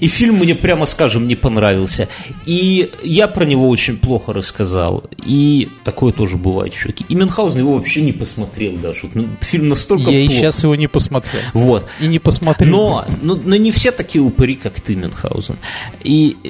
И 0.00 0.06
фильм 0.08 0.36
мне, 0.36 0.54
прямо 0.54 0.86
скажем, 0.86 1.26
не 1.26 1.36
понравился. 1.36 2.08
И 2.46 2.90
я 3.02 3.28
про 3.28 3.44
него 3.44 3.68
очень 3.68 3.96
плохо 3.96 4.32
рассказал. 4.32 5.04
И 5.24 5.68
такое 5.84 6.12
тоже 6.12 6.36
бывает, 6.36 6.72
чуваки. 6.72 7.04
И 7.08 7.14
Мюнхгаузен 7.14 7.60
его 7.60 7.76
вообще 7.76 8.00
не 8.02 8.12
посмотрел 8.12 8.76
даже. 8.76 9.00
Вот, 9.04 9.14
ну, 9.14 9.28
фильм 9.40 9.68
настолько 9.68 10.10
Я 10.10 10.20
плох. 10.20 10.30
и 10.30 10.34
сейчас 10.34 10.62
его 10.62 10.74
не 10.74 10.88
посмотрел. 10.88 11.42
Вот. 11.54 11.86
И 12.00 12.06
не 12.06 12.18
посмотрел. 12.18 12.70
Но, 12.70 13.06
но, 13.22 13.34
но 13.36 13.56
не 13.56 13.70
все 13.70 13.90
такие 13.90 14.22
упыри, 14.22 14.56
как 14.56 14.80
ты, 14.80 14.94
Мюнхгаузен. 14.94 15.56
И 16.02 16.36
э, 16.44 16.48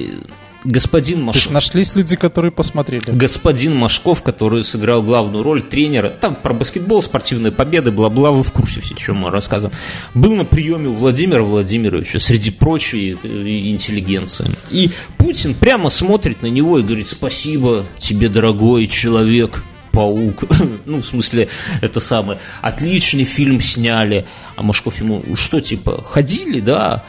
господин 0.63 1.23
Машков. 1.23 1.43
То 1.43 1.47
есть 1.47 1.51
нашлись 1.51 1.95
люди, 1.95 2.15
которые 2.15 2.51
посмотрели. 2.51 3.03
Господин 3.07 3.75
Машков, 3.75 4.21
который 4.23 4.63
сыграл 4.63 5.01
главную 5.03 5.43
роль 5.43 5.61
тренера, 5.61 6.09
там 6.09 6.35
про 6.35 6.53
баскетбол, 6.53 7.01
спортивные 7.01 7.51
победы, 7.51 7.91
бла-бла, 7.91 8.31
вы 8.31 8.43
в 8.43 8.51
курсе 8.51 8.81
все, 8.81 8.95
чем 8.95 9.17
мы 9.17 9.31
рассказываем, 9.31 9.77
был 10.13 10.35
на 10.35 10.45
приеме 10.45 10.89
у 10.89 10.93
Владимира 10.93 11.43
Владимировича 11.43 12.19
среди 12.19 12.51
прочей 12.51 13.17
э, 13.21 13.27
интеллигенции. 13.27 14.51
И 14.71 14.89
Путин 15.17 15.53
прямо 15.53 15.89
смотрит 15.89 16.41
на 16.41 16.47
него 16.47 16.79
и 16.79 16.83
говорит, 16.83 17.07
спасибо 17.07 17.85
тебе, 17.97 18.29
дорогой 18.29 18.87
человек, 18.87 19.63
Паук, 19.91 20.43
ну, 20.85 21.01
в 21.01 21.05
смысле, 21.05 21.49
это 21.81 21.99
самое, 21.99 22.39
отличный 22.61 23.23
фильм 23.23 23.59
сняли, 23.59 24.27
а 24.55 24.61
Машков 24.63 24.99
ему, 24.99 25.23
что, 25.35 25.61
типа, 25.61 26.03
ходили, 26.03 26.59
да, 26.59 27.03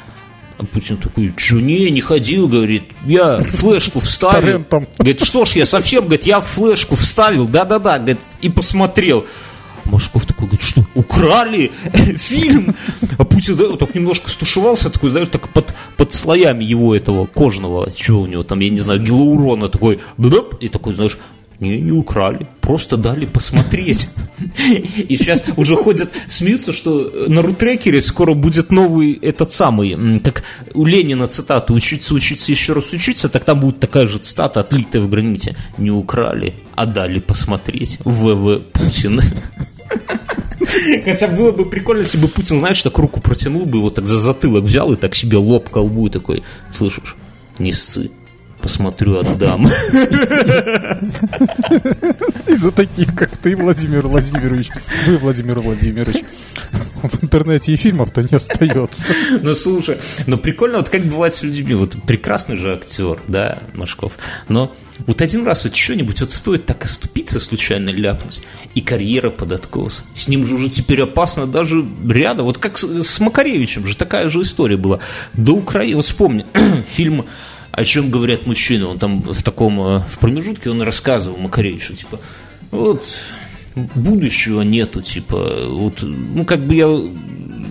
а 0.61 0.65
Путин 0.67 0.99
такой, 0.99 1.33
что 1.37 1.55
не, 1.55 1.91
не 1.91 2.03
ходил, 2.03 2.47
говорит, 2.47 2.83
я 3.07 3.39
флешку 3.39 3.99
вставил. 4.01 4.63
Говорит, 4.99 5.25
что 5.25 5.47
ж, 5.47 5.53
я 5.53 5.65
совсем, 5.65 6.05
говорит, 6.05 6.27
я 6.27 6.41
флешку 6.41 6.97
вставил, 6.97 7.49
да-да-да, 7.49 7.97
говорит, 7.97 8.21
и 8.43 8.51
посмотрел. 8.51 9.25
Машков 9.87 10.27
такой 10.27 10.49
говорит, 10.49 10.63
что 10.63 10.85
украли 10.95 11.73
фильм. 12.17 12.77
А 13.17 13.25
Путин 13.25 13.57
да, 13.57 13.75
так 13.77 13.95
немножко 13.95 14.29
стушевался, 14.29 14.91
такой, 14.91 15.11
знаешь, 15.11 15.29
так 15.29 15.49
под, 15.49 15.75
под 15.97 16.13
слоями 16.13 16.63
его 16.63 16.95
этого 16.95 17.25
кожного, 17.25 17.91
чего 17.91 18.21
у 18.21 18.27
него 18.27 18.43
там, 18.43 18.61
я 18.61 18.69
не 18.69 18.81
знаю, 18.81 19.01
гелоурона 19.01 19.71
такой, 19.71 20.01
и 20.61 20.69
такой, 20.69 20.95
знаешь, 20.95 21.17
не, 21.61 21.79
не 21.79 21.93
украли, 21.93 22.47
просто 22.61 22.97
дали 22.97 23.27
посмотреть. 23.27 24.09
И 24.97 25.17
сейчас 25.17 25.45
уже 25.57 25.77
ходят, 25.77 26.11
смеются, 26.27 26.73
что 26.73 27.13
на 27.29 27.43
рутрекере 27.43 28.01
скоро 28.01 28.35
будет 28.35 28.73
новый 28.73 29.13
этот 29.13 29.53
самый, 29.53 30.19
как 30.21 30.43
у 30.75 30.87
Ленина 30.87 31.27
цитата 31.29 31.73
«учиться, 31.73 32.15
учиться, 32.15 32.51
еще 32.51 32.73
раз 32.73 32.93
учиться», 32.93 33.29
так 33.29 33.45
там 33.45 33.61
будет 33.61 33.79
такая 33.79 34.07
же 34.07 34.19
цитата, 34.19 34.61
отлитая 34.61 35.03
в 35.03 35.11
граните. 35.11 35.55
Не 35.77 35.91
украли, 35.91 36.55
а 36.75 36.87
дали 36.87 37.21
посмотреть. 37.21 37.99
ВВ 38.05 38.63
Путин. 38.73 39.21
Хотя 41.05 41.29
было 41.29 41.53
бы 41.53 41.67
прикольно, 41.67 42.01
если 42.01 42.19
бы 42.19 42.29
Путин, 42.29 42.59
знаешь, 42.59 42.83
так 42.83 42.97
руку 42.97 43.21
протянул 43.21 43.67
бы, 43.67 43.79
его 43.79 43.91
так 43.91 44.07
за 44.07 44.19
затылок 44.19 44.65
взял 44.65 44.93
и 44.93 44.97
так 44.97 45.15
себе 45.15 45.37
лоб 45.37 45.69
колбу 45.69 46.07
и 46.07 46.11
такой, 46.11 46.43
слышишь, 46.73 47.17
не 47.59 47.73
сцы, 47.73 48.11
посмотрю, 48.61 49.19
отдам. 49.19 49.67
Из-за 52.47 52.71
таких, 52.71 53.15
как 53.15 53.37
ты, 53.37 53.57
Владимир 53.57 54.07
Владимирович, 54.07 54.71
вы, 55.07 55.19
Владимир 55.19 55.61
Владимирович, 55.61 56.25
в 57.03 57.25
интернете 57.25 57.73
и 57.73 57.77
фильмов-то 57.77 58.23
не 58.23 58.37
остается. 58.37 59.07
Ну, 59.43 59.55
слушай, 59.55 59.99
ну 60.27 60.39
прикольно, 60.39 60.79
вот 60.79 60.89
как 60.89 61.03
бывает 61.03 61.33
с 61.33 61.43
людьми, 61.43 61.75
вот 61.75 61.97
прекрасный 62.07 62.57
же 62.57 62.75
актер, 62.75 63.19
да, 63.29 63.59
Машков, 63.75 64.13
но 64.49 64.75
вот 65.07 65.23
один 65.23 65.47
раз 65.47 65.65
вот 65.65 65.75
что-нибудь 65.75 66.21
вот 66.21 66.33
стоит 66.33 66.67
так 66.67 66.85
оступиться, 66.85 67.41
случайно 67.41 67.91
ляпнуть, 67.91 68.43
и 68.75 68.81
карьера 68.81 69.31
под 69.31 69.53
откос. 69.53 70.05
С 70.15 70.29
ним 70.29 70.47
же 70.47 70.55
уже 70.55 70.69
теперь 70.69 71.03
опасно 71.03 71.47
даже 71.47 71.85
рядом, 72.07 72.47
вот 72.47 72.59
как 72.59 72.77
с, 72.77 72.85
с 72.85 73.21
Макаревичем 73.21 73.87
же 73.87 73.97
такая 73.97 74.29
же 74.29 74.43
история 74.43 74.77
была. 74.77 75.01
До 75.33 75.53
Украины, 75.53 75.97
вот 75.97 76.05
вспомни, 76.05 76.47
фильм 76.91 77.25
о 77.73 77.85
чем 77.85 78.11
говорят 78.11 78.47
мужчины. 78.47 78.87
Он 78.87 78.99
там 78.99 79.23
в 79.23 79.43
таком, 79.43 79.81
э, 79.81 80.01
в 80.01 80.19
промежутке 80.19 80.71
он 80.71 80.83
рассказывал 80.83 81.39
Макаревичу, 81.39 81.95
типа, 81.95 82.21
вот, 82.71 83.05
будущего 83.75 84.63
нету, 84.63 85.03
типа, 85.03 85.67
вот, 85.69 86.03
ну, 86.03 86.45
как 86.45 86.67
бы 86.67 86.75
я 86.75 86.89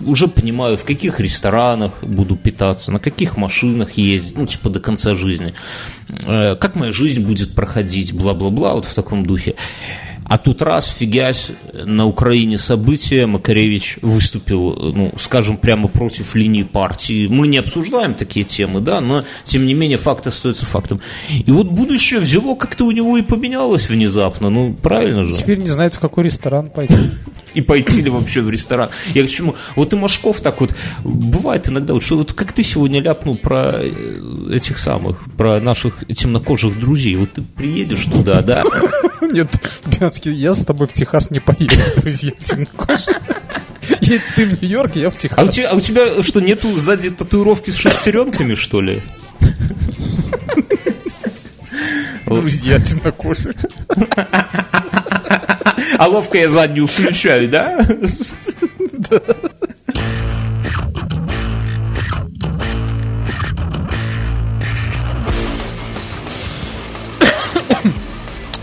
уже 0.06 0.28
понимаю, 0.28 0.76
в 0.76 0.84
каких 0.84 1.20
ресторанах 1.20 2.02
буду 2.02 2.36
питаться, 2.36 2.92
на 2.92 2.98
каких 2.98 3.36
машинах 3.36 3.92
ездить, 3.92 4.36
ну, 4.36 4.46
типа, 4.46 4.70
до 4.70 4.80
конца 4.80 5.14
жизни, 5.14 5.54
э, 6.08 6.56
как 6.56 6.74
моя 6.76 6.92
жизнь 6.92 7.24
будет 7.24 7.54
проходить, 7.54 8.12
бла-бла-бла, 8.12 8.74
вот 8.74 8.86
в 8.86 8.94
таком 8.94 9.24
духе. 9.24 9.54
А 10.30 10.38
тут 10.38 10.62
раз, 10.62 10.86
фигясь, 10.86 11.48
на 11.72 12.06
Украине 12.06 12.56
события, 12.56 13.26
Макаревич 13.26 13.98
выступил, 14.00 14.76
ну, 14.94 15.10
скажем, 15.18 15.56
прямо 15.56 15.88
против 15.88 16.36
линии 16.36 16.62
партии. 16.62 17.26
Мы 17.26 17.48
не 17.48 17.58
обсуждаем 17.58 18.14
такие 18.14 18.44
темы, 18.44 18.80
да, 18.80 19.00
но, 19.00 19.24
тем 19.42 19.66
не 19.66 19.74
менее, 19.74 19.98
факт 19.98 20.28
остается 20.28 20.66
фактом. 20.66 21.00
И 21.28 21.50
вот 21.50 21.66
будущее 21.72 22.20
взяло 22.20 22.54
как-то 22.54 22.84
у 22.84 22.92
него 22.92 23.16
и 23.16 23.22
поменялось 23.22 23.88
внезапно, 23.88 24.50
ну, 24.50 24.72
правильно 24.72 25.24
же? 25.24 25.34
Теперь 25.34 25.58
не 25.58 25.66
знает, 25.66 25.96
в 25.96 25.98
какой 25.98 26.22
ресторан 26.22 26.70
пойти. 26.70 26.94
И 27.54 27.60
пойти 27.60 28.02
ли 28.02 28.10
вообще 28.10 28.40
в 28.40 28.50
ресторан. 28.50 28.88
Я 29.14 29.26
к 29.26 29.28
чему? 29.28 29.54
Вот 29.76 29.92
и 29.92 29.96
Машков 29.96 30.40
так 30.40 30.60
вот, 30.60 30.74
бывает 31.04 31.68
иногда, 31.68 31.94
вот, 31.94 32.02
что 32.02 32.16
вот 32.16 32.32
как 32.32 32.52
ты 32.52 32.62
сегодня 32.62 33.00
ляпнул 33.00 33.36
про 33.36 33.80
э, 33.80 34.50
этих 34.52 34.78
самых, 34.78 35.24
про 35.36 35.60
наших 35.60 36.06
темнокожих 36.06 36.78
друзей. 36.78 37.16
Вот 37.16 37.32
ты 37.32 37.42
приедешь 37.42 38.06
туда, 38.06 38.42
да? 38.42 38.64
Нет, 39.20 39.48
Бянский, 39.86 40.32
я 40.32 40.54
с 40.54 40.64
тобой 40.64 40.86
в 40.86 40.92
Техас 40.92 41.30
не 41.30 41.40
поеду, 41.40 41.74
друзья 41.96 42.32
темнокожие. 42.42 43.18
Ты 44.36 44.46
в 44.46 44.62
Нью-Йорк, 44.62 44.96
я 44.96 45.10
в 45.10 45.16
Техас. 45.16 45.38
А 45.38 45.44
у, 45.44 45.48
тебя, 45.48 45.70
а 45.70 45.74
у 45.74 45.80
тебя 45.80 46.22
что, 46.22 46.40
нету 46.40 46.68
сзади 46.76 47.10
татуировки 47.10 47.70
с 47.70 47.76
шестеренками, 47.76 48.54
что 48.54 48.80
ли? 48.80 49.02
Друзья 52.26 52.78
темнокожие. 52.78 53.54
А 55.98 56.08
ловко 56.08 56.38
я 56.38 56.48
заднюю 56.48 56.86
включаю, 56.86 57.48
да? 57.48 57.78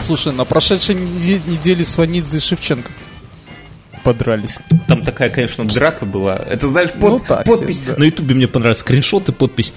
Слушай, 0.02 0.32
на 0.32 0.46
прошедшей 0.46 0.96
неделе 0.96 1.84
Сванидзе 1.84 2.38
и 2.38 2.40
Шевченко 2.40 2.92
подрались. 4.08 4.58
Там 4.88 5.04
такая, 5.04 5.30
конечно, 5.30 5.66
драка 5.66 6.06
была. 6.06 6.38
Это, 6.38 6.68
знаешь, 6.68 6.92
под, 6.94 7.02
ну, 7.02 7.20
так 7.20 7.44
подпись. 7.46 7.80
Себе, 7.80 7.88
да. 7.92 8.00
На 8.00 8.04
ютубе 8.06 8.36
мне 8.36 8.48
понравилось 8.48 8.80
скриншот 8.80 9.28
и 9.28 9.32
подпись. 9.34 9.74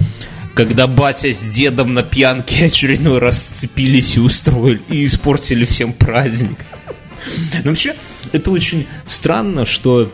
Когда 0.55 0.87
батя 0.87 1.33
с 1.33 1.43
дедом 1.43 1.95
на 1.95 2.05
пьянке 2.05 2.67
очередной 2.67 3.19
раз 3.19 3.43
сцепились 3.43 4.17
и 4.17 4.21
устроили, 4.21 4.81
и 4.89 5.05
испортили 5.05 5.65
всем 5.65 5.93
праздник. 5.93 6.59
Но 7.65 7.71
вообще, 7.71 7.95
это 8.33 8.51
очень 8.51 8.87
странно, 9.07 9.67
что 9.67 10.13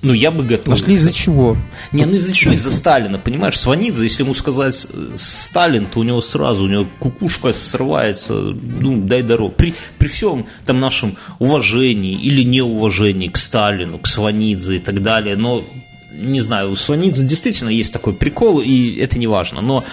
ну, 0.00 0.12
я 0.12 0.30
бы 0.30 0.44
готов. 0.44 0.68
Нашли 0.68 0.94
из-за 0.94 1.12
чего? 1.12 1.56
Не, 1.90 2.04
ну 2.04 2.14
из-за 2.14 2.32
чего? 2.32 2.54
Из-за 2.54 2.70
Сталина, 2.70 3.18
понимаешь? 3.18 3.58
Сванидзе, 3.58 4.04
если 4.04 4.22
ему 4.22 4.34
сказать 4.34 4.86
Сталин, 5.16 5.86
то 5.86 6.00
у 6.00 6.02
него 6.04 6.22
сразу, 6.22 6.64
у 6.64 6.68
него 6.68 6.86
кукушка 7.00 7.52
срывается, 7.52 8.34
ну, 8.34 9.02
дай 9.02 9.22
дорогу. 9.22 9.54
При, 9.56 9.74
при 9.98 10.06
всем 10.06 10.46
там 10.64 10.78
нашем 10.78 11.16
уважении 11.40 12.20
или 12.20 12.42
неуважении 12.42 13.28
к 13.28 13.36
Сталину, 13.36 13.98
к 13.98 14.06
Сванидзе 14.06 14.76
и 14.76 14.78
так 14.78 15.02
далее, 15.02 15.34
но 15.34 15.64
не 16.10 16.40
знаю, 16.40 16.70
у 16.70 16.76
Сванидзе 16.76 17.24
действительно 17.24 17.68
есть 17.68 17.92
такой 17.92 18.14
прикол, 18.14 18.60
и 18.60 18.96
это 18.96 19.18
не 19.18 19.26
важно. 19.26 19.60
Но 19.60 19.84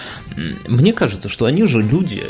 мне 0.66 0.92
кажется, 0.92 1.28
что 1.28 1.44
они 1.44 1.64
же 1.64 1.82
люди 1.82 2.22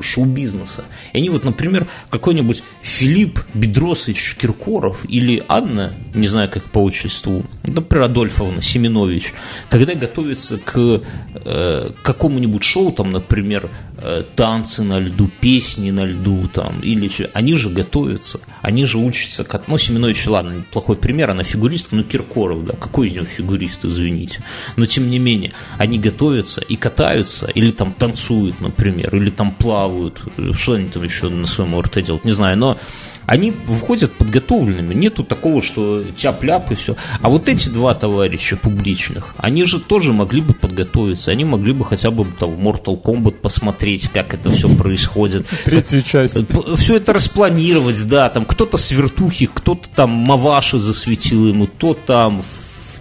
шоу-бизнеса. 0.00 0.84
И 1.12 1.18
они 1.18 1.28
вот, 1.28 1.44
например, 1.44 1.86
какой-нибудь 2.10 2.62
Филипп 2.82 3.40
Бедросович 3.54 4.36
Киркоров 4.40 5.04
или 5.08 5.42
Анна, 5.48 5.92
не 6.14 6.28
знаю, 6.28 6.50
как 6.50 6.64
по 6.70 6.78
отчеству, 6.80 7.44
например, 7.64 8.04
Адольфовна 8.04 8.62
Семенович, 8.62 9.34
когда 9.68 9.94
готовятся 9.94 10.58
к 10.58 11.02
э, 11.34 11.90
какому-нибудь 12.02 12.62
шоу, 12.62 12.92
там, 12.92 13.10
например, 13.10 13.70
э, 13.98 14.22
танцы 14.36 14.82
на 14.82 14.98
льду, 14.98 15.28
песни 15.40 15.90
на 15.90 16.04
льду, 16.04 16.48
там, 16.52 16.80
или 16.80 17.10
они 17.34 17.54
же 17.54 17.70
готовятся, 17.70 18.40
они 18.60 18.84
же 18.84 18.98
учатся, 18.98 19.46
ну, 19.66 19.78
Семенович, 19.78 20.26
ладно, 20.28 20.64
плохой 20.72 20.96
пример, 20.96 21.30
она 21.30 21.42
фигуристка, 21.42 21.96
но 21.96 22.02
Киркоров, 22.02 22.64
да, 22.64 22.74
какой 22.74 23.08
из 23.08 23.14
него 23.14 23.26
фигурист, 23.32 23.84
извините. 23.84 24.42
Но, 24.76 24.86
тем 24.86 25.10
не 25.10 25.18
менее, 25.18 25.52
они 25.78 25.98
готовятся 25.98 26.60
и 26.60 26.76
катаются, 26.76 27.46
или 27.46 27.70
там 27.70 27.92
танцуют, 27.92 28.60
например, 28.60 29.14
или 29.14 29.30
там 29.30 29.52
плавают, 29.52 30.22
что 30.52 30.74
они 30.74 30.88
там 30.88 31.02
еще 31.02 31.28
на 31.28 31.46
своем 31.46 31.78
РТ 31.78 32.04
делают, 32.04 32.24
не 32.24 32.32
знаю, 32.32 32.58
но 32.58 32.78
они 33.26 33.52
выходят 33.66 34.12
подготовленными. 34.12 34.94
Нету 34.94 35.24
такого, 35.24 35.62
что 35.62 36.02
тяп-ляп 36.14 36.70
и 36.72 36.74
все. 36.74 36.96
А 37.20 37.28
вот 37.28 37.48
эти 37.48 37.68
два 37.68 37.94
товарища 37.94 38.56
публичных, 38.56 39.34
они 39.38 39.64
же 39.64 39.80
тоже 39.80 40.12
могли 40.12 40.40
бы 40.40 40.54
подготовиться. 40.54 41.30
Они 41.30 41.44
могли 41.44 41.72
бы 41.72 41.84
хотя 41.84 42.10
бы 42.10 42.26
там 42.38 42.50
в 42.50 42.60
Mortal 42.60 43.00
Kombat 43.00 43.34
посмотреть, 43.34 44.08
как 44.08 44.34
это 44.34 44.50
все 44.50 44.68
происходит. 44.74 45.46
Третью 45.64 46.02
часть. 46.02 46.38
Все 46.76 46.96
это 46.96 47.12
распланировать, 47.12 48.06
да. 48.08 48.28
Там 48.28 48.44
кто-то 48.44 48.76
с 48.76 48.90
вертухи, 48.90 49.48
кто-то 49.52 49.88
там 49.88 50.10
Маваши 50.10 50.78
засветил 50.78 51.46
ему, 51.46 51.66
то 51.66 51.94
там 51.94 52.42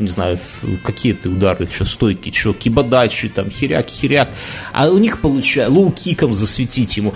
не 0.02 0.08
знаю, 0.08 0.40
какие-то 0.84 1.30
удары 1.30 1.66
еще 1.66 1.86
стойки, 1.86 2.32
что, 2.32 2.54
кибадачи, 2.54 3.30
там, 3.30 3.50
херяк-херяк, 3.50 4.30
а 4.74 4.90
у 4.90 4.98
них 4.98 5.22
получается, 5.22 5.74
лоу-киком 5.74 6.34
засветить 6.34 6.98
ему 6.98 7.14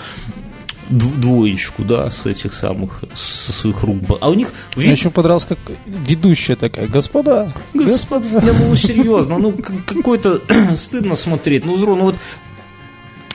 двоечку, 0.89 1.83
да, 1.83 2.09
с 2.11 2.25
этих 2.25 2.53
самых, 2.53 3.03
со 3.15 3.51
своих 3.51 3.81
рук. 3.83 3.97
А 4.21 4.29
у 4.29 4.33
них... 4.33 4.53
Мне 4.75 4.91
еще 4.91 5.09
понравилось, 5.09 5.45
как 5.45 5.57
ведущая 5.85 6.55
такая, 6.55 6.87
господа, 6.87 7.51
господа. 7.73 8.27
Я 8.45 8.53
ну 8.53 8.75
серьезно, 8.75 9.37
ну 9.37 9.51
какой-то 9.87 10.41
стыдно 10.75 11.15
смотреть, 11.15 11.65
ну, 11.65 11.75
ну 11.77 12.05
вот 12.05 12.15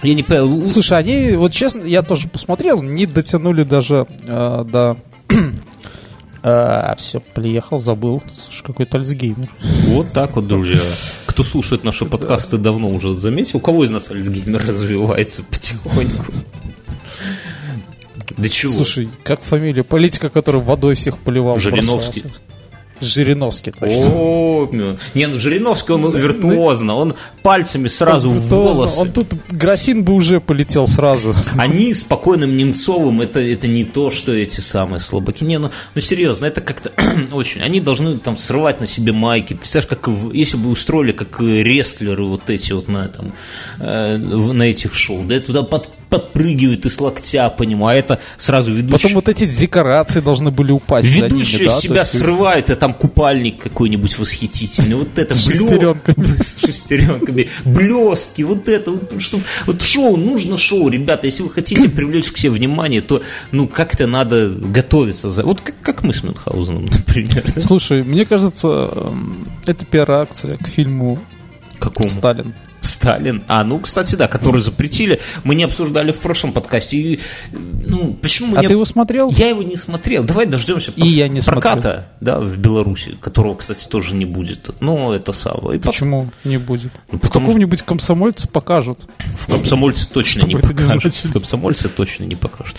я 0.03 0.15
не 0.15 0.23
понял. 0.23 0.69
Слушай, 0.69 0.99
они, 0.99 1.33
вот 1.33 1.53
честно, 1.53 1.85
я 1.85 2.03
тоже 2.03 2.29
посмотрел, 2.29 2.83
не 2.83 3.07
дотянули 3.07 3.65
даже 3.65 4.07
э, 4.23 4.65
до... 4.67 4.97
А, 6.43 6.95
все, 6.97 7.21
приехал, 7.21 7.79
забыл. 7.79 8.23
Слушай, 8.35 8.65
какой-то 8.65 8.99
альцгеймер. 8.99 9.51
Вот 9.87 10.13
так 10.13 10.37
вот, 10.37 10.49
друзья. 10.49 10.81
Кто 11.27 11.43
слушает 11.43 11.85
наши 11.85 12.07
подкасты, 12.07 12.57
давно 12.57 12.89
уже 12.89 13.15
заметил. 13.15 13.59
У 13.59 13.61
кого 13.61 13.85
из 13.85 13.91
нас 13.91 14.11
альцгеймер 14.11 14.65
развивается 14.67 15.43
потихоньку? 15.43 16.33
Да 18.37 18.49
чего? 18.49 18.73
Слушай, 18.73 19.11
как 19.23 19.43
фамилия? 19.43 19.85
Политика, 19.85 20.31
который 20.31 20.61
водой 20.61 20.95
всех 20.95 21.19
поливал. 21.19 21.59
Жириновский. 21.59 22.23
Бросался. 22.23 22.50
Жириновский, 23.01 23.73
точно. 23.73 23.99
О, 23.99 24.69
не, 25.15 25.27
ну 25.27 25.39
Жириновский, 25.39 25.93
он 25.93 26.17
виртуозно, 26.17 26.95
он 26.95 27.15
пальцами 27.43 27.89
сразу 27.89 28.31
в 28.31 28.41
волосы. 28.49 29.01
Он 29.01 29.13
тут, 29.13 29.29
графин 29.51 30.05
бы 30.05 30.15
уже 30.15 30.41
полетел 30.41 30.87
сразу. 30.87 31.35
Они 31.57 31.93
спокойным 31.95 32.57
Немцовым, 32.57 33.21
это, 33.21 33.41
это 33.41 33.69
не 33.69 33.85
то, 33.85 34.11
что 34.11 34.33
эти 34.33 34.61
самые 34.61 35.01
слабаки. 35.01 35.45
Не, 35.45 35.59
ну, 35.59 35.71
ну 35.95 36.01
серьезно, 36.01 36.47
это 36.47 36.61
как-то 36.61 36.93
очень. 37.33 37.63
Они 37.63 37.81
должны 37.81 38.19
там 38.19 38.37
срывать 38.37 38.81
на 38.81 38.87
себе 38.87 39.13
майки. 39.13 39.55
Представляешь, 39.55 39.89
как 39.89 40.09
если 40.33 40.57
бы 40.57 40.71
устроили, 40.71 41.13
как 41.13 41.41
рестлеры 41.41 42.25
вот 42.25 42.51
эти 42.51 42.73
вот 42.73 42.89
на, 42.89 43.09
там, 43.09 43.33
э, 43.79 44.17
на 44.17 44.63
этих 44.65 44.95
шоу, 44.95 45.25
да, 45.25 45.41
туда 45.41 45.63
под 45.63 45.89
подпрыгивает 46.11 46.85
и 46.85 46.91
с 46.91 47.01
локтя 47.01 47.49
по 47.49 47.63
нему, 47.63 47.87
а 47.87 47.95
это 47.95 48.19
сразу 48.37 48.73
ведущий... 48.73 48.91
Потом 48.91 49.15
вот 49.15 49.29
эти 49.29 49.47
декорации 49.47 50.21
должны 50.21 50.51
были 50.51 50.73
упасть 50.73 51.09
Ведущий 51.09 51.67
да? 51.67 51.71
себя 51.71 52.01
есть... 52.01 52.19
срывает, 52.19 52.69
а 52.69 52.77
там 52.77 52.93
купальник 52.93 53.63
какой-нибудь 53.63 54.19
восхитительный, 54.19 54.97
вот 54.97 55.17
это... 55.17 55.33
С 55.33 55.47
шестеренками. 55.47 56.27
С 56.37 56.61
шестеренками. 56.67 57.49
Блестки, 57.65 58.43
вот 58.43 58.69
это. 58.69 58.91
Вот, 58.91 59.23
что, 59.23 59.39
вот 59.67 59.81
шоу, 59.81 60.17
нужно 60.17 60.59
шоу, 60.59 60.89
ребята, 60.89 61.27
если 61.27 61.45
вы 61.45 61.51
хотите 61.51 61.89
привлечь 61.89 62.33
к 62.33 62.37
себе 62.37 62.51
внимание, 62.51 63.01
то, 63.01 63.23
ну, 63.53 63.69
как-то 63.69 64.07
надо 64.07 64.49
готовиться. 64.49 65.31
За... 65.31 65.45
Вот 65.45 65.61
как, 65.61 65.81
как 65.81 66.03
мы 66.03 66.13
с 66.13 66.25
Мюнхгаузеном, 66.25 66.85
например. 66.93 67.45
Слушай, 67.61 68.03
мне 68.03 68.27
кажется, 68.27 68.91
эм, 68.93 69.47
это 69.67 69.85
пиар-акция 69.85 70.57
к 70.57 70.67
фильму 70.67 71.21
Какому? 71.81 72.11
Сталин. 72.11 72.55
Сталин. 72.81 73.43
А, 73.49 73.65
ну, 73.65 73.79
кстати, 73.79 74.15
да, 74.15 74.29
который 74.29 74.61
запретили. 74.61 75.21
Мы 75.45 75.55
не 75.55 75.65
обсуждали 75.65 76.13
в 76.13 76.19
прошлом 76.19 76.53
подкасте. 76.53 76.97
И, 76.99 77.21
ну, 77.53 78.15
почему 78.15 78.57
а 78.57 78.61
не... 78.61 78.69
ты 78.69 78.75
его 78.75 78.85
смотрел? 78.85 79.31
Я 79.31 79.49
его 79.49 79.63
не 79.63 79.77
смотрел. 79.77 80.25
Давай 80.25 80.47
дождемся 80.47 80.93
и 80.97 81.07
я 81.07 81.29
не 81.29 81.41
проката, 81.41 82.09
да, 82.21 82.41
в 82.41 82.57
Беларуси, 82.57 83.17
которого, 83.21 83.55
кстати, 83.57 83.87
тоже 83.87 84.15
не 84.15 84.25
будет. 84.25 84.71
Ну, 84.81 85.13
это 85.13 85.33
самое. 85.33 85.81
Почему 85.81 86.25
пот... 86.25 86.35
не 86.45 86.59
будет? 86.59 86.93
Ну, 87.11 87.19
в 87.19 87.31
каком-нибудь 87.31 87.83
комсомольце 87.83 88.49
покажут. 88.49 89.01
В 89.19 89.47
комсомольце 89.47 90.09
точно 90.09 90.47
не 90.47 90.57
покажут. 90.57 91.15
В 91.15 91.33
комсомольце 91.33 91.89
точно 91.89 92.25
не 92.25 92.37
покажут. 92.37 92.77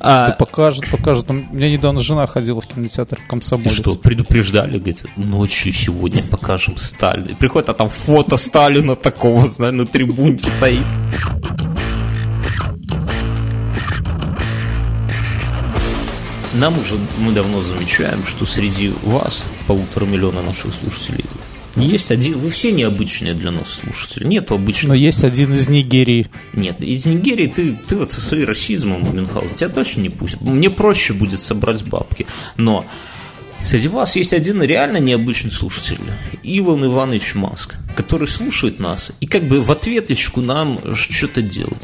А... 0.00 0.28
Да 0.28 0.32
покажет, 0.34 0.90
покажет. 0.90 1.30
У 1.30 1.32
меня 1.32 1.70
недавно 1.70 2.00
жена 2.00 2.26
ходила 2.26 2.60
в 2.60 2.66
кинотеатр 2.66 3.20
Комсомолец. 3.28 3.72
И 3.72 3.74
что, 3.74 3.94
предупреждали, 3.96 4.78
говорит, 4.78 5.04
ночью 5.16 5.72
сегодня 5.72 6.22
покажем 6.22 6.76
Сталина. 6.76 7.28
И 7.28 7.34
приходит, 7.34 7.68
а 7.68 7.74
там 7.74 7.90
фото 7.90 8.36
Сталина 8.36 8.96
такого, 8.96 9.46
знаю, 9.46 9.74
на 9.74 9.86
трибуне 9.86 10.38
стоит. 10.38 10.86
Нам 16.54 16.78
уже, 16.78 16.96
мы 17.18 17.32
давно 17.32 17.60
замечаем, 17.60 18.24
что 18.24 18.44
среди 18.44 18.92
вас, 19.02 19.44
полутора 19.66 20.06
миллиона 20.06 20.42
наших 20.42 20.74
слушателей, 20.74 21.24
есть 21.84 22.10
один, 22.10 22.38
вы 22.38 22.50
все 22.50 22.72
необычные 22.72 23.34
для 23.34 23.50
нас 23.50 23.80
слушатели. 23.82 24.24
Нет 24.24 24.50
обычных. 24.50 24.88
Но 24.88 24.94
есть 24.94 25.24
один 25.24 25.52
из 25.54 25.68
Нигерии. 25.68 26.28
Нет, 26.52 26.82
из 26.82 27.06
Нигерии 27.06 27.46
ты, 27.46 27.72
ты 27.72 27.96
вот 27.96 28.10
со 28.10 28.20
своим 28.20 28.46
расизмом, 28.46 29.02
Мюнхгаузен, 29.14 29.54
тебя 29.54 29.68
точно 29.68 30.02
не 30.02 30.10
пустят. 30.10 30.40
Мне 30.40 30.70
проще 30.70 31.12
будет 31.12 31.40
собрать 31.40 31.84
бабки. 31.84 32.26
Но 32.56 32.86
Среди 33.62 33.88
вас 33.88 34.16
есть 34.16 34.32
один 34.32 34.62
реально 34.62 34.98
необычный 34.98 35.50
слушатель, 35.50 35.98
Илон 36.42 36.86
Иванович 36.86 37.34
Маск, 37.34 37.74
который 37.96 38.28
слушает 38.28 38.78
нас 38.78 39.12
и 39.20 39.26
как 39.26 39.42
бы 39.42 39.60
в 39.60 39.70
ответочку 39.70 40.40
нам 40.40 40.94
что-то 40.94 41.42
делает. 41.42 41.82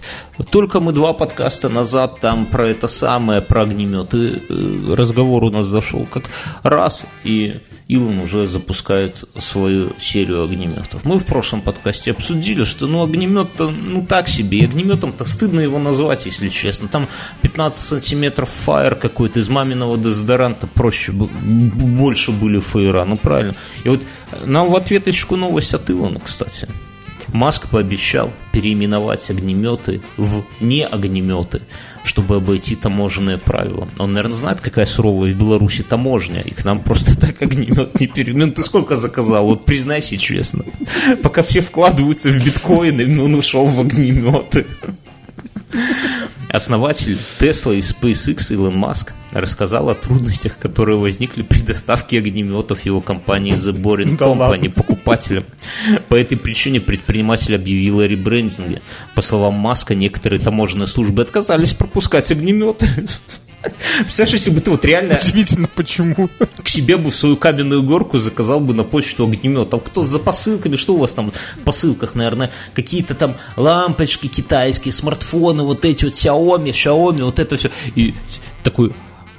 Только 0.51 0.81
мы 0.81 0.93
два 0.93 1.13
подкаста 1.13 1.69
назад 1.69 2.21
там 2.21 2.47
про 2.47 2.69
это 2.69 2.87
самое, 2.87 3.43
про 3.43 3.63
огнеметы, 3.63 4.41
э, 4.49 4.95
разговор 4.95 5.45
у 5.45 5.51
нас 5.51 5.67
зашел 5.67 6.07
как 6.07 6.25
раз, 6.63 7.07
и 7.25 7.61
Илон 7.87 8.19
уже 8.21 8.47
запускает 8.47 9.25
свою 9.37 9.93
серию 9.99 10.43
огнеметов. 10.43 11.05
Мы 11.05 11.19
в 11.19 11.27
прошлом 11.27 11.61
подкасте 11.61 12.13
обсудили, 12.13 12.65
что 12.65 12.87
ну 12.87 13.03
огнемет-то 13.03 13.71
ну 13.71 14.05
так 14.07 14.27
себе, 14.27 14.61
и 14.61 14.65
огнеметом-то 14.65 15.25
стыдно 15.27 15.61
его 15.61 15.79
назвать, 15.79 16.25
если 16.25 16.49
честно. 16.49 16.89
Там 16.89 17.09
15 17.43 17.83
сантиметров 17.83 18.49
фаер 18.49 18.95
какой-то 18.95 19.41
из 19.41 19.51
маминого 19.51 19.99
дезодоранта 19.99 20.67
проще, 20.67 21.13
больше 21.13 22.33
были 22.33 22.59
фаера, 22.59 23.05
ну 23.05 23.19
правильно. 23.19 23.55
И 23.85 23.91
вот 23.91 24.01
нам 24.47 24.71
в 24.71 24.77
ответочку 24.77 25.37
новость 25.37 25.75
от 25.75 25.91
Илона, 25.91 26.21
кстати. 26.21 26.69
Маск 27.33 27.69
пообещал 27.69 28.33
переименовать 28.53 29.31
огнеметы 29.31 30.03
в 30.17 30.45
не 30.61 30.87
огнеметы, 30.87 31.63
чтобы 32.05 32.37
обойти 32.37 32.77
таможенные 32.77 33.39
правила. 33.39 33.89
Он, 33.99 34.13
наверное, 34.13 34.37
знает, 34.37 34.61
какая 34.61 34.87
суровая 34.87 35.33
в 35.33 35.37
Беларуси 35.37 35.83
таможня, 35.83 36.43
и 36.43 36.51
к 36.51 36.65
нам 36.65 36.81
просто 36.81 37.19
так 37.21 37.41
огнемет 37.43 37.99
не 37.99 38.07
переименует. 38.07 38.55
Ты 38.55 38.63
сколько 38.63 38.97
заказал? 38.97 39.47
Вот 39.47 39.65
признайся 39.65 40.17
честно. 40.17 40.65
Пока 41.23 41.43
все 41.43 41.61
вкладываются 41.61 42.31
в 42.31 42.45
биткоины, 42.45 43.23
он 43.23 43.35
ушел 43.35 43.67
в 43.67 43.81
огнеметы. 43.81 44.67
Основатель 46.51 47.19
Tesla 47.41 47.75
и 47.77 47.81
SpaceX 47.81 48.53
Илон 48.53 48.77
Маск 48.77 49.13
рассказал 49.33 49.89
о 49.89 49.95
трудностях, 49.97 50.57
которые 50.57 50.97
возникли 50.99 51.43
при 51.43 51.59
доставке 51.59 52.19
огнеметов 52.19 52.83
его 52.83 53.01
компании 53.01 53.55
The 53.55 53.73
Boring 53.73 54.17
Company 54.17 54.73
покупателям. 55.05 55.45
По 56.09 56.17
этой 56.17 56.37
причине 56.37 56.81
предприниматель 56.81 57.55
объявил 57.55 58.01
о 58.01 58.07
ребрендинге. 58.07 58.83
По 59.15 59.23
словам 59.23 59.55
Маска, 59.55 59.95
некоторые 59.95 60.41
таможенные 60.41 60.87
службы 60.87 61.23
отказались 61.23 61.75
пропускать 61.75 62.31
огнеметы. 62.31 62.89
Представляешь, 64.01 64.35
если 64.35 64.51
бы 64.51 64.61
ты 64.61 64.71
вот 64.71 64.85
реально... 64.85 65.19
Удивительно, 65.19 65.69
почему? 65.75 66.29
К 66.63 66.69
себе 66.69 66.99
бы 66.99 67.11
в 67.11 67.17
свою 67.17 67.39
каменную 67.39 67.83
горку 67.83 68.19
заказал 68.19 68.61
бы 68.61 68.75
на 68.75 68.85
почту 68.85 69.25
огнемет. 69.25 69.71
Там 69.71 69.81
кто 69.81 70.03
за 70.05 70.19
посылками, 70.19 70.77
что 70.77 70.95
у 70.95 70.99
вас 70.99 71.15
там 71.15 71.31
в 71.31 71.59
посылках, 71.61 72.15
наверное, 72.15 72.51
какие-то 72.75 73.15
там 73.15 73.37
лампочки 73.57 74.27
китайские, 74.27 74.93
смартфоны, 74.93 75.63
вот 75.63 75.87
эти 75.87 76.05
вот 76.05 76.13
Xiaomi, 76.13 76.71
Xiaomi, 76.71 77.25
вот 77.25 77.39
это 77.39 77.57
все. 77.57 77.71
И 77.95 78.13
такой 78.63 78.93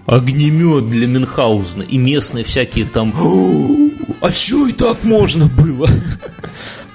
огнемет 0.08 0.90
для 0.90 1.08
Мюнхгаузена 1.08 1.84
и 1.84 1.98
местные 1.98 2.44
всякие 2.44 2.86
там 2.86 3.12
А 4.26 4.32
что 4.32 4.66
и 4.68 4.72
так 4.72 5.04
можно 5.04 5.46
было? 5.46 5.88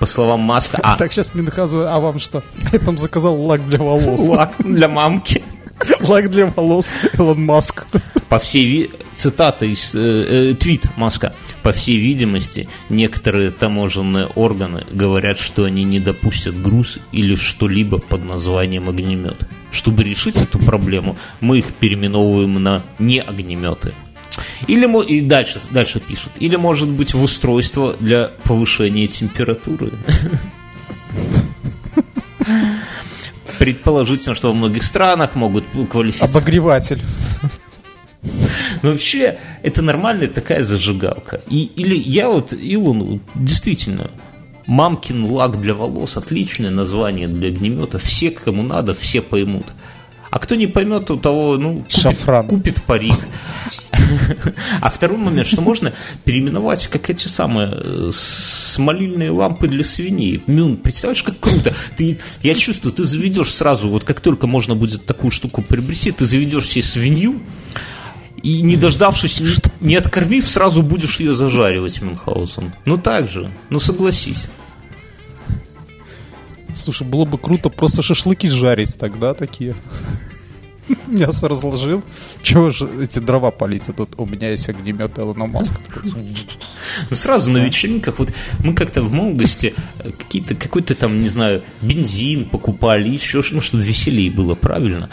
По 0.00 0.06
словам 0.06 0.40
Маска. 0.40 0.80
А, 0.82 0.96
Так, 0.96 1.12
сейчас 1.12 1.32
Минхазу, 1.32 1.86
а 1.86 2.00
вам 2.00 2.18
что? 2.18 2.42
Я 2.72 2.80
там 2.80 2.98
заказал 2.98 3.40
лак 3.40 3.68
для 3.68 3.78
волос. 3.78 4.20
лак 4.26 4.54
для 4.58 4.88
мамки. 4.88 5.40
Лак 6.00 6.28
для 6.28 6.46
волос 6.46 6.90
Илон 7.14 7.44
Маск. 7.44 7.86
По 8.28 8.38
всей 8.40 8.64
ви... 8.66 8.90
цитата 9.14 9.64
из 9.64 9.94
э, 9.94 10.50
э, 10.50 10.54
твит 10.54 10.88
Маска. 10.96 11.32
По 11.62 11.70
всей 11.70 11.98
видимости, 11.98 12.68
некоторые 12.88 13.52
таможенные 13.52 14.26
органы 14.34 14.84
говорят, 14.90 15.38
что 15.38 15.64
они 15.64 15.84
не 15.84 16.00
допустят 16.00 16.60
груз 16.60 16.98
или 17.12 17.36
что-либо 17.36 17.98
под 17.98 18.24
названием 18.24 18.88
огнемет. 18.88 19.46
Чтобы 19.70 20.02
решить 20.02 20.36
эту 20.36 20.58
проблему, 20.58 21.16
мы 21.40 21.58
их 21.58 21.66
переименовываем 21.74 22.60
на 22.60 22.82
не 22.98 23.20
огнеметы. 23.20 23.94
Или 24.66 24.86
и 25.06 25.20
дальше, 25.20 25.60
дальше 25.70 26.00
пишут. 26.00 26.32
Или 26.38 26.56
может 26.56 26.88
быть 26.88 27.14
в 27.14 27.22
устройство 27.22 27.94
для 27.98 28.30
повышения 28.44 29.06
температуры. 29.06 29.92
Предположительно, 33.58 34.34
что 34.34 34.48
во 34.48 34.54
многих 34.54 34.82
странах 34.82 35.34
могут 35.34 35.64
квалифицировать 35.90 36.34
Обогреватель. 36.34 37.00
но 38.82 38.92
вообще, 38.92 39.38
это 39.62 39.82
нормальная 39.82 40.28
такая 40.28 40.62
зажигалка. 40.62 41.42
И, 41.48 41.64
или 41.76 41.94
я 41.94 42.28
вот, 42.28 42.54
Илону, 42.54 43.20
действительно, 43.34 44.10
мамкин 44.66 45.24
лак 45.24 45.60
для 45.60 45.74
волос, 45.74 46.16
отличное 46.16 46.70
название 46.70 47.28
для 47.28 47.48
огнемета. 47.48 47.98
Все, 47.98 48.30
кому 48.30 48.62
надо, 48.62 48.94
все 48.94 49.20
поймут. 49.20 49.66
А 50.30 50.38
кто 50.38 50.54
не 50.54 50.68
поймет, 50.68 51.10
у 51.10 51.16
того, 51.16 51.56
ну, 51.56 51.78
купит, 51.78 52.00
Шафран. 52.00 52.46
купит 52.46 52.82
парик. 52.84 53.16
А 54.80 54.88
второй 54.88 55.18
момент, 55.18 55.46
что 55.46 55.60
можно 55.60 55.92
переименовать, 56.24 56.86
как 56.88 57.10
эти 57.10 57.26
самые 57.28 57.70
э, 57.72 58.10
смолильные 58.12 59.30
лампы 59.30 59.68
для 59.68 59.84
свиней. 59.84 60.42
Мюн, 60.46 60.76
представляешь, 60.76 61.22
как 61.22 61.38
круто. 61.38 61.74
Ты, 61.96 62.18
я 62.42 62.54
чувствую, 62.54 62.92
ты 62.92 63.04
заведешь 63.04 63.52
сразу, 63.52 63.88
вот 63.88 64.04
как 64.04 64.20
только 64.20 64.46
можно 64.46 64.74
будет 64.74 65.04
такую 65.04 65.32
штуку 65.32 65.62
приобрести, 65.62 66.12
ты 66.12 66.24
заведешь 66.24 66.68
себе 66.68 66.82
свинью, 66.82 67.42
и 68.42 68.62
не 68.62 68.76
дождавшись, 68.76 69.40
не, 69.40 69.54
не 69.80 69.96
откормив, 69.96 70.48
сразу 70.48 70.82
будешь 70.82 71.20
ее 71.20 71.34
зажаривать, 71.34 72.00
Мюнхгаузен. 72.00 72.72
Ну 72.84 72.96
так 72.96 73.28
же, 73.28 73.50
ну 73.68 73.80
согласись. 73.80 74.48
Слушай, 76.76 77.06
было 77.06 77.24
бы 77.24 77.38
круто 77.38 77.68
просто 77.68 78.02
шашлыки 78.02 78.48
жарить 78.48 78.98
тогда 78.98 79.34
такие. 79.34 79.74
Мясо 81.06 81.48
разложил. 81.48 82.02
Чего 82.42 82.70
же 82.70 82.88
эти 83.02 83.18
дрова 83.18 83.50
полить? 83.50 83.88
А 83.88 83.92
тут 83.92 84.10
у 84.16 84.26
меня 84.26 84.50
есть 84.50 84.68
огнемет 84.68 85.18
Илона 85.18 85.46
Маска. 85.46 85.80
Ну, 86.04 87.16
сразу 87.16 87.50
на 87.50 87.58
вечеринках, 87.58 88.18
вот 88.18 88.32
мы 88.64 88.74
как-то 88.74 89.02
в 89.02 89.12
молодости 89.12 89.74
э, 89.98 90.10
какие-то, 90.10 90.54
какой-то 90.54 90.94
там, 90.94 91.20
не 91.20 91.28
знаю, 91.28 91.62
бензин 91.80 92.48
покупали, 92.48 93.08
еще 93.08 93.42
ну, 93.52 93.60
чтобы 93.60 93.82
веселее 93.82 94.30
было, 94.30 94.54
правильно? 94.54 95.10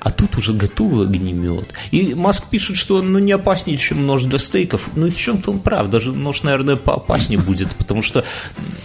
А 0.00 0.10
тут 0.10 0.38
уже 0.38 0.54
готовый 0.54 1.06
огнемет. 1.06 1.74
И 1.90 2.14
Маск 2.14 2.46
пишет, 2.48 2.76
что 2.76 2.96
он 2.96 3.12
ну, 3.12 3.18
не 3.18 3.32
опаснее, 3.32 3.76
чем 3.76 4.06
нож 4.06 4.24
для 4.24 4.38
стейков. 4.38 4.88
Ну 4.96 5.06
и 5.06 5.10
в 5.10 5.18
чем-то 5.18 5.50
он 5.50 5.60
прав. 5.60 5.90
Даже 5.90 6.12
нож, 6.12 6.42
наверное, 6.42 6.76
поопаснее 6.76 7.38
будет. 7.38 7.74
Потому 7.76 8.00
что 8.00 8.24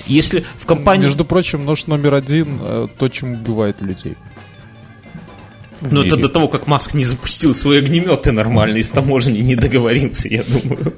если 0.07 0.43
в 0.57 0.65
компании... 0.65 1.05
Между 1.05 1.23
прочим, 1.23 1.63
нож 1.63 1.87
номер 1.87 2.15
один 2.15 2.59
э, 2.61 2.87
то, 2.97 3.07
чем 3.07 3.33
убивает 3.33 3.81
людей. 3.81 4.17
Ну, 5.81 6.03
это 6.03 6.17
до 6.17 6.29
того, 6.29 6.47
как 6.47 6.67
Маск 6.67 6.93
не 6.93 7.05
запустил 7.05 7.55
свои 7.55 7.79
огнеметы 7.79 8.31
нормально, 8.31 8.77
и 8.77 8.83
с 8.83 8.91
таможней 8.91 9.41
не 9.41 9.55
договорился, 9.55 10.27
я 10.27 10.43
думаю. 10.43 10.93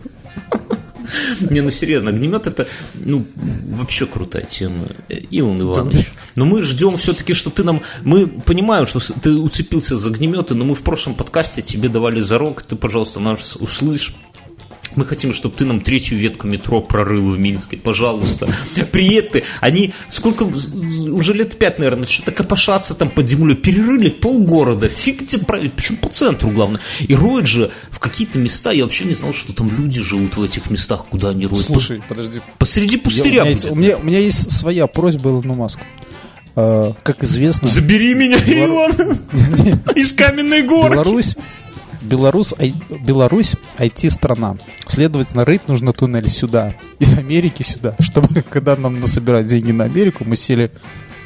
Не, 1.49 1.61
ну 1.61 1.71
серьезно, 1.71 2.09
огнемет 2.09 2.47
это, 2.47 2.67
ну, 2.95 3.25
вообще 3.35 4.05
крутая 4.05 4.43
тема. 4.43 4.87
Илон 5.09 5.61
Иванович. 5.61 6.11
Но 6.35 6.45
мы 6.45 6.63
ждем 6.63 6.97
все-таки, 6.97 7.33
что 7.33 7.49
ты 7.49 7.63
нам... 7.63 7.81
Мы 8.03 8.27
понимаем, 8.27 8.85
что 8.85 8.99
ты 8.99 9.33
уцепился 9.33 9.97
за 9.97 10.09
огнеметы, 10.09 10.55
но 10.55 10.65
мы 10.65 10.75
в 10.75 10.83
прошлом 10.83 11.15
подкасте 11.15 11.61
тебе 11.61 11.89
давали 11.89 12.19
зарок, 12.19 12.63
ты, 12.63 12.75
пожалуйста, 12.75 13.19
нас 13.19 13.55
услышь. 13.55 14.15
Мы 14.97 15.05
хотим, 15.05 15.31
чтобы 15.31 15.55
ты 15.55 15.63
нам 15.63 15.79
третью 15.79 16.17
ветку 16.17 16.47
метро 16.47 16.81
прорыл 16.81 17.29
в 17.29 17.37
Минске, 17.39 17.77
пожалуйста. 17.77 18.49
Приеты, 18.91 19.43
они 19.61 19.93
сколько, 20.09 20.43
уже 20.43 21.33
лет 21.33 21.57
пять, 21.57 21.77
наверное, 21.77 22.07
что-то 22.07 22.31
копошатся 22.31 22.95
там 22.95 23.11
под 23.11 23.27
землей, 23.27 23.55
перерыли 23.55 24.09
полгорода, 24.09 24.89
фиг 24.89 25.23
тебе 25.25 25.45
править, 25.45 25.73
причем 25.73 25.97
по 25.97 26.09
центру, 26.09 26.49
главное. 26.49 26.81
И 27.07 27.13
роют 27.13 27.45
же 27.45 27.69
в 27.91 27.99
какие-то 27.99 28.39
места, 28.39 28.71
я 28.71 28.83
вообще 28.83 29.05
не 29.05 29.13
знал, 29.13 29.33
что 29.33 29.53
там 29.53 29.69
люди 29.69 30.01
живут 30.01 30.35
в 30.35 30.41
этих 30.41 30.71
местах, 30.71 31.05
куда 31.05 31.29
они 31.29 31.45
роют. 31.45 31.65
Слушай, 31.67 32.01
подожди. 32.09 32.41
Посреди 32.57 32.95
Я- 32.95 33.01
пустыря 33.03 33.41
у, 33.43 33.45
меня 33.45 33.51
есть, 33.51 33.71
у, 33.71 33.75
меня, 33.75 33.97
у 33.97 34.03
меня 34.03 34.19
есть 34.19 34.51
своя 34.51 34.87
просьба 34.87 35.29
Илону 35.29 35.53
Маску. 35.53 35.81
Э, 36.55 36.93
как 37.03 37.23
известно, 37.23 37.67
Забери 37.67 38.15
меня, 38.15 38.37
Илон, 38.37 39.19
из 39.95 40.11
каменной 40.13 40.63
горы. 40.63 40.95
Беларусь, 40.95 41.35
Беларусь, 42.01 42.53
ай- 42.59 42.75
Беларусь 43.05 43.55
IT-страна. 43.77 44.57
Следовательно, 44.87 45.45
рыть 45.45 45.67
нужно 45.67 45.93
туннель 45.93 46.29
сюда, 46.29 46.73
из 46.99 47.17
Америки 47.17 47.63
сюда, 47.63 47.95
чтобы, 47.99 48.41
когда 48.43 48.75
нам 48.75 48.99
насобирать 48.99 49.47
деньги 49.47 49.71
на 49.71 49.85
Америку, 49.85 50.23
мы 50.25 50.35
сели... 50.35 50.71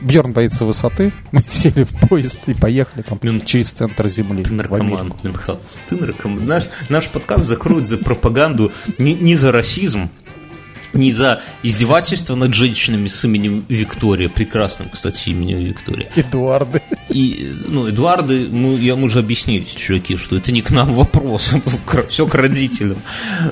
Бьерн 0.01 0.33
боится 0.33 0.65
высоты, 0.65 1.13
мы 1.31 1.43
сели 1.47 1.83
в 1.83 1.91
поезд 2.09 2.39
и 2.47 2.55
поехали 2.55 3.03
там 3.03 3.19
Мюн- 3.21 3.45
через 3.45 3.71
центр 3.71 4.07
земли. 4.07 4.43
Ты 4.43 4.55
наркоман. 4.55 5.13
Мюнхгаус. 5.21 5.79
Ты 5.87 5.95
наркоман. 5.95 6.43
Наш, 6.47 6.63
наш 6.89 7.07
подкаст 7.09 7.43
закроют 7.45 7.85
за 7.87 7.99
пропаганду 7.99 8.71
не, 8.97 9.13
не 9.13 9.35
за 9.35 9.51
расизм, 9.51 10.09
не 10.93 11.11
за 11.11 11.41
издевательство 11.63 12.35
над 12.35 12.53
женщинами 12.53 13.07
с 13.07 13.23
именем 13.25 13.65
Виктория, 13.69 14.29
прекрасным, 14.29 14.89
кстати, 14.89 15.29
именем 15.29 15.59
Виктория. 15.59 16.09
Эдуарды. 16.15 16.81
И, 17.09 17.51
ну, 17.67 17.89
Эдуарды, 17.89 18.47
мы, 18.49 18.75
я, 18.77 18.95
мы 18.95 19.09
же 19.09 19.19
объяснили, 19.19 19.63
чуваки, 19.65 20.15
что 20.17 20.35
это 20.37 20.51
не 20.51 20.61
к 20.61 20.71
нам 20.71 20.93
вопрос, 20.93 21.53
все 22.09 22.25
к 22.27 22.35
родителям. 22.35 22.97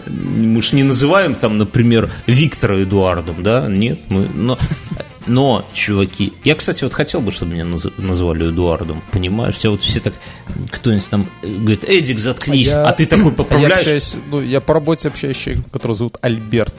Мы 0.07 0.61
же 0.61 0.75
не 0.75 0.83
называем 0.83 1.35
там, 1.35 1.57
например, 1.57 2.09
Виктора 2.27 2.81
Эдуардом, 2.83 3.43
да? 3.43 3.67
Нет, 3.67 3.99
мы, 4.09 4.27
но, 4.33 4.57
но, 5.27 5.65
чуваки, 5.73 6.33
я, 6.43 6.55
кстати, 6.55 6.83
вот 6.83 6.93
хотел 6.93 7.21
бы, 7.21 7.31
чтобы 7.31 7.53
меня 7.53 7.63
наз- 7.65 7.93
назвали 8.01 8.49
Эдуардом, 8.49 9.01
понимаешь? 9.11 9.57
Тебя 9.57 9.71
вот 9.71 9.81
все 9.81 9.99
так, 9.99 10.13
кто-нибудь 10.71 11.09
там 11.09 11.29
э, 11.43 11.47
говорит, 11.53 11.83
Эдик, 11.83 12.19
заткнись, 12.19 12.67
Я- 12.69 12.87
а 12.87 12.93
ты 12.93 13.05
такой 13.05 13.25
Я, 13.31 13.31
поправляешь. 13.31 13.79
общаюсь, 13.79 14.15
ну, 14.31 14.41
я 14.41 14.61
по 14.61 14.73
работе 14.73 15.07
общаюсь 15.09 15.35
с 15.37 15.39
человеком, 15.39 15.69
которого 15.71 15.95
зовут 15.95 16.17
Альберт. 16.21 16.73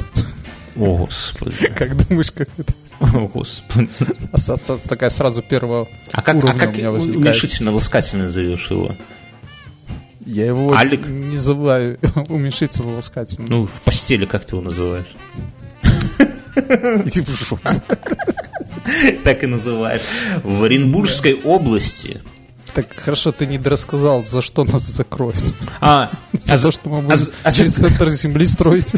О, 0.77 0.97
Господи, 0.97 1.67
Как 1.77 1.97
думаешь, 2.09 2.31
как 2.31 2.49
это? 2.59 2.73
о, 3.01 3.29
Господи. 3.29 3.89
Ассоциация 4.33 4.89
такая 4.89 5.11
сразу 5.11 5.43
первого 5.43 5.89
А 6.13 6.23
как, 6.23 6.37
а 6.37 6.39
уровня 6.39 6.59
как 6.61 6.69
у 6.75 6.79
меня 6.79 6.91
возникает. 6.91 7.19
уменьшительно-ласкательно 7.27 8.29
зовешь 8.29 8.71
его? 8.71 8.95
Я 10.27 10.47
его 10.47 10.73
Алик? 10.75 11.07
не 11.09 11.35
называю 11.37 11.99
уменьшительно 12.29 12.95
ласкательно. 12.95 13.47
Ну, 13.49 13.67
в 13.67 13.81
постели 13.83 14.27
как 14.27 14.45
ты 14.45 14.55
его 14.55 14.63
называешь? 14.65 15.15
И 17.05 17.11
типа, 17.11 17.31
что? 17.33 17.59
так 19.25 19.43
и 19.43 19.47
называют. 19.47 20.03
В 20.43 20.63
Оренбургской 20.65 21.35
области. 21.45 22.21
Так 22.75 22.95
хорошо, 22.95 23.33
ты 23.33 23.47
не 23.47 23.59
рассказал, 23.59 24.23
за 24.23 24.43
что 24.43 24.65
нас 24.65 24.83
закроют. 24.85 25.43
А, 25.81 26.11
За 26.33 26.55
а 26.55 26.59
то, 26.59 26.71
что 26.71 26.89
мы 26.89 26.99
а 26.99 27.03
будем 27.03 27.27
а 27.43 27.51
через 27.51 27.75
центр 27.75 28.09
земли 28.11 28.47
строить. 28.47 28.93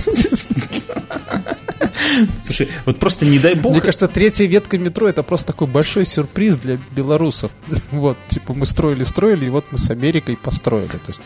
Слушай, 2.41 2.69
вот 2.87 2.99
просто 2.99 3.27
не 3.27 3.39
дай 3.39 3.55
бог. 3.55 3.73
Мне 3.73 3.81
кажется, 3.81 4.09
третья 4.09 4.47
ветка 4.47 4.79
метро 4.79 5.09
это 5.09 5.23
просто 5.23 5.49
такой 5.49 5.67
большой 5.67 6.07
сюрприз 6.07 6.57
для 6.57 6.79
белорусов. 6.95 7.53
Вот, 7.91 8.17
типа 8.29 8.55
мы 8.55 8.67
строили, 8.67 9.05
строили, 9.05 9.47
и 9.47 9.49
вот 9.51 9.65
мы 9.71 9.79
с 9.79 9.91
Америкой 9.91 10.37
построили. 10.37 10.87
То 10.89 11.09
есть 11.09 11.21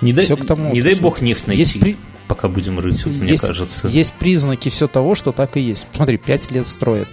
не 0.00 0.12
дай, 0.12 0.24
всё 0.24 0.36
к 0.36 0.46
тому, 0.46 0.72
не 0.72 0.82
дай 0.82 0.94
бог 0.94 1.20
нефть 1.20 1.46
найти, 1.46 1.60
Есть 1.62 1.80
при- 1.80 1.96
пока 2.28 2.48
будем 2.48 2.78
рыть, 2.78 3.04
вот 3.04 3.14
мне 3.14 3.30
есть, 3.32 3.42
кажется. 3.42 3.88
есть 3.88 4.12
признаки 4.14 4.68
все 4.68 4.86
того, 4.86 5.14
что 5.14 5.32
так 5.32 5.56
и 5.56 5.60
есть. 5.60 5.86
Смотри, 5.94 6.16
пять 6.16 6.50
лет 6.50 6.66
строят. 6.68 7.08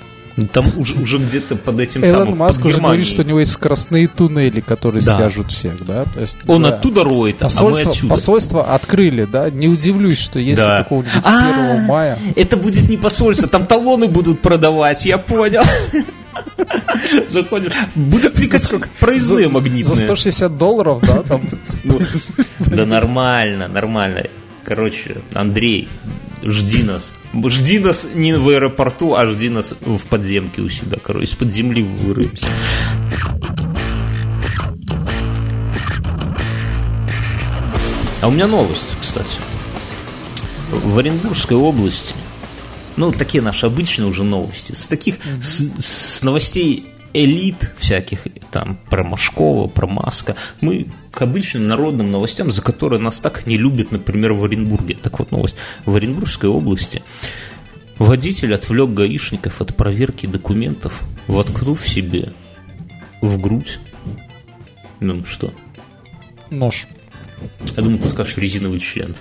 Там 0.54 0.66
уже, 0.78 0.94
уже 1.00 1.18
где-то 1.18 1.56
под 1.56 1.80
этим 1.82 2.04
Элон 2.06 2.26
самым, 2.26 2.38
Маск 2.38 2.64
уже 2.64 2.80
говорит, 2.80 3.08
что 3.08 3.24
у 3.24 3.26
него 3.26 3.40
есть 3.40 3.54
скоростные 3.54 4.08
туннели, 4.08 4.60
которые 4.60 5.02
Да. 5.04 5.18
свяжут 5.18 5.52
всех, 5.52 5.84
да? 5.84 6.06
То 6.06 6.22
есть, 6.22 6.38
Он 6.48 6.62
да. 6.62 6.70
оттуда 6.70 7.04
роет, 7.04 7.42
а 7.42 7.46
мы 7.46 7.50
Посольство, 7.50 7.92
отсюда. 7.92 8.10
посольство 8.10 8.74
открыли, 8.76 9.26
да? 9.26 9.50
Не 9.50 9.68
удивлюсь, 9.68 10.20
что 10.20 10.38
если 10.38 10.62
Да. 10.62 10.84
какого-нибудь 10.84 11.22
А, 11.24 11.74
1 11.76 11.86
мая... 11.88 12.20
Это 12.36 12.56
будет 12.56 12.88
не 12.88 12.98
посольство, 12.98 13.48
там 13.48 13.66
талоны 13.66 14.08
будут 14.08 14.40
продавать, 14.40 15.06
я 15.06 15.18
понял. 15.18 15.64
Заходишь, 17.30 17.74
будут 17.96 18.34
двигать 18.34 18.72
проездные 19.00 19.48
магнитные. 19.50 19.86
за 19.86 19.96
160 19.96 20.56
долларов, 20.58 21.00
да, 21.02 21.24
там... 21.24 21.42
Ну, 21.84 22.00
да 22.60 22.86
нормально, 22.86 23.68
нормально. 23.68 24.24
Короче, 24.68 25.16
Андрей, 25.34 25.88
жди 26.44 26.84
нас. 26.84 27.14
Жди 27.34 27.80
нас 27.80 28.06
не 28.14 28.34
в 28.34 28.50
аэропорту, 28.50 29.16
а 29.16 29.26
жди 29.26 29.48
нас 29.48 29.74
в 29.80 30.06
подземке 30.08 30.62
у 30.62 30.68
себя. 30.68 30.98
Короче, 31.02 31.24
из-под 31.24 31.54
земли 31.54 31.84
вырвемся. 31.84 32.48
А 38.22 38.28
у 38.28 38.32
меня 38.32 38.48
новость, 38.48 38.98
кстати. 39.00 39.40
В 40.70 41.00
Оренбургской 41.00 41.56
области 41.56 42.14
ну, 42.98 43.14
такие 43.14 43.42
наши 43.42 43.68
обычные 43.68 44.08
уже 44.08 44.26
новости. 44.26 44.74
С 44.74 44.90
таких, 44.90 45.16
с, 45.42 45.72
с 45.80 46.24
новостей 46.24 46.88
элит 47.24 47.74
всяких, 47.78 48.28
там, 48.52 48.80
про 48.90 49.04
Машкова, 49.04 49.68
про 49.68 49.88
Маска, 49.88 50.36
мы 50.62 50.88
к 51.12 51.22
обычным 51.22 51.68
народным 51.68 52.12
новостям, 52.12 52.52
за 52.52 52.62
которые 52.62 53.00
нас 53.00 53.20
так 53.20 53.48
не 53.48 53.58
любят, 53.58 53.92
например, 53.92 54.34
в 54.34 54.44
Оренбурге. 54.44 54.96
Так 55.02 55.20
вот, 55.20 55.32
новость. 55.32 55.56
В 55.86 55.96
Оренбургской 55.96 56.50
области 56.50 57.02
водитель 57.98 58.54
отвлек 58.54 58.92
гаишников 58.92 59.62
от 59.62 59.76
проверки 59.76 60.28
документов, 60.28 61.02
воткнув 61.28 61.88
себе 61.88 62.34
в 63.22 63.40
грудь, 63.40 63.80
ну 65.00 65.26
что? 65.26 65.54
Нож. 66.50 66.88
Я 67.76 67.84
думаю, 67.84 68.00
ты 68.00 68.10
скажешь 68.10 68.38
резиновый 68.38 68.80
член. 68.80 69.16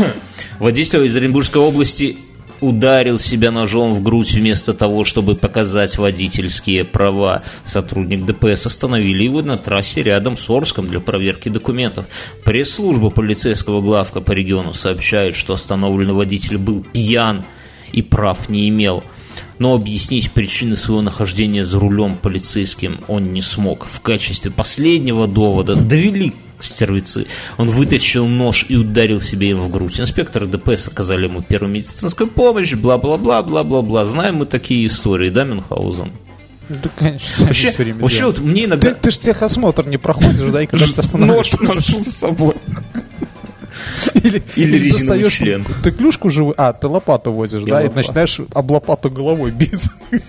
Водитель 0.58 1.04
из 1.04 1.16
Оренбургской 1.16 1.60
области 1.60 2.16
ударил 2.60 3.18
себя 3.18 3.50
ножом 3.50 3.94
в 3.94 4.02
грудь 4.02 4.32
вместо 4.32 4.72
того, 4.72 5.04
чтобы 5.04 5.34
показать 5.34 5.98
водительские 5.98 6.84
права. 6.84 7.42
Сотрудник 7.64 8.24
ДПС 8.24 8.66
остановили 8.66 9.24
его 9.24 9.42
на 9.42 9.58
трассе 9.58 10.02
рядом 10.02 10.36
с 10.36 10.48
Орском 10.48 10.88
для 10.88 11.00
проверки 11.00 11.48
документов. 11.48 12.06
Пресс-служба 12.44 13.10
полицейского 13.10 13.80
главка 13.80 14.20
по 14.20 14.32
региону 14.32 14.74
сообщает, 14.74 15.34
что 15.34 15.54
остановленный 15.54 16.14
водитель 16.14 16.58
был 16.58 16.82
пьян 16.82 17.44
и 17.92 18.02
прав 18.02 18.48
не 18.48 18.68
имел. 18.68 19.02
Но 19.58 19.74
объяснить 19.74 20.32
причины 20.32 20.76
своего 20.76 21.02
нахождения 21.02 21.64
за 21.64 21.78
рулем 21.78 22.16
полицейским 22.16 23.00
он 23.08 23.32
не 23.32 23.42
смог. 23.42 23.86
В 23.86 24.00
качестве 24.00 24.50
последнего 24.50 25.26
довода 25.26 25.74
довели 25.76 26.34
стервицы. 26.58 27.26
Он 27.58 27.68
вытащил 27.68 28.26
нож 28.26 28.66
и 28.68 28.76
ударил 28.76 29.20
себе 29.20 29.48
его 29.48 29.64
в 29.64 29.70
грудь. 29.70 30.00
Инспекторы 30.00 30.46
ДПС 30.46 30.88
оказали 30.88 31.24
ему 31.24 31.42
первую 31.42 31.72
медицинскую 31.72 32.28
помощь, 32.28 32.74
бла-бла-бла, 32.74 33.42
бла-бла-бла. 33.42 34.04
Знаем 34.04 34.36
мы 34.36 34.46
такие 34.46 34.86
истории, 34.86 35.30
да, 35.30 35.44
Мюнхгаузен? 35.44 36.12
Да, 36.68 36.90
конечно, 36.98 37.46
Вообще, 37.46 37.70
время 37.78 38.00
вообще 38.00 38.26
вот 38.26 38.40
мне 38.40 38.64
иногда... 38.64 38.90
Ты, 38.90 38.96
ты 38.96 39.10
же 39.12 39.20
техосмотр 39.20 39.86
не 39.86 39.98
проходишь, 39.98 40.50
да, 40.50 40.62
и 40.62 40.66
когда 40.66 40.86
тебя 40.86 40.96
Нож 40.96 41.04
останавливаешь. 41.04 41.52
ношу 41.60 42.02
с 42.02 42.08
собой. 42.08 42.54
Или, 44.14 44.42
Или 44.56 44.78
резиновый 44.78 45.20
достаешь 45.20 45.32
член. 45.34 45.66
Ты 45.84 45.92
клюшку 45.92 46.30
живую, 46.30 46.54
а, 46.56 46.72
ты 46.72 46.88
лопату 46.88 47.32
возишь, 47.32 47.62
Я 47.62 47.74
да, 47.74 47.80
и 47.82 47.84
лопату. 47.84 48.08
начинаешь 48.08 48.40
об 48.52 48.70
лопату 48.70 49.10
головой 49.10 49.52
биться. 49.52 49.92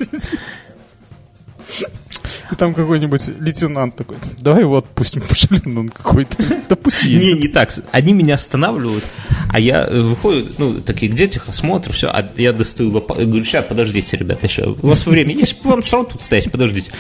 И 2.52 2.56
там 2.56 2.74
какой-нибудь 2.74 3.30
лейтенант 3.40 3.96
такой, 3.96 4.18
давай 4.40 4.62
его 4.62 4.78
отпустим, 4.78 5.22
пошлем 5.22 5.78
он 5.78 5.90
какой-то. 5.90 6.38
Да 6.70 6.76
пусть 6.76 7.06
Не, 7.06 7.34
не 7.34 7.48
так. 7.48 7.74
Они 7.92 8.14
меня 8.14 8.36
останавливают, 8.36 9.04
а 9.50 9.60
я 9.60 9.86
э, 9.86 10.02
выходит, 10.02 10.58
ну, 10.60 10.82
такие, 10.82 11.12
где 11.12 11.28
техосмотр, 11.28 11.92
все, 11.92 12.08
а 12.08 12.30
я 12.38 12.54
достаю 12.54 12.92
лопату, 12.92 13.26
говорю, 13.26 13.44
сейчас, 13.44 13.66
подождите, 13.66 14.18
ребята, 14.18 14.46
еще, 14.46 14.76
у 14.82 14.88
вас 14.88 15.06
время 15.06 15.34
есть, 15.34 15.64
вам 15.64 15.82
все 15.82 15.98
равно 15.98 16.12
тут 16.12 16.22
стоять, 16.22 16.52
подождите. 16.52 16.92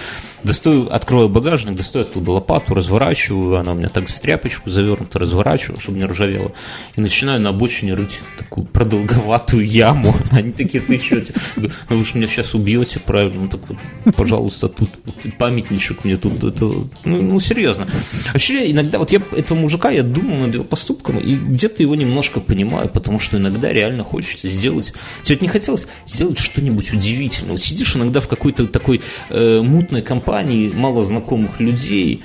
Достаю, 0.43 0.87
открою 0.89 1.29
багажник, 1.29 1.75
достаю 1.75 2.05
оттуда 2.05 2.31
лопату, 2.33 2.73
разворачиваю, 2.73 3.57
она 3.57 3.71
у 3.71 3.75
меня 3.75 3.89
так 3.89 4.07
в 4.07 4.19
тряпочку 4.19 4.69
завернута, 4.69 5.19
разворачиваю, 5.19 5.79
чтобы 5.79 5.97
не 5.97 6.05
ржавело, 6.05 6.51
и 6.95 7.01
начинаю 7.01 7.41
на 7.41 7.49
обочине 7.49 7.95
рыть 7.95 8.21
такую 8.37 8.65
продолговатую 8.65 9.65
яму. 9.65 10.13
Они 10.31 10.51
такие, 10.51 10.81
ты 10.81 10.97
что? 10.99 11.21
Ну, 11.55 11.69
вы 11.89 12.05
же 12.05 12.15
меня 12.15 12.27
сейчас 12.27 12.53
убьете, 12.53 12.99
правильно? 12.99 13.41
Ну, 13.41 13.47
так 13.49 13.61
вот, 13.67 14.15
пожалуйста, 14.15 14.69
тут 14.69 14.89
вот 15.05 15.36
памятничек 15.37 16.03
мне 16.03 16.17
тут, 16.17 16.43
это, 16.43 16.65
ну, 16.65 17.21
ну, 17.21 17.39
серьезно. 17.39 17.87
Вообще, 18.33 18.71
иногда, 18.71 18.99
вот 18.99 19.11
я 19.11 19.21
этого 19.35 19.57
мужика, 19.57 19.89
я 19.89 20.03
думаю 20.03 20.47
над 20.47 20.53
его 20.53 20.63
поступком, 20.63 21.19
и 21.19 21.35
где-то 21.35 21.83
его 21.83 21.95
немножко 21.95 22.39
понимаю, 22.39 22.89
потому 22.89 23.19
что 23.19 23.37
иногда 23.37 23.71
реально 23.71 24.03
хочется 24.03 24.49
сделать, 24.49 24.93
тебе 25.23 25.35
вот 25.35 25.41
не 25.41 25.47
хотелось 25.47 25.87
сделать 26.05 26.37
что-нибудь 26.37 26.93
удивительное. 26.93 27.51
Вот 27.51 27.61
сидишь 27.61 27.95
иногда 27.95 28.19
в 28.19 28.27
какой-то 28.27 28.67
такой 28.67 29.01
э, 29.29 29.61
мутной 29.61 30.01
компании, 30.01 30.71
мало 30.73 31.03
знакомых 31.03 31.59
людей, 31.59 32.23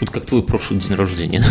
вот 0.00 0.10
как 0.10 0.26
твой 0.26 0.42
прошлый 0.42 0.80
день 0.80 0.96
рождения. 0.96 1.42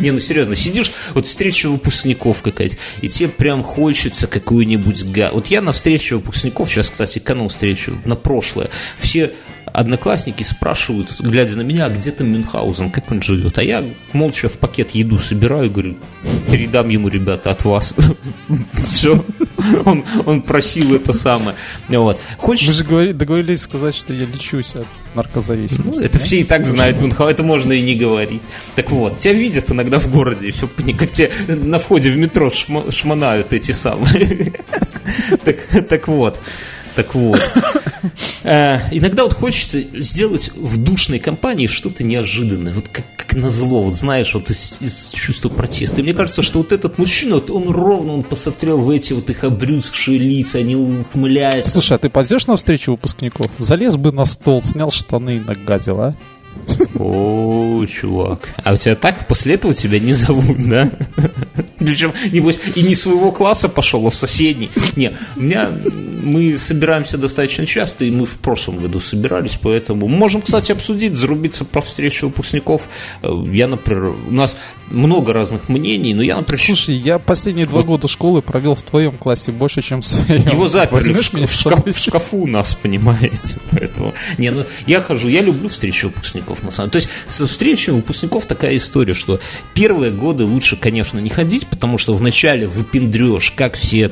Не, 0.00 0.10
ну 0.10 0.18
серьезно, 0.18 0.54
сидишь, 0.54 0.92
вот 1.14 1.26
встреча 1.26 1.68
выпускников 1.68 2.42
какая-то, 2.42 2.76
и 3.00 3.08
тебе 3.08 3.28
прям 3.28 3.62
хочется 3.62 4.26
какую-нибудь 4.26 5.04
га... 5.04 5.30
Вот 5.32 5.46
я 5.46 5.62
на 5.62 5.72
встрече 5.72 6.16
выпускников, 6.16 6.68
сейчас, 6.68 6.90
кстати, 6.90 7.18
канал 7.18 7.48
встречу, 7.48 7.96
на 8.04 8.16
прошлое, 8.16 8.70
все 8.98 9.32
одноклассники 9.72 10.42
спрашивают, 10.42 11.20
глядя 11.20 11.56
на 11.56 11.62
меня, 11.62 11.86
а 11.86 11.90
где 11.90 12.10
там 12.10 12.28
Мюнхгаузен, 12.32 12.90
как 12.90 13.10
он 13.10 13.22
живет? 13.22 13.58
А 13.58 13.62
я 13.62 13.82
молча 14.12 14.48
в 14.48 14.58
пакет 14.58 14.92
еду 14.92 15.18
собираю, 15.18 15.70
говорю, 15.70 15.96
передам 16.50 16.88
ему, 16.88 17.08
ребята, 17.08 17.50
от 17.50 17.64
вас. 17.64 17.94
Все. 18.94 19.24
Он, 19.84 20.04
он 20.26 20.42
просил 20.42 20.94
это 20.94 21.12
самое. 21.12 21.56
Вот. 21.88 22.18
Мы 22.30 22.36
Хочешь 22.38 22.74
же 22.74 22.84
говори- 22.84 23.12
договорились 23.12 23.62
сказать, 23.62 23.94
что 23.94 24.12
я 24.12 24.26
лечусь 24.26 24.74
от 24.74 24.86
наркозависимости. 25.14 25.98
ну, 25.98 26.04
это 26.04 26.18
все 26.18 26.40
и 26.40 26.44
так 26.44 26.66
знают, 26.66 27.00
Мюнхгаузен, 27.00 27.34
это 27.34 27.42
можно 27.42 27.72
и 27.72 27.80
не 27.82 27.94
говорить. 27.94 28.42
Так 28.74 28.90
вот, 28.90 29.18
тебя 29.18 29.34
видят 29.34 29.70
иногда 29.70 29.98
в 29.98 30.10
городе, 30.10 30.50
все, 30.50 30.68
как 30.98 31.10
тебе 31.12 31.30
на 31.48 31.78
входе 31.78 32.10
в 32.10 32.16
метро 32.16 32.48
шма- 32.48 32.90
шмонают 32.90 33.52
эти 33.52 33.72
самые. 33.72 34.52
Так, 35.44 35.56
так 35.88 36.06
вот, 36.08 36.40
так 36.94 37.14
вот. 37.14 37.40
Э, 38.44 38.78
Иногда 38.90 39.22
вот 39.22 39.34
хочется 39.34 39.80
сделать 39.94 40.50
в 40.54 40.82
душной 40.82 41.18
компании 41.18 41.66
что-то 41.66 42.02
неожиданное, 42.02 42.72
вот 42.72 42.88
как, 42.88 43.04
как 43.16 43.34
назло, 43.34 43.82
вот 43.82 43.94
знаешь, 43.94 44.34
вот 44.34 44.50
из, 44.50 44.78
из 44.80 45.10
чувства 45.12 45.48
протеста. 45.48 46.00
И 46.00 46.02
мне 46.02 46.12
кажется, 46.12 46.42
что 46.42 46.58
вот 46.58 46.72
этот 46.72 46.98
мужчина, 46.98 47.36
вот 47.36 47.50
он 47.50 47.68
ровно, 47.68 48.14
он 48.14 48.22
посмотрел 48.24 48.78
в 48.78 48.90
эти 48.90 49.12
вот 49.12 49.30
их 49.30 49.44
обрюзгшие 49.44 50.18
лица, 50.18 50.58
они 50.58 50.74
ухмыляются. 50.76 51.72
Слушай, 51.72 51.96
а 51.96 51.98
ты 51.98 52.10
пойдешь 52.10 52.46
на 52.46 52.56
встречу 52.56 52.92
выпускников? 52.92 53.46
Залез 53.58 53.96
бы 53.96 54.12
на 54.12 54.24
стол, 54.24 54.62
снял 54.62 54.90
штаны 54.90 55.36
и 55.36 55.40
нагадил, 55.40 56.00
а? 56.00 56.14
О, 56.98 57.84
чувак. 57.86 58.48
А 58.62 58.74
у 58.74 58.76
тебя 58.76 58.94
так 58.94 59.26
после 59.26 59.54
этого 59.54 59.74
тебя 59.74 59.98
не 59.98 60.12
зовут, 60.12 60.56
да? 60.68 60.90
Причем, 61.78 62.12
небось, 62.30 62.58
и 62.74 62.82
не 62.82 62.94
своего 62.94 63.32
класса 63.32 63.68
пошел, 63.68 64.06
а 64.06 64.10
в 64.10 64.14
соседний. 64.14 64.70
Не, 64.96 65.12
у 65.36 65.40
меня 65.40 65.70
мы 66.22 66.56
собираемся 66.56 67.18
достаточно 67.18 67.66
часто, 67.66 68.04
и 68.04 68.10
мы 68.10 68.24
в 68.26 68.38
прошлом 68.38 68.78
году 68.78 69.00
собирались, 69.00 69.58
поэтому 69.60 70.08
можем, 70.08 70.42
кстати, 70.42 70.72
обсудить, 70.72 71.14
зарубиться 71.14 71.64
про 71.64 71.80
встречу 71.80 72.26
выпускников. 72.26 72.88
Э, 73.22 73.30
Я, 73.52 73.68
например, 73.68 74.14
у 74.28 74.30
нас 74.30 74.56
много 74.90 75.32
разных 75.32 75.68
мнений, 75.68 76.14
но 76.14 76.22
я, 76.22 76.36
например, 76.36 76.60
Слушай, 76.60 76.94
я 76.96 77.18
последние 77.18 77.66
два 77.66 77.82
года 77.82 78.08
школы 78.08 78.42
провел 78.42 78.74
в 78.74 78.82
твоем 78.82 79.16
классе 79.16 79.50
больше, 79.52 79.82
чем 79.82 80.02
в 80.02 80.06
своем. 80.06 80.42
Его 80.48 80.68
заперли 80.68 81.12
в, 81.12 81.18
в 81.18 81.50
шкаф- 81.52 81.92
в 81.92 81.98
шкафу 81.98 82.38
у 82.38 82.46
нас, 82.46 82.74
понимаете, 82.74 83.56
поэтому... 83.70 84.14
Не, 84.38 84.50
ну, 84.50 84.64
я 84.86 85.00
хожу, 85.00 85.28
я 85.28 85.40
люблю 85.42 85.68
встречи 85.68 86.04
выпускников, 86.06 86.62
на 86.62 86.70
самом 86.70 86.90
деле. 86.90 87.04
То 87.04 87.06
есть, 87.06 87.10
со 87.26 87.46
встречи 87.46 87.90
выпускников 87.90 88.46
такая 88.46 88.76
история, 88.76 89.14
что 89.14 89.40
первые 89.74 90.12
годы 90.12 90.44
лучше, 90.44 90.76
конечно, 90.76 91.18
не 91.18 91.30
ходить, 91.30 91.66
потому 91.66 91.98
что 91.98 92.14
вначале 92.14 92.66
выпендрешь, 92.68 93.52
как 93.56 93.74
все 93.74 94.10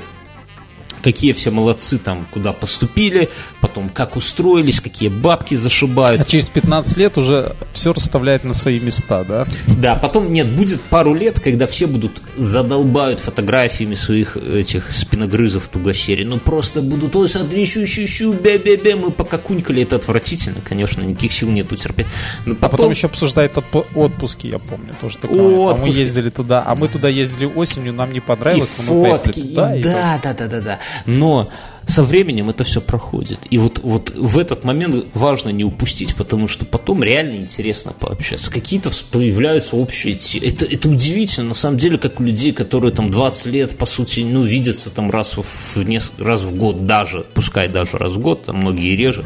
какие 1.03 1.33
все 1.33 1.51
молодцы 1.51 1.99
там, 1.99 2.27
куда 2.33 2.53
поступили, 2.53 3.29
потом 3.61 3.89
как 3.89 4.17
устроились, 4.17 4.81
какие 4.81 5.09
бабки 5.09 5.55
зашибают. 5.57 6.21
А 6.21 6.25
через 6.25 6.49
15 6.49 6.97
лет 6.97 7.19
уже 7.19 7.55
все 7.73 7.93
расставляет 7.93 8.45
на 8.45 8.55
свои 8.55 8.79
места, 8.81 9.25
да? 9.25 9.45
Да, 9.67 9.95
потом 9.97 10.33
нет, 10.33 10.49
будет 10.55 10.81
пару 10.81 11.15
лет, 11.15 11.41
когда 11.41 11.67
все 11.67 11.87
будут 11.87 12.23
задолбают 12.37 13.21
фотографиями 13.21 13.95
своих 13.97 14.37
этих 14.37 14.93
спиногрызов 14.93 15.69
тугосерий. 15.69 16.25
Ну 16.25 16.39
просто 16.39 16.83
будут, 16.83 17.17
ой, 17.17 17.29
смотри, 17.29 17.65
щу 17.67 17.87
щу 17.87 18.07
щу 18.07 18.33
бе 18.33 18.59
бе 18.59 18.77
бе 18.77 18.95
мы 18.97 19.11
пока 19.11 19.39
кунькали, 19.39 19.83
это 19.83 19.97
отвратительно, 19.97 20.61
конечно, 20.63 21.03
никаких 21.03 21.33
сил 21.33 21.51
нету 21.51 21.77
терпеть. 21.77 22.07
Но 22.47 22.55
А 22.61 22.69
потом 22.69 22.91
еще 22.91 23.07
обсуждают 23.07 23.53
отпу- 23.55 23.87
отпуски, 23.95 24.47
я 24.47 24.59
помню, 24.59 24.95
тоже 25.01 25.19
такое. 25.19 25.41
А 25.41 25.43
мы 25.43 25.71
Отпуски. 25.71 25.99
ездили 26.01 26.31
туда, 26.31 26.63
а 26.67 26.75
мы 26.75 26.89
туда 26.89 27.09
ездили 27.09 27.47
осенью, 27.47 27.93
нам 27.93 28.13
не 28.13 28.21
и 28.21 28.23
понравилось, 28.23 28.71
но 28.87 28.95
мы 28.95 29.03
поехали 29.03 29.33
и 29.41 29.49
туда. 29.49 29.77
и 29.77 29.83
да, 29.83 30.21
да, 30.23 30.35
да, 30.35 30.47
да, 30.47 30.61
да. 30.61 30.79
Но 31.07 31.51
со 31.91 32.05
временем 32.05 32.49
это 32.51 32.65
все 32.65 32.81
проходит. 32.81 33.41
И 33.51 33.59
вот, 33.59 33.81
вот 33.83 34.11
в 34.11 34.39
этот 34.39 34.65
момент 34.65 35.07
важно 35.13 35.51
не 35.51 35.65
упустить, 35.65 36.15
потому 36.15 36.47
что 36.47 36.65
потом 36.65 37.03
реально 37.03 37.37
интересно 37.37 37.93
пообщаться. 37.99 38.51
Какие-то 38.51 38.91
появляются 39.11 39.77
общие 39.77 40.15
темы. 40.15 40.47
Это, 40.47 40.65
это 40.65 40.89
удивительно, 40.89 41.49
на 41.49 41.55
самом 41.55 41.79
деле, 41.79 41.99
как 41.99 42.21
у 42.21 42.23
людей, 42.23 42.53
которые 42.53 42.93
там 42.93 43.11
20 43.11 43.47
лет, 43.47 43.77
по 43.77 43.87
сути, 43.87 44.21
ну, 44.21 44.45
видятся 44.45 44.91
там 44.91 45.11
раз 45.11 45.37
в, 45.37 45.43
в 45.43 45.77
неск- 45.79 46.23
раз 46.23 46.43
в 46.43 46.55
год 46.55 46.87
даже, 46.87 47.27
пускай 47.35 47.69
даже 47.69 47.99
раз 47.99 48.13
в 48.13 48.19
год, 48.21 48.45
там 48.45 48.59
многие 48.59 48.95
реже, 48.95 49.25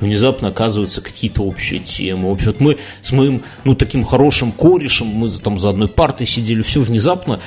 внезапно 0.00 0.48
оказываются 0.48 1.00
какие-то 1.00 1.42
общие 1.42 1.80
темы. 1.80 2.28
В 2.28 2.32
общем, 2.32 2.46
вот 2.48 2.60
мы 2.60 2.76
с 3.00 3.12
моим, 3.12 3.42
ну, 3.64 3.74
таким 3.74 4.04
хорошим 4.04 4.52
корешем, 4.52 5.06
мы 5.06 5.30
там 5.30 5.58
за 5.58 5.70
одной 5.70 5.88
партой 5.88 6.26
сидели, 6.26 6.60
все 6.62 6.82
внезапно 6.82 7.40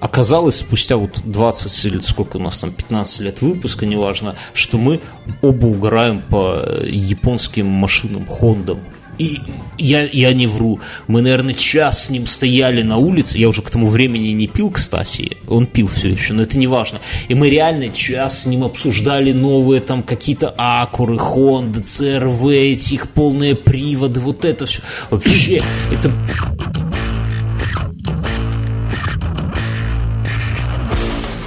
оказалось 0.00 0.56
спустя 0.56 0.96
вот 0.96 1.20
20 1.24 1.84
или 1.86 1.98
сколько 2.00 2.36
у 2.36 2.40
нас 2.40 2.58
там, 2.58 2.72
15 2.72 3.20
лет 3.20 3.42
выпуска, 3.42 3.86
неважно, 3.86 4.34
что 4.52 4.78
мы 4.78 5.00
оба 5.42 5.66
угораем 5.66 6.20
по 6.20 6.62
японским 6.84 7.66
машинам, 7.66 8.26
Хондам. 8.26 8.78
И 9.18 9.38
я, 9.78 10.02
я 10.02 10.32
не 10.32 10.46
вру. 10.46 10.80
Мы, 11.06 11.22
наверное, 11.22 11.54
час 11.54 12.06
с 12.06 12.10
ним 12.10 12.26
стояли 12.26 12.82
на 12.82 12.96
улице. 12.96 13.38
Я 13.38 13.48
уже 13.48 13.62
к 13.62 13.70
тому 13.70 13.86
времени 13.86 14.28
не 14.28 14.48
пил, 14.48 14.70
кстати. 14.70 15.36
Он 15.46 15.66
пил 15.66 15.86
все 15.86 16.10
еще, 16.10 16.32
но 16.34 16.42
это 16.42 16.58
не 16.58 16.66
важно. 16.66 16.98
И 17.28 17.34
мы 17.34 17.48
реально 17.48 17.90
час 17.90 18.42
с 18.42 18.46
ним 18.46 18.64
обсуждали 18.64 19.32
новые 19.32 19.80
там 19.80 20.02
какие-то 20.02 20.52
Акуры, 20.56 21.18
Хонды, 21.18 21.80
ЦРВ, 21.80 22.46
эти 22.48 22.94
их 22.94 23.08
полные 23.10 23.54
приводы, 23.54 24.20
вот 24.20 24.44
это 24.44 24.66
все. 24.66 24.82
Вообще, 25.10 25.62
это... 25.92 26.12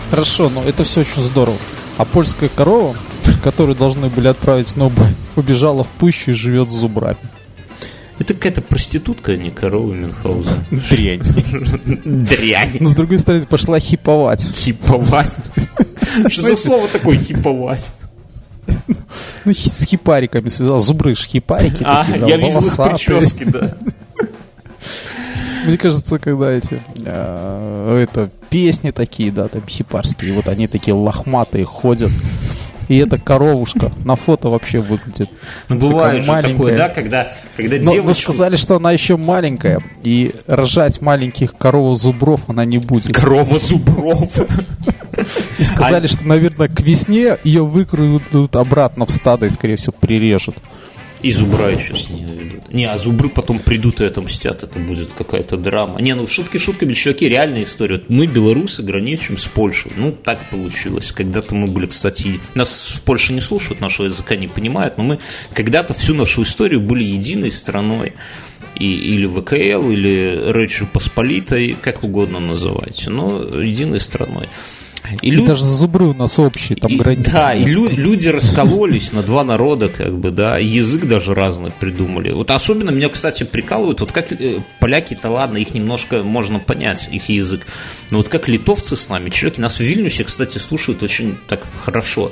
Хорошо, 0.10 0.49
но 0.49 0.64
это 0.64 0.84
все 0.84 1.01
очень 1.01 1.22
здорово. 1.22 1.58
А 1.97 2.05
польская 2.05 2.49
корова, 2.49 2.95
которую 3.43 3.76
должны 3.76 4.10
были 4.10 4.28
отправить 4.28 4.76
бой, 4.76 4.91
убежала 5.36 5.84
в 5.84 5.89
пущу 5.89 6.32
и 6.32 6.34
живет 6.34 6.70
с 6.70 6.74
зубрами. 6.74 7.18
Это 8.20 8.34
какая-то 8.34 8.62
проститутка, 8.62 9.34
а 9.34 9.36
не 9.36 9.51
корова 9.51 9.93
Мюнхгаузен. 9.93 10.66
Дрянь. 10.72 11.22
Дрянь. 12.26 12.78
Но 12.80 12.89
с 12.89 12.95
другой 12.95 13.20
стороны, 13.20 13.45
пошла 13.45 13.80
хиповать. 13.80 14.41
Хиповать? 14.41 15.38
Что 16.28 16.41
за 16.41 16.55
слово 16.55 16.88
такое 16.88 17.20
хиповать? 17.20 17.91
Ну, 19.45 19.53
с 19.53 19.86
хипариками 19.86 20.49
связал. 20.49 20.80
Зубры 20.80 21.16
ж 21.16 21.20
хипарики 21.20 21.84
А, 21.86 22.05
я 22.28 22.38
видел 22.38 22.66
их 22.66 22.76
прически, 22.76 23.43
да. 23.43 23.78
Мне 25.66 25.78
кажется, 25.78 26.18
когда 26.18 26.51
эти 26.51 26.82
э, 27.05 28.03
это 28.03 28.30
песни 28.50 28.91
такие, 28.91 29.32
да, 29.32 29.48
там 29.48 29.64
хипарские, 29.68 30.34
вот 30.34 30.48
они 30.48 30.68
такие 30.68 30.93
лохматые 30.93 31.66
ходят. 31.66 32.12
И 32.88 32.98
эта 33.00 33.18
коровушка 33.18 33.91
на 34.06 34.16
фото 34.16 34.48
вообще 34.50 34.80
выглядит. 34.80 35.30
Ну, 35.68 35.78
бывает 35.78 36.24
же 36.24 36.30
маленькая. 36.32 36.54
такое, 36.54 36.78
да, 36.78 36.88
когда, 36.89 37.30
когда 37.58 37.78
Но, 37.80 37.91
девочку... 37.93 38.32
сказали, 38.32 38.56
что 38.56 38.78
она 38.78 38.93
еще 38.93 39.18
маленькая, 39.18 39.82
и 40.04 40.34
рожать 40.48 41.02
маленьких 41.02 41.54
коров 41.58 41.98
зубров 41.98 42.41
она 42.48 42.64
не 42.64 42.78
будет. 42.78 43.14
Корова 43.14 43.60
зубров. 43.60 44.32
И 45.60 45.64
сказали, 45.64 46.06
А- 46.06 46.08
что, 46.08 46.26
наверное, 46.26 46.70
к 46.70 46.80
весне 46.80 47.38
ее 47.43 47.66
выкрадут 47.66 48.56
обратно 48.56 49.06
в 49.06 49.12
стадо 49.12 49.48
и, 49.48 49.50
скорее 49.50 49.76
всего, 49.76 49.93
прирежут. 50.00 50.56
И 51.22 51.32
зубра 51.32 51.70
еще 51.70 51.95
с 51.95 52.09
нее 52.09 52.28
ведут. 52.28 52.74
Не, 52.74 52.86
а 52.86 52.97
зубры 52.97 53.30
потом 53.30 53.59
придут 53.59 54.01
и 54.01 54.05
отомстят, 54.05 54.63
это 54.63 54.78
будет 54.78 55.13
какая-то 55.13 55.57
драма. 55.57 55.99
Не, 55.99 56.13
ну 56.13 56.28
шутки 56.28 56.57
шутками, 56.57 56.93
чуваки, 56.93 57.28
реальная 57.28 57.63
история. 57.63 58.03
Мы, 58.07 58.28
белорусы, 58.28 58.84
граничим 58.84 59.38
с 59.38 59.47
Польшей. 59.47 59.91
Ну, 59.95 60.11
так 60.11 60.39
получилось. 60.49 61.11
Когда-то 61.11 61.55
мы 61.55 61.68
были, 61.68 61.88
кстати, 61.88 62.39
нас 62.53 62.97
в 62.97 63.01
Польше 63.01 63.34
не 63.34 63.41
слушают, 63.41 63.82
нашего 63.82 64.05
языка 64.05 64.36
не 64.36 64.47
понимают, 64.47 64.97
но 64.97 65.03
мы 65.03 65.20
когда-то 65.53 65.93
всю 65.93 66.13
нашу 66.13 66.43
историю 66.43 66.82
были 66.82 67.03
единой 67.03 67.51
страной. 67.51 68.13
И, 68.76 68.86
или 68.86 69.26
ВКЛ, 69.26 69.89
или 69.89 70.51
Речью 70.51 70.88
Посполитой, 70.88 71.76
как 71.82 72.03
угодно 72.03 72.39
называйте, 72.39 73.09
но 73.09 73.41
единой 73.41 73.99
страной. 73.99 74.47
И 75.22 75.28
И 75.28 75.32
люди- 75.32 75.47
даже 75.47 75.64
зубры 75.64 76.05
у 76.05 76.14
нас 76.14 76.38
общие, 76.39 76.78
там 76.78 76.91
и- 76.91 76.97
границы. 76.97 77.32
Да, 77.32 77.53
и 77.53 77.64
лю- 77.64 77.89
люди 77.89 78.28
раскололись 78.28 79.14
на 79.14 79.24
два 79.24 79.43
народа, 79.43 79.89
как 79.89 80.18
бы, 80.18 80.32
да, 80.32 80.58
язык 80.58 81.05
даже 81.05 81.34
разный 81.34 81.72
придумали. 81.72 82.32
Вот 82.32 82.51
особенно 82.51 82.89
меня, 82.91 83.10
кстати, 83.10 83.43
прикалывают, 83.43 83.99
вот 84.01 84.12
как 84.12 84.32
э, 84.32 84.60
поляки-то, 84.80 85.30
ладно, 85.30 85.58
их 85.58 85.74
немножко 85.74 86.24
можно 86.24 86.60
понять, 86.60 87.10
их 87.12 87.30
язык, 87.30 87.66
но 88.12 88.18
вот 88.18 88.30
как 88.30 88.47
литовцы 88.47 88.95
с 88.95 89.10
нами, 89.10 89.30
чуваки, 89.30 89.62
нас 89.62 89.78
в 89.78 89.82
Вильнюсе, 89.82 90.24
кстати, 90.24 90.58
слушают 90.58 91.03
очень 91.03 91.38
так 91.47 91.64
хорошо, 91.84 92.32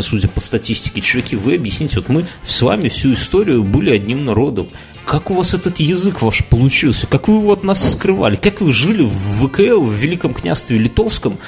судя 0.00 0.28
по 0.28 0.40
статистике. 0.40 1.00
Чуваки, 1.00 1.36
вы 1.36 1.54
объясните, 1.54 1.96
вот 1.96 2.08
мы 2.08 2.24
с 2.46 2.62
вами 2.62 2.88
всю 2.88 3.12
историю 3.14 3.62
были 3.64 3.90
одним 3.90 4.24
народом. 4.24 4.68
Как 5.04 5.30
у 5.30 5.34
вас 5.34 5.54
этот 5.54 5.78
язык 5.78 6.20
ваш 6.22 6.44
получился? 6.46 7.06
Как 7.06 7.28
вы 7.28 7.36
его 7.38 7.52
от 7.52 7.62
нас 7.62 7.92
скрывали? 7.92 8.34
Как 8.36 8.60
вы 8.60 8.72
жили 8.72 9.02
в 9.02 9.46
ВКЛ, 9.46 9.80
в 9.80 9.92
Великом 9.94 10.34
княжестве 10.34 10.78
Литовском, 10.78 11.38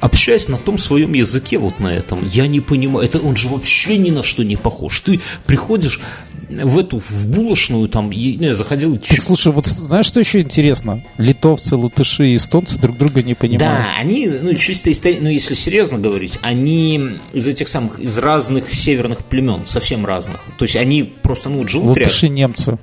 общаясь 0.00 0.48
на 0.48 0.56
том 0.56 0.78
своем 0.78 1.12
языке, 1.12 1.58
вот 1.58 1.80
на 1.80 1.88
этом? 1.94 2.26
Я 2.28 2.46
не 2.46 2.60
понимаю. 2.60 3.06
Это 3.06 3.18
он 3.18 3.36
же 3.36 3.48
вообще 3.48 3.96
ни 3.96 4.10
на 4.10 4.22
что 4.22 4.42
не 4.44 4.56
похож. 4.56 5.00
Ты 5.00 5.20
приходишь 5.46 6.00
в 6.48 6.78
эту, 6.78 6.98
в 6.98 7.26
булочную, 7.28 7.88
там, 7.88 8.10
и- 8.10 8.36
не, 8.36 8.54
заходил... 8.54 8.96
Так, 8.96 9.20
слушай, 9.20 9.52
вот 9.52 9.66
знаешь, 9.66 10.06
что 10.06 10.20
еще 10.20 10.40
интересно? 10.40 11.04
Литовцы, 11.18 11.76
латыши 11.76 12.28
и 12.28 12.36
эстонцы 12.36 12.78
друг 12.78 12.96
друга 12.96 13.22
не 13.22 13.34
понимают. 13.34 13.60
Да, 13.60 13.92
они, 13.98 14.26
ну, 14.26 14.54
чисто 14.54 14.90
истори- 14.90 15.18
ну, 15.20 15.28
если 15.28 15.54
серьезно 15.54 15.98
говорить, 15.98 16.38
они 16.42 17.18
из 17.32 17.46
этих 17.46 17.68
самых, 17.68 17.98
из 18.00 18.18
разных 18.18 18.72
северных 18.72 19.24
племен, 19.24 19.66
совсем 19.66 20.06
разных. 20.06 20.40
То 20.58 20.64
есть 20.64 20.76
они 20.76 21.02
просто, 21.02 21.48
ну, 21.48 21.58
вот 21.58 21.68
живут 21.68 21.96
рядом. 21.96 22.04
Латыши 22.10 22.28
немцы. 22.28 22.78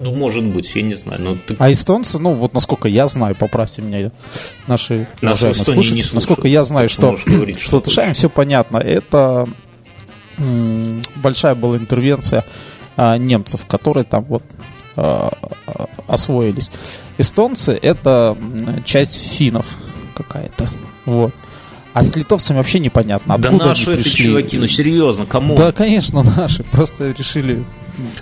Ну, 0.00 0.14
может 0.14 0.44
быть, 0.44 0.74
я 0.76 0.82
не 0.82 0.94
знаю. 0.94 1.20
Но 1.20 1.34
ты- 1.34 1.56
А 1.58 1.72
эстонцы, 1.72 2.18
ну 2.18 2.32
вот 2.34 2.54
насколько 2.54 2.86
я 2.88 3.08
знаю, 3.08 3.34
поправьте 3.34 3.82
меня, 3.82 4.10
наши 4.66 5.08
Нас 5.22 5.40
уважаемые 5.42 5.58
не 5.58 5.64
слушатели, 5.64 5.82
слушают, 6.02 6.14
насколько 6.14 6.48
я 6.48 6.64
знаю, 6.64 6.88
что 6.88 7.16
говорить, 7.26 7.58
что 7.58 7.66
что 7.68 7.76
латышами 7.78 8.12
все 8.12 8.30
понятно. 8.30 8.78
Это 8.78 9.48
м, 10.38 11.02
большая 11.16 11.54
была 11.54 11.76
интервенция 11.76 12.44
а, 12.96 13.16
немцев, 13.18 13.64
которые 13.66 14.04
там 14.04 14.24
вот 14.24 14.42
а, 14.96 15.32
а, 15.66 15.86
освоились. 16.06 16.70
Эстонцы 17.18 17.72
это 17.80 18.36
часть 18.84 19.16
финнов 19.36 19.66
какая-то. 20.14 20.68
Вот. 21.06 21.32
А 21.94 22.02
с 22.04 22.14
литовцами 22.14 22.58
вообще 22.58 22.78
непонятно, 22.78 23.36
да 23.38 23.48
откуда 23.48 23.66
наши 23.70 23.84
они 23.90 23.94
это 23.94 24.02
пришли. 24.04 24.24
чуваки, 24.26 24.58
ну 24.58 24.66
серьезно, 24.68 25.26
кому? 25.26 25.56
Да, 25.56 25.72
конечно, 25.72 26.22
наши. 26.36 26.62
Просто 26.64 27.10
решили 27.18 27.64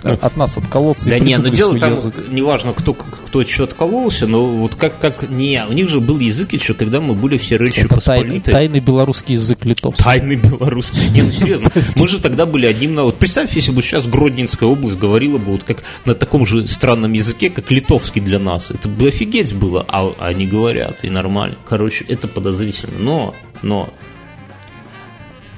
от 0.03 0.37
нас 0.37 0.57
отколоться 0.57 1.09
Да 1.09 1.17
и 1.17 1.21
не, 1.21 1.37
ну 1.37 1.43
придумали 1.43 1.55
дело 1.55 1.79
там, 1.79 1.93
язык. 1.93 2.15
неважно, 2.29 2.73
кто, 2.73 2.93
кто 2.93 3.43
что 3.43 3.63
откололся, 3.63 4.27
но 4.27 4.45
вот 4.47 4.75
как, 4.75 4.99
как, 4.99 5.29
не, 5.29 5.63
у 5.67 5.73
них 5.73 5.89
же 5.89 5.99
был 5.99 6.19
язык 6.19 6.53
еще, 6.53 6.73
когда 6.73 7.01
мы 7.01 7.13
были 7.13 7.37
все 7.37 7.57
Речью 7.57 7.85
Это 7.85 7.99
тайный, 7.99 8.39
тайный 8.39 8.79
белорусский 8.79 9.35
язык 9.35 9.65
литовский. 9.65 10.03
Тайный 10.03 10.35
белорусский. 10.35 11.09
Не, 11.09 11.23
ну 11.23 11.31
серьезно, 11.31 11.71
мы 11.95 12.07
же 12.07 12.19
тогда 12.19 12.45
были 12.45 12.65
одним 12.65 12.95
на... 12.95 13.03
Вот 13.03 13.17
представь, 13.17 13.55
если 13.55 13.71
бы 13.71 13.81
сейчас 13.81 14.07
Гродненская 14.07 14.69
область 14.69 14.97
говорила 14.97 15.37
бы 15.37 15.51
вот 15.53 15.63
как 15.63 15.83
на 16.05 16.15
таком 16.15 16.45
же 16.45 16.67
странном 16.67 17.13
языке, 17.13 17.49
как 17.49 17.71
литовский 17.71 18.21
для 18.21 18.39
нас. 18.39 18.71
Это 18.71 18.87
бы 18.87 19.07
офигеть 19.07 19.53
было, 19.53 19.85
а 19.87 20.13
они 20.19 20.47
говорят, 20.47 21.03
и 21.03 21.09
нормально. 21.09 21.55
Короче, 21.67 22.05
это 22.07 22.27
подозрительно. 22.27 22.93
Но, 22.99 23.35
но, 23.61 23.93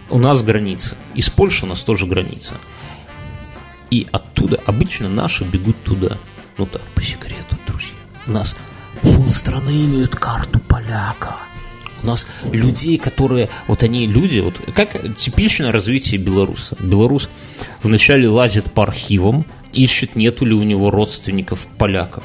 у 0.10 0.18
нас 0.18 0.42
граница. 0.42 0.96
Из 1.16 1.30
Польши 1.30 1.66
у 1.66 1.70
нас 1.70 1.82
тоже 1.82 2.06
граница. 2.06 2.56
И 3.90 4.08
оттуда 4.12 4.60
обычно 4.66 5.10
наши 5.10 5.44
бегут 5.44 5.76
туда. 5.84 6.18
Ну 6.58 6.66
так, 6.66 6.82
по 6.96 7.02
секрету, 7.02 7.58
друзья. 7.68 7.96
У 8.28 8.32
нас 8.32 8.56
полстраны 9.02 9.70
имеют 9.70 10.16
карту 10.16 10.60
поляка. 10.60 11.38
У 12.02 12.08
нас 12.08 12.28
людей, 12.52 12.98
которые, 12.98 13.50
вот 13.68 13.84
они 13.84 14.08
люди, 14.08 14.40
вот 14.40 14.56
как 14.74 15.16
типичное 15.16 15.72
развитие 15.72 16.20
белоруса. 16.20 16.78
Белорус 16.80 17.30
вначале 17.84 18.30
лазит 18.30 18.72
по 18.72 18.84
архивам, 18.84 19.46
ищет, 19.74 20.16
нету 20.16 20.46
ли 20.46 20.54
у 20.54 20.64
него 20.64 20.92
родственников 20.92 21.68
поляков. 21.78 22.24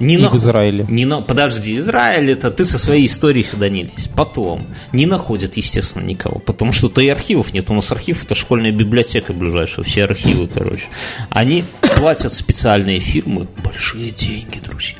Не 0.00 0.14
И 0.14 0.16
в 0.16 0.20
нахуй- 0.22 0.38
Израиле. 0.38 0.86
Не 0.88 1.04
на... 1.04 1.20
Подожди, 1.20 1.76
Израиль 1.76 2.30
это 2.30 2.50
ты 2.50 2.64
со 2.64 2.78
своей 2.78 3.06
историей 3.06 3.44
сюда 3.44 3.68
не 3.68 3.84
лезь. 3.84 4.08
Потом 4.16 4.66
не 4.92 5.06
находят, 5.06 5.56
естественно, 5.56 6.04
никого, 6.04 6.38
потому 6.40 6.72
что 6.72 6.88
то 6.88 7.00
и 7.00 7.08
архивов 7.08 7.52
нет. 7.52 7.68
У 7.70 7.74
нас 7.74 7.92
архив 7.92 8.24
это 8.24 8.34
школьная 8.34 8.72
библиотека 8.72 9.32
ближайшая, 9.32 9.84
все 9.84 10.04
архивы, 10.04 10.48
короче. 10.48 10.86
Они 11.28 11.64
платят 11.96 12.32
специальные 12.32 12.98
фирмы 12.98 13.46
большие 13.62 14.10
деньги, 14.10 14.58
друзья. 14.58 14.96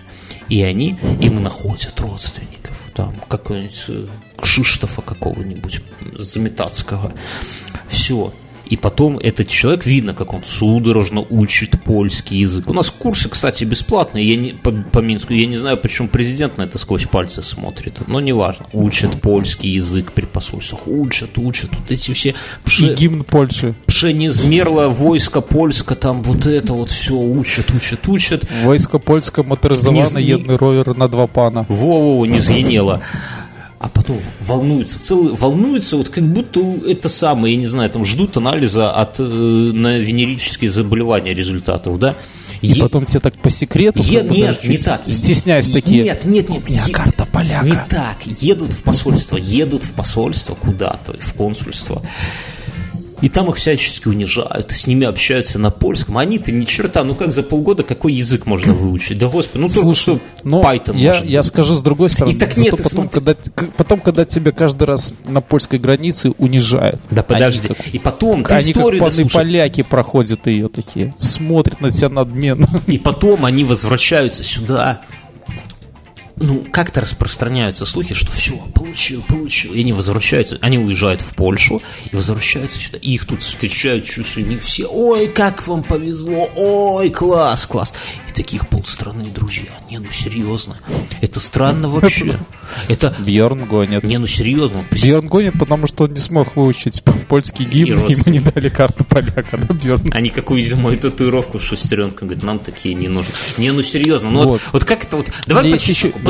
И 0.48 0.62
они 0.62 0.98
им 1.20 1.42
находят 1.42 1.98
родственников. 2.00 2.76
Там 2.94 3.14
какого-нибудь 3.28 3.84
э, 3.88 4.06
Кшиштофа 4.36 5.00
какого-нибудь, 5.00 5.80
Заметацкого. 6.18 7.12
Все. 7.88 8.32
И 8.70 8.76
потом 8.76 9.18
этот 9.18 9.48
человек, 9.48 9.84
видно, 9.86 10.14
как 10.14 10.32
он 10.32 10.42
судорожно 10.44 11.26
учит 11.28 11.82
польский 11.84 12.38
язык. 12.38 12.70
У 12.70 12.72
нас 12.72 12.88
курсы, 12.90 13.28
кстати, 13.28 13.64
бесплатные 13.64 14.24
я 14.28 14.36
не, 14.36 14.52
по, 14.52 14.70
по 14.70 15.00
Минску. 15.00 15.34
Я 15.34 15.46
не 15.46 15.58
знаю, 15.58 15.76
почему 15.76 16.08
президент 16.08 16.58
на 16.58 16.62
это 16.62 16.78
сквозь 16.78 17.04
пальцы 17.06 17.42
смотрит. 17.42 17.98
Но 18.06 18.20
неважно. 18.20 18.66
Учат 18.72 19.20
польский 19.20 19.70
язык 19.70 20.12
при 20.12 20.24
посольствах. 20.24 20.86
Учат, 20.86 21.36
учат. 21.38 21.70
Вот 21.78 21.90
эти 21.90 22.12
все... 22.12 22.28
И 22.30 22.34
пше- 22.64 22.94
гимн 22.94 23.24
Польши. 23.24 23.74
Пшенизмерло 23.86 24.88
войско 24.88 25.40
польско, 25.40 25.94
там 25.94 26.22
вот 26.22 26.46
это 26.46 26.72
вот 26.72 26.90
все 26.90 27.14
учат, 27.14 27.66
учат, 27.76 28.08
учат. 28.08 28.44
Войско 28.64 29.00
польське 29.00 29.42
моторизоване, 29.42 30.20
Ні- 30.20 30.22
єдний 30.22 30.56
ровер 30.56 30.98
на 30.98 31.08
два 31.08 31.26
пана. 31.26 31.64
Во-во-во, 31.68 32.26
не 32.26 32.40
звенело. 32.40 33.00
А 33.80 33.88
потом 33.88 34.18
волнуются, 34.42 35.02
целый, 35.02 35.32
волнуются, 35.32 35.96
вот 35.96 36.10
как 36.10 36.22
будто 36.30 36.60
это 36.86 37.08
самое, 37.08 37.54
я 37.54 37.60
не 37.62 37.66
знаю, 37.66 37.88
там 37.88 38.04
ждут 38.04 38.36
анализа 38.36 38.92
от, 38.92 39.18
э, 39.18 39.22
на 39.22 39.98
венерические 39.98 40.70
заболевания 40.70 41.32
результатов, 41.32 41.98
да? 41.98 42.14
И 42.60 42.66
Е- 42.66 42.82
потом 42.82 43.06
тебе 43.06 43.20
так 43.20 43.38
по 43.38 43.48
секрету, 43.48 44.02
Е- 44.02 44.20
как 44.20 44.30
нет, 44.30 44.64
не 44.64 44.76
так. 44.76 45.02
стесняясь 45.08 45.68
Е- 45.68 45.72
такие. 45.72 46.04
Нет, 46.04 46.26
нет, 46.26 46.50
нет. 46.50 46.62
У 46.68 46.70
меня 46.70 46.84
Е- 46.86 46.92
карта 46.92 47.24
поляка. 47.32 47.64
Не 47.64 47.72
так. 47.88 48.18
Едут 48.26 48.74
в 48.74 48.82
посольство, 48.82 49.38
едут 49.38 49.82
в 49.82 49.94
посольство 49.94 50.54
куда-то, 50.56 51.16
в 51.18 51.32
консульство. 51.32 52.02
И 53.20 53.28
там 53.28 53.50
их 53.50 53.56
всячески 53.56 54.08
унижают, 54.08 54.70
с 54.72 54.86
ними 54.86 55.06
общаются 55.06 55.58
на 55.58 55.70
польском. 55.70 56.16
Они-то 56.18 56.52
ни 56.52 56.64
черта, 56.64 57.04
ну 57.04 57.14
как 57.14 57.32
за 57.32 57.42
полгода 57.42 57.82
какой 57.82 58.12
язык 58.14 58.46
можно 58.46 58.72
выучить? 58.72 59.18
Да 59.18 59.28
господи, 59.28 59.60
ну 59.62 59.68
только 59.68 59.82
Слушай, 59.82 60.00
что 60.00 60.20
но 60.44 60.62
Python 60.62 60.96
я, 60.96 61.12
может 61.14 61.28
я 61.28 61.40
быть. 61.40 61.48
скажу 61.48 61.74
с 61.74 61.82
другой 61.82 62.08
стороны. 62.10 62.34
И 62.34 62.38
так 62.38 62.56
нет, 62.56 62.70
потом, 62.70 62.86
смотри. 62.90 63.10
когда, 63.10 63.34
потом, 63.76 64.00
когда 64.00 64.24
тебя 64.24 64.52
каждый 64.52 64.84
раз 64.84 65.12
на 65.28 65.40
польской 65.40 65.78
границе 65.78 66.30
унижают. 66.38 67.00
Да 67.10 67.22
подожди. 67.22 67.68
Они 67.68 67.74
как, 67.74 67.86
И 67.94 67.98
потом, 67.98 68.44
ты 68.44 68.54
они 68.54 68.72
как 68.72 68.80
историю 68.82 69.00
паны 69.00 69.10
дослушай. 69.12 69.34
поляки 69.34 69.82
проходят 69.82 70.46
ее 70.46 70.68
такие, 70.68 71.14
смотрят 71.18 71.80
на 71.80 71.90
тебя 71.92 72.08
надменно. 72.08 72.68
И 72.86 72.98
потом 72.98 73.44
они 73.44 73.64
возвращаются 73.64 74.42
сюда. 74.44 75.02
Ну, 76.42 76.64
как-то 76.72 77.02
распространяются 77.02 77.84
слухи, 77.84 78.14
что 78.14 78.32
все, 78.32 78.54
получил, 78.74 79.22
получил. 79.22 79.74
И 79.74 79.80
они 79.80 79.92
возвращаются, 79.92 80.58
они 80.62 80.78
уезжают 80.78 81.20
в 81.20 81.34
Польшу 81.34 81.82
и 82.10 82.16
возвращаются 82.16 82.78
сюда. 82.78 82.98
И 83.02 83.12
их 83.12 83.26
тут 83.26 83.42
встречают 83.42 84.06
чуть 84.06 84.36
ли 84.36 84.44
не 84.44 84.56
все. 84.56 84.86
Ой, 84.86 85.28
как 85.28 85.66
вам 85.66 85.82
повезло, 85.82 86.48
ой, 86.56 87.10
класс, 87.10 87.66
класс. 87.66 87.92
И 88.28 88.32
таких 88.32 88.68
полстраны, 88.68 89.28
друзья. 89.30 89.68
Не, 89.90 89.98
ну 89.98 90.10
серьезно. 90.10 90.78
Это 91.20 91.40
странно 91.40 91.88
вообще. 91.90 92.34
Это, 92.88 93.14
Бьерн 93.18 93.66
гонит. 93.66 94.02
не, 94.04 94.18
ну 94.18 94.26
серьезно. 94.26 94.84
Бьерн 94.90 95.28
гонит, 95.28 95.58
потому 95.58 95.86
что 95.86 96.04
он 96.04 96.12
не 96.12 96.20
смог 96.20 96.56
выучить 96.56 97.02
польский 97.28 97.66
гимн, 97.66 98.06
И 98.06 98.12
ему 98.12 98.22
не 98.26 98.38
дали 98.38 98.68
карту 98.70 99.04
поляка, 99.04 99.58
да, 99.58 99.74
Бьерн? 99.74 100.10
Они 100.12 100.30
как 100.30 100.50
увидели 100.50 100.74
мою 100.74 100.98
татуировку 100.98 101.58
с 101.58 101.62
шестеренкой, 101.62 102.28
говорят, 102.28 102.44
нам 102.44 102.58
такие 102.60 102.94
не 102.94 103.08
нужны. 103.08 103.32
Не, 103.58 103.72
ну 103.72 103.82
серьезно, 103.82 104.30
ну 104.30 104.38
вот, 104.38 104.48
Вот. 104.48 104.60
вот 104.72 104.84
как 104.84 105.04
это 105.04 105.16
вот... 105.18 105.30
Давай 105.46 105.64
меня 105.66 105.78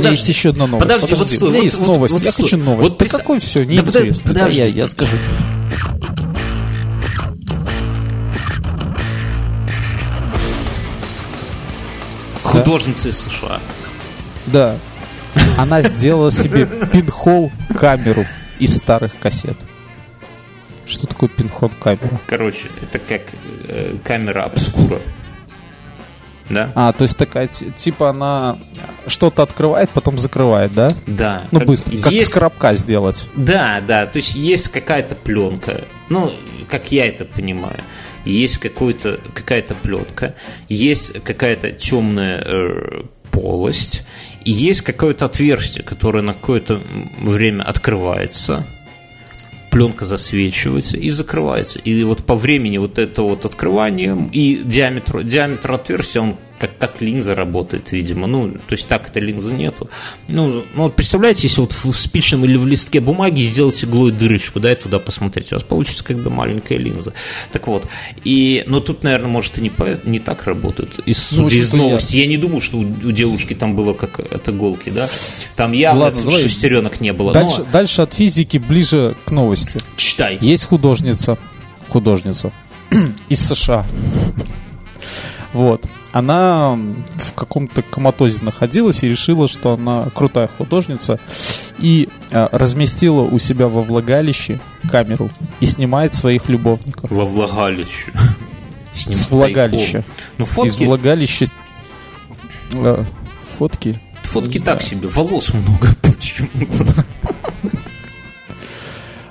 по 0.08 0.10
есть 0.10 0.28
еще, 0.28 0.50
чесноку. 0.52 0.66
у 0.66 0.66
меня 0.66 0.66
есть 0.66 0.66
еще 0.66 0.66
одна 0.66 0.66
новость. 0.66 0.82
Подожди, 0.82 1.14
вот 1.14 1.30
стой. 1.30 1.48
у 1.48 1.50
меня 1.50 1.58
вот- 1.60 1.64
есть 1.64 1.78
вот- 1.78 1.86
новость. 1.86 2.14
вот 2.14 2.22
я 2.24 2.30
стой. 2.32 2.44
хочу 2.44 2.56
новость. 2.58 2.82
Вот 2.82 2.92
да 2.92 2.96
представь- 2.98 3.20
какой 3.22 3.40
все, 3.40 3.58
Да 3.64 3.64
подожди, 3.82 3.98
неинтересно. 3.98 4.24
Да, 4.34 4.40
подожди. 4.40 4.58
я, 4.58 4.66
я 4.66 4.88
скажу. 4.88 5.16
Художница 12.42 13.08
из 13.10 13.18
США. 13.18 13.60
Да. 14.46 14.76
Она 15.58 15.82
сделала 15.82 16.30
себе 16.32 16.66
пинхол 16.92 17.52
камеру 17.78 18.24
из 18.58 18.76
старых 18.76 19.12
кассет. 19.20 19.56
Что 20.86 21.06
такое 21.06 21.28
пинхол 21.28 21.70
камера? 21.80 22.18
Короче, 22.26 22.68
это 22.82 22.98
как 22.98 23.22
э, 23.68 23.94
камера 24.02 24.44
обскура. 24.44 25.00
Да? 26.50 26.72
А, 26.74 26.92
то 26.92 27.02
есть 27.02 27.16
такая, 27.16 27.46
ти- 27.46 27.70
типа 27.76 28.10
она 28.10 28.58
что-то 29.06 29.42
открывает, 29.42 29.88
потом 29.90 30.18
закрывает, 30.18 30.74
да? 30.74 30.90
Да. 31.06 31.42
Ну, 31.52 31.60
Как- 31.60 31.68
быстро. 31.68 31.96
Как 31.96 32.12
с 32.12 32.28
коробка 32.28 32.74
сделать. 32.74 33.26
Да, 33.36 33.80
да, 33.86 34.06
то 34.06 34.16
есть 34.18 34.34
есть 34.34 34.68
какая-то 34.68 35.14
пленка, 35.14 35.82
ну, 36.08 36.32
как 36.68 36.90
я 36.92 37.06
это 37.06 37.24
понимаю, 37.24 37.78
есть 38.24 38.58
какая-то 38.58 39.74
пленка, 39.76 40.34
есть 40.68 41.22
какая-то 41.22 41.72
темная 41.72 42.42
э, 42.44 43.02
полость, 43.30 44.02
и 44.44 44.50
есть 44.50 44.80
какое-то 44.82 45.26
отверстие, 45.26 45.84
которое 45.84 46.22
на 46.22 46.34
какое-то 46.34 46.80
время 47.20 47.62
открывается, 47.62 48.66
пленка 49.70 50.04
засвечивается 50.04 50.96
и 50.96 51.08
закрывается. 51.08 51.78
И 51.78 52.02
вот 52.02 52.24
по 52.24 52.34
времени 52.34 52.78
вот 52.78 52.98
это 52.98 53.22
вот 53.22 53.44
открывание 53.44 54.28
и 54.32 54.62
диаметр, 54.64 55.22
диаметр 55.22 55.72
отверстия, 55.72 56.22
он 56.22 56.36
как, 56.60 56.76
как 56.78 57.00
линза 57.00 57.34
работает, 57.34 57.90
видимо. 57.90 58.26
Ну, 58.26 58.50
то 58.50 58.72
есть 58.72 58.86
так 58.86 59.08
этой 59.08 59.22
линзы 59.22 59.54
нету. 59.54 59.88
Ну, 60.28 60.48
ну 60.74 60.82
вот 60.84 60.94
представляете, 60.94 61.44
если 61.44 61.62
вот 61.62 61.72
в 61.72 61.92
спичном 61.94 62.44
или 62.44 62.56
в 62.56 62.66
листке 62.66 63.00
бумаги 63.00 63.40
сделать 63.42 63.82
иглой 63.82 64.12
дырочку, 64.12 64.60
да, 64.60 64.70
и 64.72 64.74
туда 64.74 64.98
посмотреть, 64.98 65.52
у 65.52 65.56
вас 65.56 65.64
получится 65.64 66.04
как 66.04 66.18
бы 66.18 66.28
маленькая 66.30 66.76
линза. 66.78 67.14
Так 67.50 67.66
вот, 67.66 67.86
и, 68.24 68.62
но 68.66 68.80
тут, 68.80 69.02
наверное, 69.02 69.30
может 69.30 69.56
и 69.58 69.62
не, 69.62 69.70
по- 69.70 69.98
не 70.04 70.18
так 70.18 70.44
работает. 70.46 70.98
Из, 71.06 71.32
Ну, 71.32 71.48
из 71.48 71.72
новости. 71.72 72.18
Я 72.18 72.26
не 72.26 72.36
думаю, 72.36 72.60
что 72.60 72.76
у, 72.76 72.82
у 72.82 73.10
девушки 73.10 73.54
там 73.54 73.74
было 73.74 73.94
как 73.94 74.20
от 74.20 74.48
иголки, 74.48 74.90
да. 74.90 75.08
Там 75.56 75.72
явно 75.72 76.02
Ладно, 76.02 76.22
давай. 76.24 76.42
шестеренок 76.42 77.00
не 77.00 77.14
было. 77.14 77.32
Дальше, 77.32 77.58
Но 77.62 77.66
дальше 77.72 78.02
от 78.02 78.12
физики 78.12 78.58
ближе 78.58 79.16
к 79.24 79.30
новости. 79.30 79.80
читай. 79.96 80.36
Есть 80.42 80.64
художница, 80.64 81.38
художница 81.88 82.52
из 83.30 83.40
США. 83.40 83.86
Вот. 85.52 85.84
Она 86.12 86.78
в 87.16 87.32
каком-то 87.34 87.82
коматозе 87.82 88.42
находилась 88.42 89.02
и 89.02 89.08
решила, 89.08 89.48
что 89.48 89.72
она 89.72 90.08
крутая 90.14 90.48
художница. 90.48 91.18
И 91.78 92.08
а, 92.30 92.48
разместила 92.52 93.22
у 93.22 93.38
себя 93.38 93.66
во 93.66 93.82
влагалище 93.82 94.60
камеру 94.90 95.30
и 95.60 95.66
снимает 95.66 96.14
своих 96.14 96.48
любовников. 96.48 97.10
Во 97.10 97.24
влагалище. 97.24 98.12
С 98.92 99.30
влагалища. 99.30 100.04
Ну, 100.38 100.44
Из 100.44 100.50
фотки, 100.50 100.84
влагалища... 100.84 101.46
э, 102.74 103.04
фотки? 103.56 104.00
фотки 104.22 104.58
не 104.58 104.64
так 104.64 104.82
себе, 104.82 105.08
волос 105.08 105.52
много 105.52 105.88
почему-то. 106.02 107.04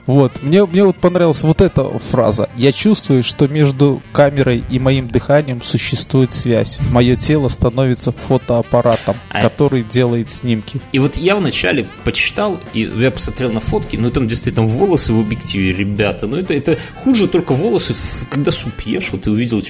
Вот, 0.09 0.41
мне, 0.41 0.65
мне 0.65 0.83
вот 0.83 0.95
понравилась 0.97 1.43
вот 1.43 1.61
эта 1.61 1.83
фраза. 1.99 2.49
Я 2.57 2.71
чувствую, 2.71 3.21
что 3.21 3.47
между 3.47 4.01
камерой 4.11 4.63
и 4.67 4.79
моим 4.79 5.07
дыханием 5.07 5.61
существует 5.61 6.31
связь. 6.31 6.79
Мое 6.89 7.15
тело 7.15 7.47
становится 7.47 8.11
фотоаппаратом, 8.11 9.15
А- 9.29 9.39
который 9.43 9.83
делает 9.83 10.31
снимки. 10.31 10.81
И 10.93 10.97
вот 10.97 11.15
я 11.15 11.35
вначале 11.35 11.87
почитал, 12.05 12.59
и 12.73 12.89
я 12.97 13.11
посмотрел 13.11 13.51
на 13.51 13.59
фотки, 13.59 13.97
ну 13.97 14.09
там 14.09 14.27
действительно 14.27 14.65
волосы 14.65 15.13
в 15.13 15.19
объективе, 15.19 15.73
ребята. 15.73 16.25
Ну 16.25 16.37
это, 16.37 16.55
это 16.55 16.75
хуже 17.03 17.27
только 17.27 17.53
волосы, 17.53 17.93
когда 18.31 18.51
суп 18.51 18.81
ешь, 18.87 19.11
вот 19.11 19.21
ты 19.21 19.29
увидел, 19.29 19.61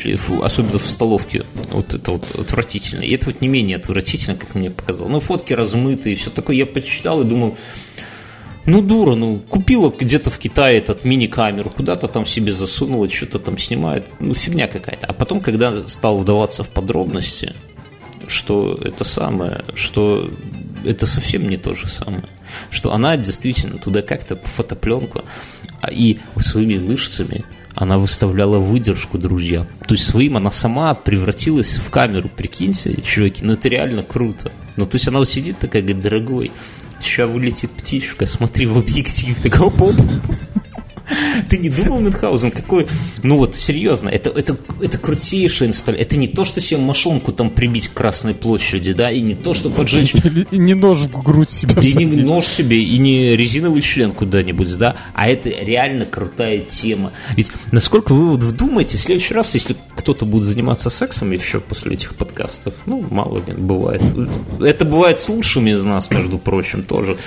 особенно 0.42 0.80
в 0.80 0.88
столовке, 0.88 1.44
вот 1.70 1.94
это 1.94 2.12
вот 2.14 2.24
отвратительно. 2.40 3.02
И 3.02 3.12
это 3.12 3.26
вот 3.26 3.42
не 3.42 3.50
менее 3.50 3.76
отвратительно, 3.76 4.38
как 4.38 4.56
мне 4.56 4.72
показалось. 4.72 5.12
Ну 5.12 5.20
фотки 5.20 5.52
размытые, 5.52 6.16
все 6.16 6.30
такое. 6.30 6.56
Я 6.56 6.66
почитал 6.66 7.20
и 7.24 7.26
думал, 7.26 7.58
ну, 8.70 8.82
дура, 8.82 9.16
ну, 9.16 9.40
купила 9.50 9.92
где-то 9.98 10.30
в 10.30 10.38
Китае 10.38 10.78
этот 10.78 11.04
мини-камеру, 11.04 11.70
куда-то 11.70 12.08
там 12.08 12.26
себе 12.26 12.54
засунула, 12.54 13.10
что-то 13.10 13.40
там 13.40 13.58
снимает, 13.58 14.08
ну, 14.20 14.34
фигня 14.34 14.68
какая-то. 14.68 15.08
А 15.08 15.14
потом, 15.14 15.42
когда 15.42 15.88
стал 15.88 16.20
вдаваться 16.20 16.64
в 16.64 16.70
подробности, 16.70 17.56
что 18.28 18.80
это 18.84 19.04
самое, 19.04 19.64
что 19.74 20.30
это 20.86 21.08
совсем 21.08 21.48
не 21.48 21.58
то 21.58 21.74
же 21.74 21.88
самое, 21.88 22.26
что 22.70 22.94
она 22.94 23.18
действительно 23.18 23.80
туда 23.80 24.02
как-то 24.02 24.36
фотопленку, 24.36 25.24
а 25.82 25.92
и 25.92 26.20
своими 26.40 26.78
мышцами 26.78 27.46
она 27.74 27.98
выставляла 27.98 28.58
выдержку, 28.58 29.18
друзья. 29.18 29.66
То 29.88 29.96
есть 29.96 30.08
своим 30.08 30.38
она 30.38 30.52
сама 30.52 30.94
превратилась 30.94 31.78
в 31.78 31.90
камеру, 31.90 32.30
прикиньте, 32.30 33.02
чуваки, 33.02 33.44
ну 33.44 33.54
это 33.54 33.70
реально 33.70 34.04
круто. 34.04 34.52
Ну 34.76 34.86
то 34.86 34.96
есть 34.96 35.08
она 35.08 35.20
вот 35.20 35.30
сидит 35.30 35.60
такая, 35.60 35.82
говорит, 35.82 36.02
дорогой, 36.02 36.52
сейчас 37.02 37.30
вылетит 37.30 37.72
птичка, 37.72 38.26
смотри 38.26 38.66
в 38.66 38.78
объектив, 38.78 39.40
такой 39.42 39.68
оп 39.68 39.82
Ты 41.50 41.58
не 41.58 41.70
думал, 41.70 42.00
Мюнхгаузен, 42.00 42.52
какой... 42.52 42.88
Ну 43.24 43.38
вот, 43.38 43.56
серьезно, 43.56 44.10
это, 44.10 44.30
это, 44.30 44.58
это 44.82 44.98
крутейшая 44.98 45.70
инсталляция. 45.70 46.06
Это 46.06 46.18
не 46.18 46.28
то, 46.28 46.46
что 46.46 46.62
себе 46.62 46.80
мошонку 46.80 47.32
там 47.32 47.50
прибить 47.50 47.88
к 47.90 47.94
Красной 47.94 48.34
площади, 48.34 48.94
да, 48.94 49.12
и 49.12 49.22
не 49.22 49.36
то, 49.36 49.54
что 49.54 49.70
поджечь 49.70 50.14
Или 50.24 50.48
не 50.52 50.74
нож 50.74 51.00
в 51.00 51.24
грудь 51.24 51.50
себя 51.50 51.82
и 51.82 51.94
не 51.94 52.06
нож 52.24 52.46
себе, 52.46 52.82
и 52.82 52.98
не 52.98 53.36
резиновый 53.36 53.82
член 53.82 54.12
куда-нибудь, 54.12 54.78
да, 54.78 54.96
а 55.14 55.28
это 55.28 55.50
реально 55.50 56.06
крутая 56.06 56.60
тема. 56.60 57.12
Ведь 57.36 57.52
насколько 57.72 58.14
вы 58.14 58.32
вот 58.32 58.44
вдумаете, 58.44 58.98
в 58.98 59.02
следующий 59.02 59.34
раз, 59.34 59.54
если 59.56 59.76
кто-то 59.96 60.26
будет 60.26 60.44
заниматься 60.44 60.90
сексом 60.90 61.32
еще 61.32 61.60
после 61.60 61.94
этих 61.94 62.16
подкастов, 62.16 62.74
ну, 62.86 63.06
мало 63.10 63.38
ли, 63.38 63.54
бывает. 63.54 64.02
Это 64.60 64.86
бывает 64.86 65.20
с 65.20 65.30
лучшими 65.30 65.72
из 65.72 65.84
нас, 65.84 66.10
между 66.12 66.38
прочим, 66.38 66.84
тоже. 66.84 67.18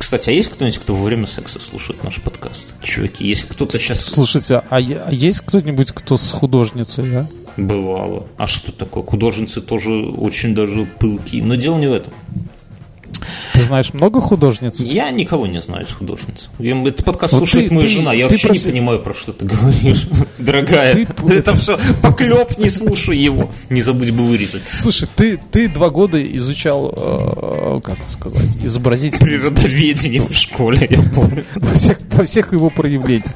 Кстати, 0.00 0.30
а 0.30 0.32
есть 0.32 0.48
кто-нибудь, 0.48 0.78
кто 0.78 0.94
во 0.94 1.04
время 1.04 1.26
секса 1.26 1.60
слушает 1.60 2.02
наш 2.02 2.22
подкаст? 2.22 2.74
Чуваки, 2.82 3.26
если 3.26 3.46
кто-то 3.46 3.78
сейчас 3.78 4.00
Слушайте, 4.00 4.54
а, 4.56 4.64
а 4.78 5.12
есть 5.12 5.42
кто-нибудь, 5.42 5.92
кто 5.92 6.16
с 6.16 6.30
художницей, 6.32 7.18
а? 7.18 7.26
бывало. 7.58 8.26
А 8.38 8.46
что 8.46 8.72
такое? 8.72 9.02
Художницы 9.02 9.60
тоже 9.60 9.92
очень 9.92 10.54
даже 10.54 10.86
пылкие. 10.86 11.44
Но 11.44 11.56
дело 11.56 11.78
не 11.78 11.86
в 11.86 11.92
этом. 11.92 12.14
Ты 13.54 13.62
знаешь 13.62 13.92
много 13.92 14.20
художниц? 14.20 14.80
Я 14.80 15.10
никого 15.10 15.46
не 15.46 15.60
знаю 15.60 15.84
из 15.84 15.90
художниц. 15.92 16.48
Этот 16.58 17.04
подкаст 17.04 17.32
Вот 17.34 17.38
слушает 17.40 17.68
ты- 17.68 17.74
моя 17.74 17.86
ты- 17.86 17.92
жена. 17.94 18.12
Я 18.12 18.28
ты 18.28 18.34
вообще 18.34 18.48
просто- 18.48 18.66
не 18.68 18.72
понимаю, 18.72 19.00
про 19.02 19.14
что 19.14 19.32
ты 19.32 19.44
говоришь, 19.46 20.06
дорогая. 20.38 20.94
Ты- 20.94 21.06
Это 21.32 21.54
все 21.56 21.78
поклеп, 22.02 22.58
не 22.58 22.70
слушай 22.70 23.16
его. 23.16 23.50
Не 23.68 23.82
забудь 23.82 24.10
бы 24.10 24.24
вырезать. 24.24 24.62
Слушай, 24.72 25.08
ты, 25.14 25.40
ты 25.50 25.68
два 25.68 25.90
года 25.90 26.22
изучал, 26.36 26.92
э, 26.96 27.80
как 27.84 27.98
это 27.98 28.10
сказать, 28.10 28.56
изобразительное 28.62 29.38
Природоведение 29.38 30.22
в 30.22 30.32
школе, 30.32 30.86
я 30.90 31.02
помню. 31.14 31.44
во 31.56 31.74
всех, 31.74 31.98
во 32.12 32.24
всех 32.24 32.52
его 32.52 32.70
проявлениях. 32.70 33.32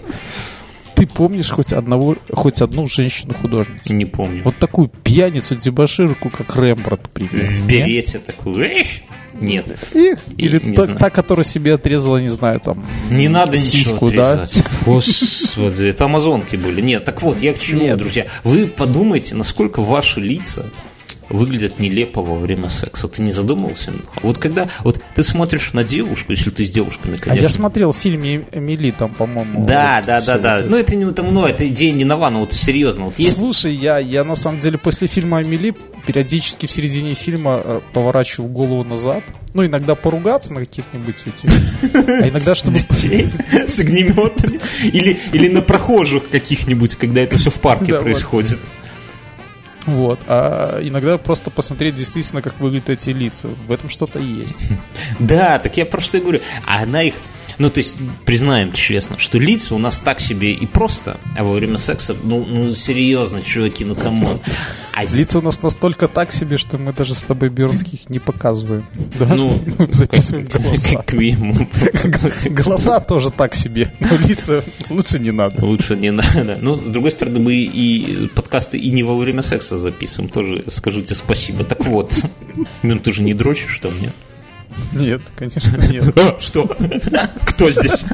Ты 1.04 1.06
помнишь 1.12 1.50
хоть 1.50 1.74
одного, 1.74 2.16
хоть 2.32 2.62
одну 2.62 2.86
женщину-художницу? 2.86 3.92
Не 3.92 4.06
помню. 4.06 4.42
Вот 4.42 4.56
такую 4.56 4.88
пьяницу, 4.88 5.54
дебоширку, 5.54 6.30
как 6.30 6.56
Рембрандт, 6.56 7.10
примерно. 7.10 7.40
В 7.40 7.66
берете 7.66 8.18
такую. 8.20 8.64
Эх, 8.64 8.86
Нет. 9.38 9.66
Их. 9.92 10.18
Или 10.38 10.60
не 10.64 10.72
та, 10.72 10.84
знаю. 10.84 10.98
та, 10.98 11.10
которая 11.10 11.44
себе 11.44 11.74
отрезала, 11.74 12.16
не 12.16 12.30
знаю, 12.30 12.58
там... 12.60 12.82
Не 13.10 13.28
надо 13.28 13.58
сиську, 13.58 14.06
ничего 14.06 14.22
да? 14.22 14.32
отрезать. 14.32 14.64
Господи, 14.86 15.84
это 15.84 16.06
амазонки 16.06 16.56
были. 16.56 16.80
Нет, 16.80 17.04
так 17.04 17.20
вот, 17.20 17.42
я 17.42 17.52
к 17.52 17.58
чему, 17.58 17.82
Нет. 17.82 17.98
друзья? 17.98 18.24
Вы 18.42 18.66
подумайте, 18.66 19.34
насколько 19.34 19.82
ваши 19.82 20.20
лица 20.20 20.64
выглядят 21.34 21.78
нелепо 21.78 22.22
во 22.22 22.34
время 22.34 22.68
секса. 22.68 23.08
Ты 23.08 23.22
не 23.22 23.32
задумывался? 23.32 23.92
Вот 24.22 24.38
когда 24.38 24.68
вот 24.82 25.00
ты 25.14 25.22
смотришь 25.22 25.72
на 25.72 25.84
девушку, 25.84 26.32
если 26.32 26.50
ты 26.50 26.64
с 26.64 26.70
девушками, 26.70 27.16
А 27.16 27.20
конечно. 27.20 27.42
я 27.42 27.48
смотрел 27.48 27.92
в 27.92 27.96
фильме 27.96 28.46
Эмили, 28.52 28.90
там, 28.90 29.10
по-моему... 29.10 29.64
Да, 29.64 29.96
вот 29.98 30.06
да, 30.06 30.20
да, 30.20 30.38
да. 30.38 30.60
это. 30.60 30.68
Ну, 30.68 30.76
это 30.76 30.96
не 30.96 31.04
это 31.04 31.22
мной, 31.22 31.50
это 31.50 31.66
идея 31.68 31.92
не 31.92 32.04
нова, 32.04 32.30
но 32.30 32.40
вот 32.40 32.52
серьезно. 32.52 33.06
Вот 33.06 33.18
есть 33.18 33.36
Слушай, 33.36 33.74
я, 33.74 33.98
я 33.98 34.24
на 34.24 34.36
самом 34.36 34.58
деле 34.58 34.78
после 34.78 35.06
фильма 35.06 35.38
Амели 35.38 35.74
периодически 36.06 36.66
в 36.66 36.70
середине 36.70 37.14
фильма 37.14 37.60
э, 37.64 37.80
поворачиваю 37.92 38.50
голову 38.50 38.84
назад. 38.84 39.22
Ну, 39.54 39.64
иногда 39.64 39.94
поругаться 39.94 40.52
на 40.52 40.60
каких-нибудь 40.60 41.16
этих. 41.26 41.50
А 42.04 42.28
иногда, 42.28 42.54
чтобы... 42.54 42.76
с 43.66 43.80
огнеметами 43.80 44.60
или, 44.82 45.18
или 45.32 45.48
на 45.48 45.62
прохожих 45.62 46.28
каких-нибудь, 46.28 46.96
когда 46.96 47.22
это 47.22 47.38
все 47.38 47.50
в 47.50 47.60
парке 47.60 47.92
вот. 47.94 48.02
Вот. 49.86 50.18
А 50.26 50.80
иногда 50.82 51.18
просто 51.18 51.50
посмотреть 51.50 51.94
действительно, 51.94 52.42
как 52.42 52.58
выглядят 52.60 52.90
эти 52.90 53.10
лица. 53.10 53.48
В 53.66 53.72
этом 53.72 53.88
что-то 53.88 54.18
есть. 54.18 54.64
Да, 55.18 55.58
так 55.58 55.76
я 55.76 55.86
про 55.86 56.00
что 56.00 56.18
и 56.18 56.20
говорю. 56.20 56.40
А 56.66 56.82
она 56.82 57.02
их... 57.02 57.14
Ну, 57.58 57.70
то 57.70 57.78
есть, 57.78 57.96
признаем 58.24 58.72
честно, 58.72 59.18
что 59.18 59.38
лица 59.38 59.74
у 59.74 59.78
нас 59.78 60.00
так 60.00 60.20
себе 60.20 60.52
и 60.52 60.66
просто, 60.66 61.18
а 61.36 61.44
во 61.44 61.52
время 61.52 61.78
секса, 61.78 62.16
ну, 62.22 62.44
ну 62.44 62.70
серьезно, 62.70 63.42
чуваки, 63.42 63.84
ну 63.84 63.94
come 63.94 64.20
on. 64.20 64.40
А 64.96 65.04
Лица 65.04 65.40
у 65.40 65.42
нас 65.42 65.60
настолько 65.60 66.06
так 66.06 66.30
себе, 66.30 66.56
что 66.56 66.78
мы 66.78 66.92
даже 66.92 67.14
с 67.14 67.24
тобой 67.24 67.48
Бернских 67.48 68.08
не 68.10 68.18
показываем. 68.20 68.86
Да? 69.18 69.34
ну, 69.34 69.60
записываем 69.90 70.46
как- 70.46 70.62
голоса. 70.62 71.04
как. 71.06 72.52
Голоса 72.52 73.00
тоже 73.00 73.30
так 73.30 73.54
себе, 73.54 73.92
но 74.00 74.16
лица 74.28 74.64
лучше 74.90 75.18
не 75.18 75.30
надо. 75.30 75.64
Лучше 75.64 75.96
не 75.96 76.10
надо. 76.10 76.58
Ну, 76.60 76.74
с 76.74 76.90
другой 76.90 77.12
стороны, 77.12 77.40
мы 77.40 77.54
и 77.54 78.28
подкасты 78.34 78.78
и 78.78 78.90
не 78.90 79.02
во 79.02 79.16
время 79.16 79.42
секса 79.42 79.76
записываем. 79.76 80.30
Тоже 80.30 80.64
скажите 80.68 81.14
спасибо. 81.14 81.64
Так 81.64 81.84
вот, 81.86 82.16
ну 82.82 82.98
ты 82.98 83.12
же 83.12 83.22
не 83.22 83.34
дрочишь 83.34 83.78
там, 83.80 83.92
нет? 84.00 84.14
Нет, 84.92 85.22
конечно, 85.36 85.76
нет. 85.90 86.16
Что? 86.40 86.64
Кто 87.46 87.70
здесь? 87.70 88.04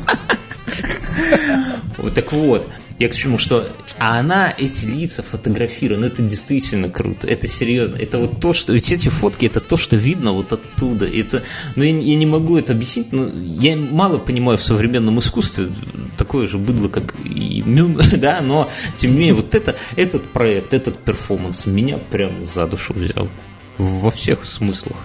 Вот 1.99 2.15
так 2.15 2.33
вот. 2.33 2.69
Я 2.99 3.09
к 3.09 3.15
чему, 3.15 3.39
что 3.39 3.67
а 3.99 4.19
она 4.19 4.53
эти 4.57 4.85
лица 4.85 5.23
фотографирует, 5.23 6.01
ну 6.01 6.07
это 6.07 6.23
действительно 6.23 6.91
круто, 6.91 7.27
это 7.27 7.47
серьезно, 7.47 7.97
это 7.97 8.19
вот 8.19 8.41
то, 8.41 8.53
что, 8.53 8.75
ведь 8.75 8.93
эти 8.93 9.09
фотки, 9.09 9.47
это 9.47 9.61
то, 9.61 9.79
что 9.79 9.97
видно 9.97 10.33
вот 10.33 10.53
оттуда, 10.53 11.07
это, 11.07 11.43
ну 11.77 11.83
я, 11.83 11.91
я 11.91 12.17
не 12.17 12.27
могу 12.27 12.59
это 12.59 12.73
объяснить, 12.73 13.13
но 13.13 13.27
я 13.27 13.77
мало 13.77 14.19
понимаю 14.19 14.57
в 14.57 14.63
современном 14.63 15.19
искусстве, 15.21 15.69
такое 16.17 16.47
же 16.47 16.59
быдло, 16.59 16.89
как 16.89 17.15
и 17.25 17.63
Мюн, 17.63 17.99
да, 18.17 18.41
но 18.43 18.71
тем 18.97 19.13
не 19.13 19.19
менее, 19.19 19.35
вот 19.35 19.55
это, 19.55 19.77
этот 19.97 20.31
проект, 20.33 20.75
этот 20.75 20.99
перформанс 20.99 21.65
меня 21.65 21.99
прям 21.99 22.45
за 22.45 22.67
душу 22.67 22.95
взял, 22.95 23.29
во 23.77 24.11
всех 24.11 24.45
смыслах. 24.45 24.97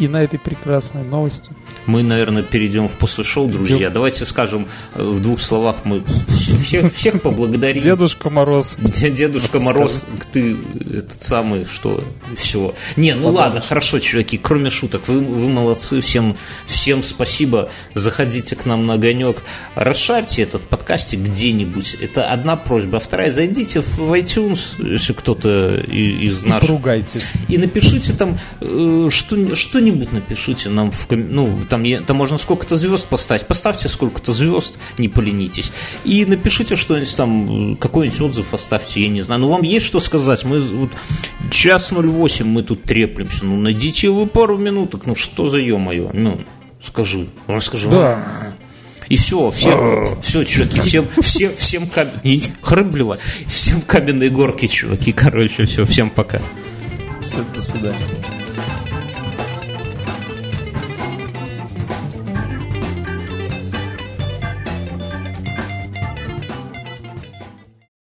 И 0.00 0.08
на 0.08 0.22
этой 0.22 0.38
прекрасной 0.38 1.04
новости. 1.04 1.52
Мы, 1.86 2.02
наверное, 2.02 2.42
перейдем 2.42 2.88
в 2.88 2.92
после 2.96 3.24
шоу, 3.24 3.48
друзья. 3.48 3.78
Дел- 3.78 3.90
Давайте 3.90 4.24
скажем 4.24 4.66
э, 4.94 5.02
в 5.02 5.20
двух 5.20 5.40
словах 5.40 5.76
мы 5.84 6.02
всех, 6.28 6.92
всех 6.94 7.20
поблагодарим. 7.22 7.82
Дедушка 7.82 8.30
Мороз. 8.30 8.76
Де- 8.80 9.10
Дедушка 9.10 9.58
Вот 9.58 9.64
Мороз, 9.64 10.04
ты 10.32 10.56
этот 10.94 11.22
самый, 11.22 11.64
что 11.64 12.04
все. 12.36 12.74
Не, 12.96 13.14
ну 13.14 13.30
ладно, 13.30 13.60
хорошо, 13.60 13.98
чуваки, 13.98 14.38
кроме 14.38 14.70
шуток, 14.70 15.08
вы, 15.08 15.20
вы 15.20 15.48
молодцы, 15.48 16.00
всем, 16.00 16.36
всем 16.66 17.02
спасибо. 17.02 17.70
Заходите 17.94 18.56
к 18.56 18.66
нам 18.66 18.86
на 18.86 18.94
огонек, 18.94 19.42
расшарьте 19.74 20.42
этот 20.42 20.62
подкастик 20.62 21.20
где-нибудь. 21.20 21.96
Это 22.00 22.24
одна 22.26 22.56
просьба. 22.56 22.98
А 22.98 23.00
вторая, 23.00 23.30
зайдите 23.30 23.80
в 23.80 23.98
iTunes, 24.12 24.60
если 24.92 25.12
кто-то 25.12 25.76
и- 25.76 26.26
из 26.26 26.42
И 26.42 26.46
наших 26.46 26.68
поругайтесь. 26.68 27.32
и 27.48 27.58
напишите 27.58 28.12
там 28.12 28.38
э, 28.60 29.08
что, 29.10 29.56
что-нибудь 29.56 30.12
напишите 30.12 30.68
нам 30.68 30.90
в 30.92 31.06
ну 31.10 31.58
там, 31.70 31.82
е- 31.84 32.00
там 32.00 32.16
можно 32.18 32.36
сколько-то 32.36 32.76
звезд 32.76 33.06
поставить. 33.08 33.46
Поставьте 33.46 33.88
сколько-то 33.88 34.32
звезд 34.32 34.76
не 34.98 35.08
поленитесь. 35.08 35.72
И 36.04 36.26
напишите 36.26 36.76
что-нибудь 36.76 37.16
там 37.16 37.72
э, 37.72 37.76
какой-нибудь 37.76 38.20
отзыв 38.20 38.52
оставьте 38.52 39.02
я 39.02 39.08
не 39.08 39.22
знаю. 39.22 39.40
Ну 39.40 39.48
вам 39.48 39.62
есть 39.62 39.86
что 39.86 40.00
сказать? 40.00 40.44
Мы 40.44 40.60
вот 40.60 40.90
час 41.50 41.92
08 41.92 42.46
мы 42.46 42.62
тут 42.62 42.82
треплемся. 42.82 43.44
Ну 43.46 43.56
найдите 43.60 44.10
вы 44.10 44.26
пару 44.26 44.58
минуток. 44.58 45.06
Ну 45.06 45.14
что 45.14 45.48
за 45.48 45.58
ё-моё? 45.58 46.10
Ну 46.12 46.40
скажи 46.82 47.28
ну 47.46 47.60
скажи 47.60 47.88
Да. 47.88 48.54
и 49.08 49.16
все, 49.16 49.50
все, 49.50 50.16
все, 50.22 50.44
чуваки, 50.44 50.80
всем, 50.80 51.06
всем, 51.22 51.54
всем 51.56 51.86
каменные, 51.86 52.40
хрыблево, 52.62 53.18
всем 53.46 53.80
каменные 53.82 54.30
горки, 54.30 54.66
чуваки, 54.66 55.12
короче, 55.12 55.66
все, 55.66 55.84
всем 55.84 56.10
пока. 56.10 56.40
Все, 57.20 57.38
до 57.54 57.60
свидания. 57.60 58.39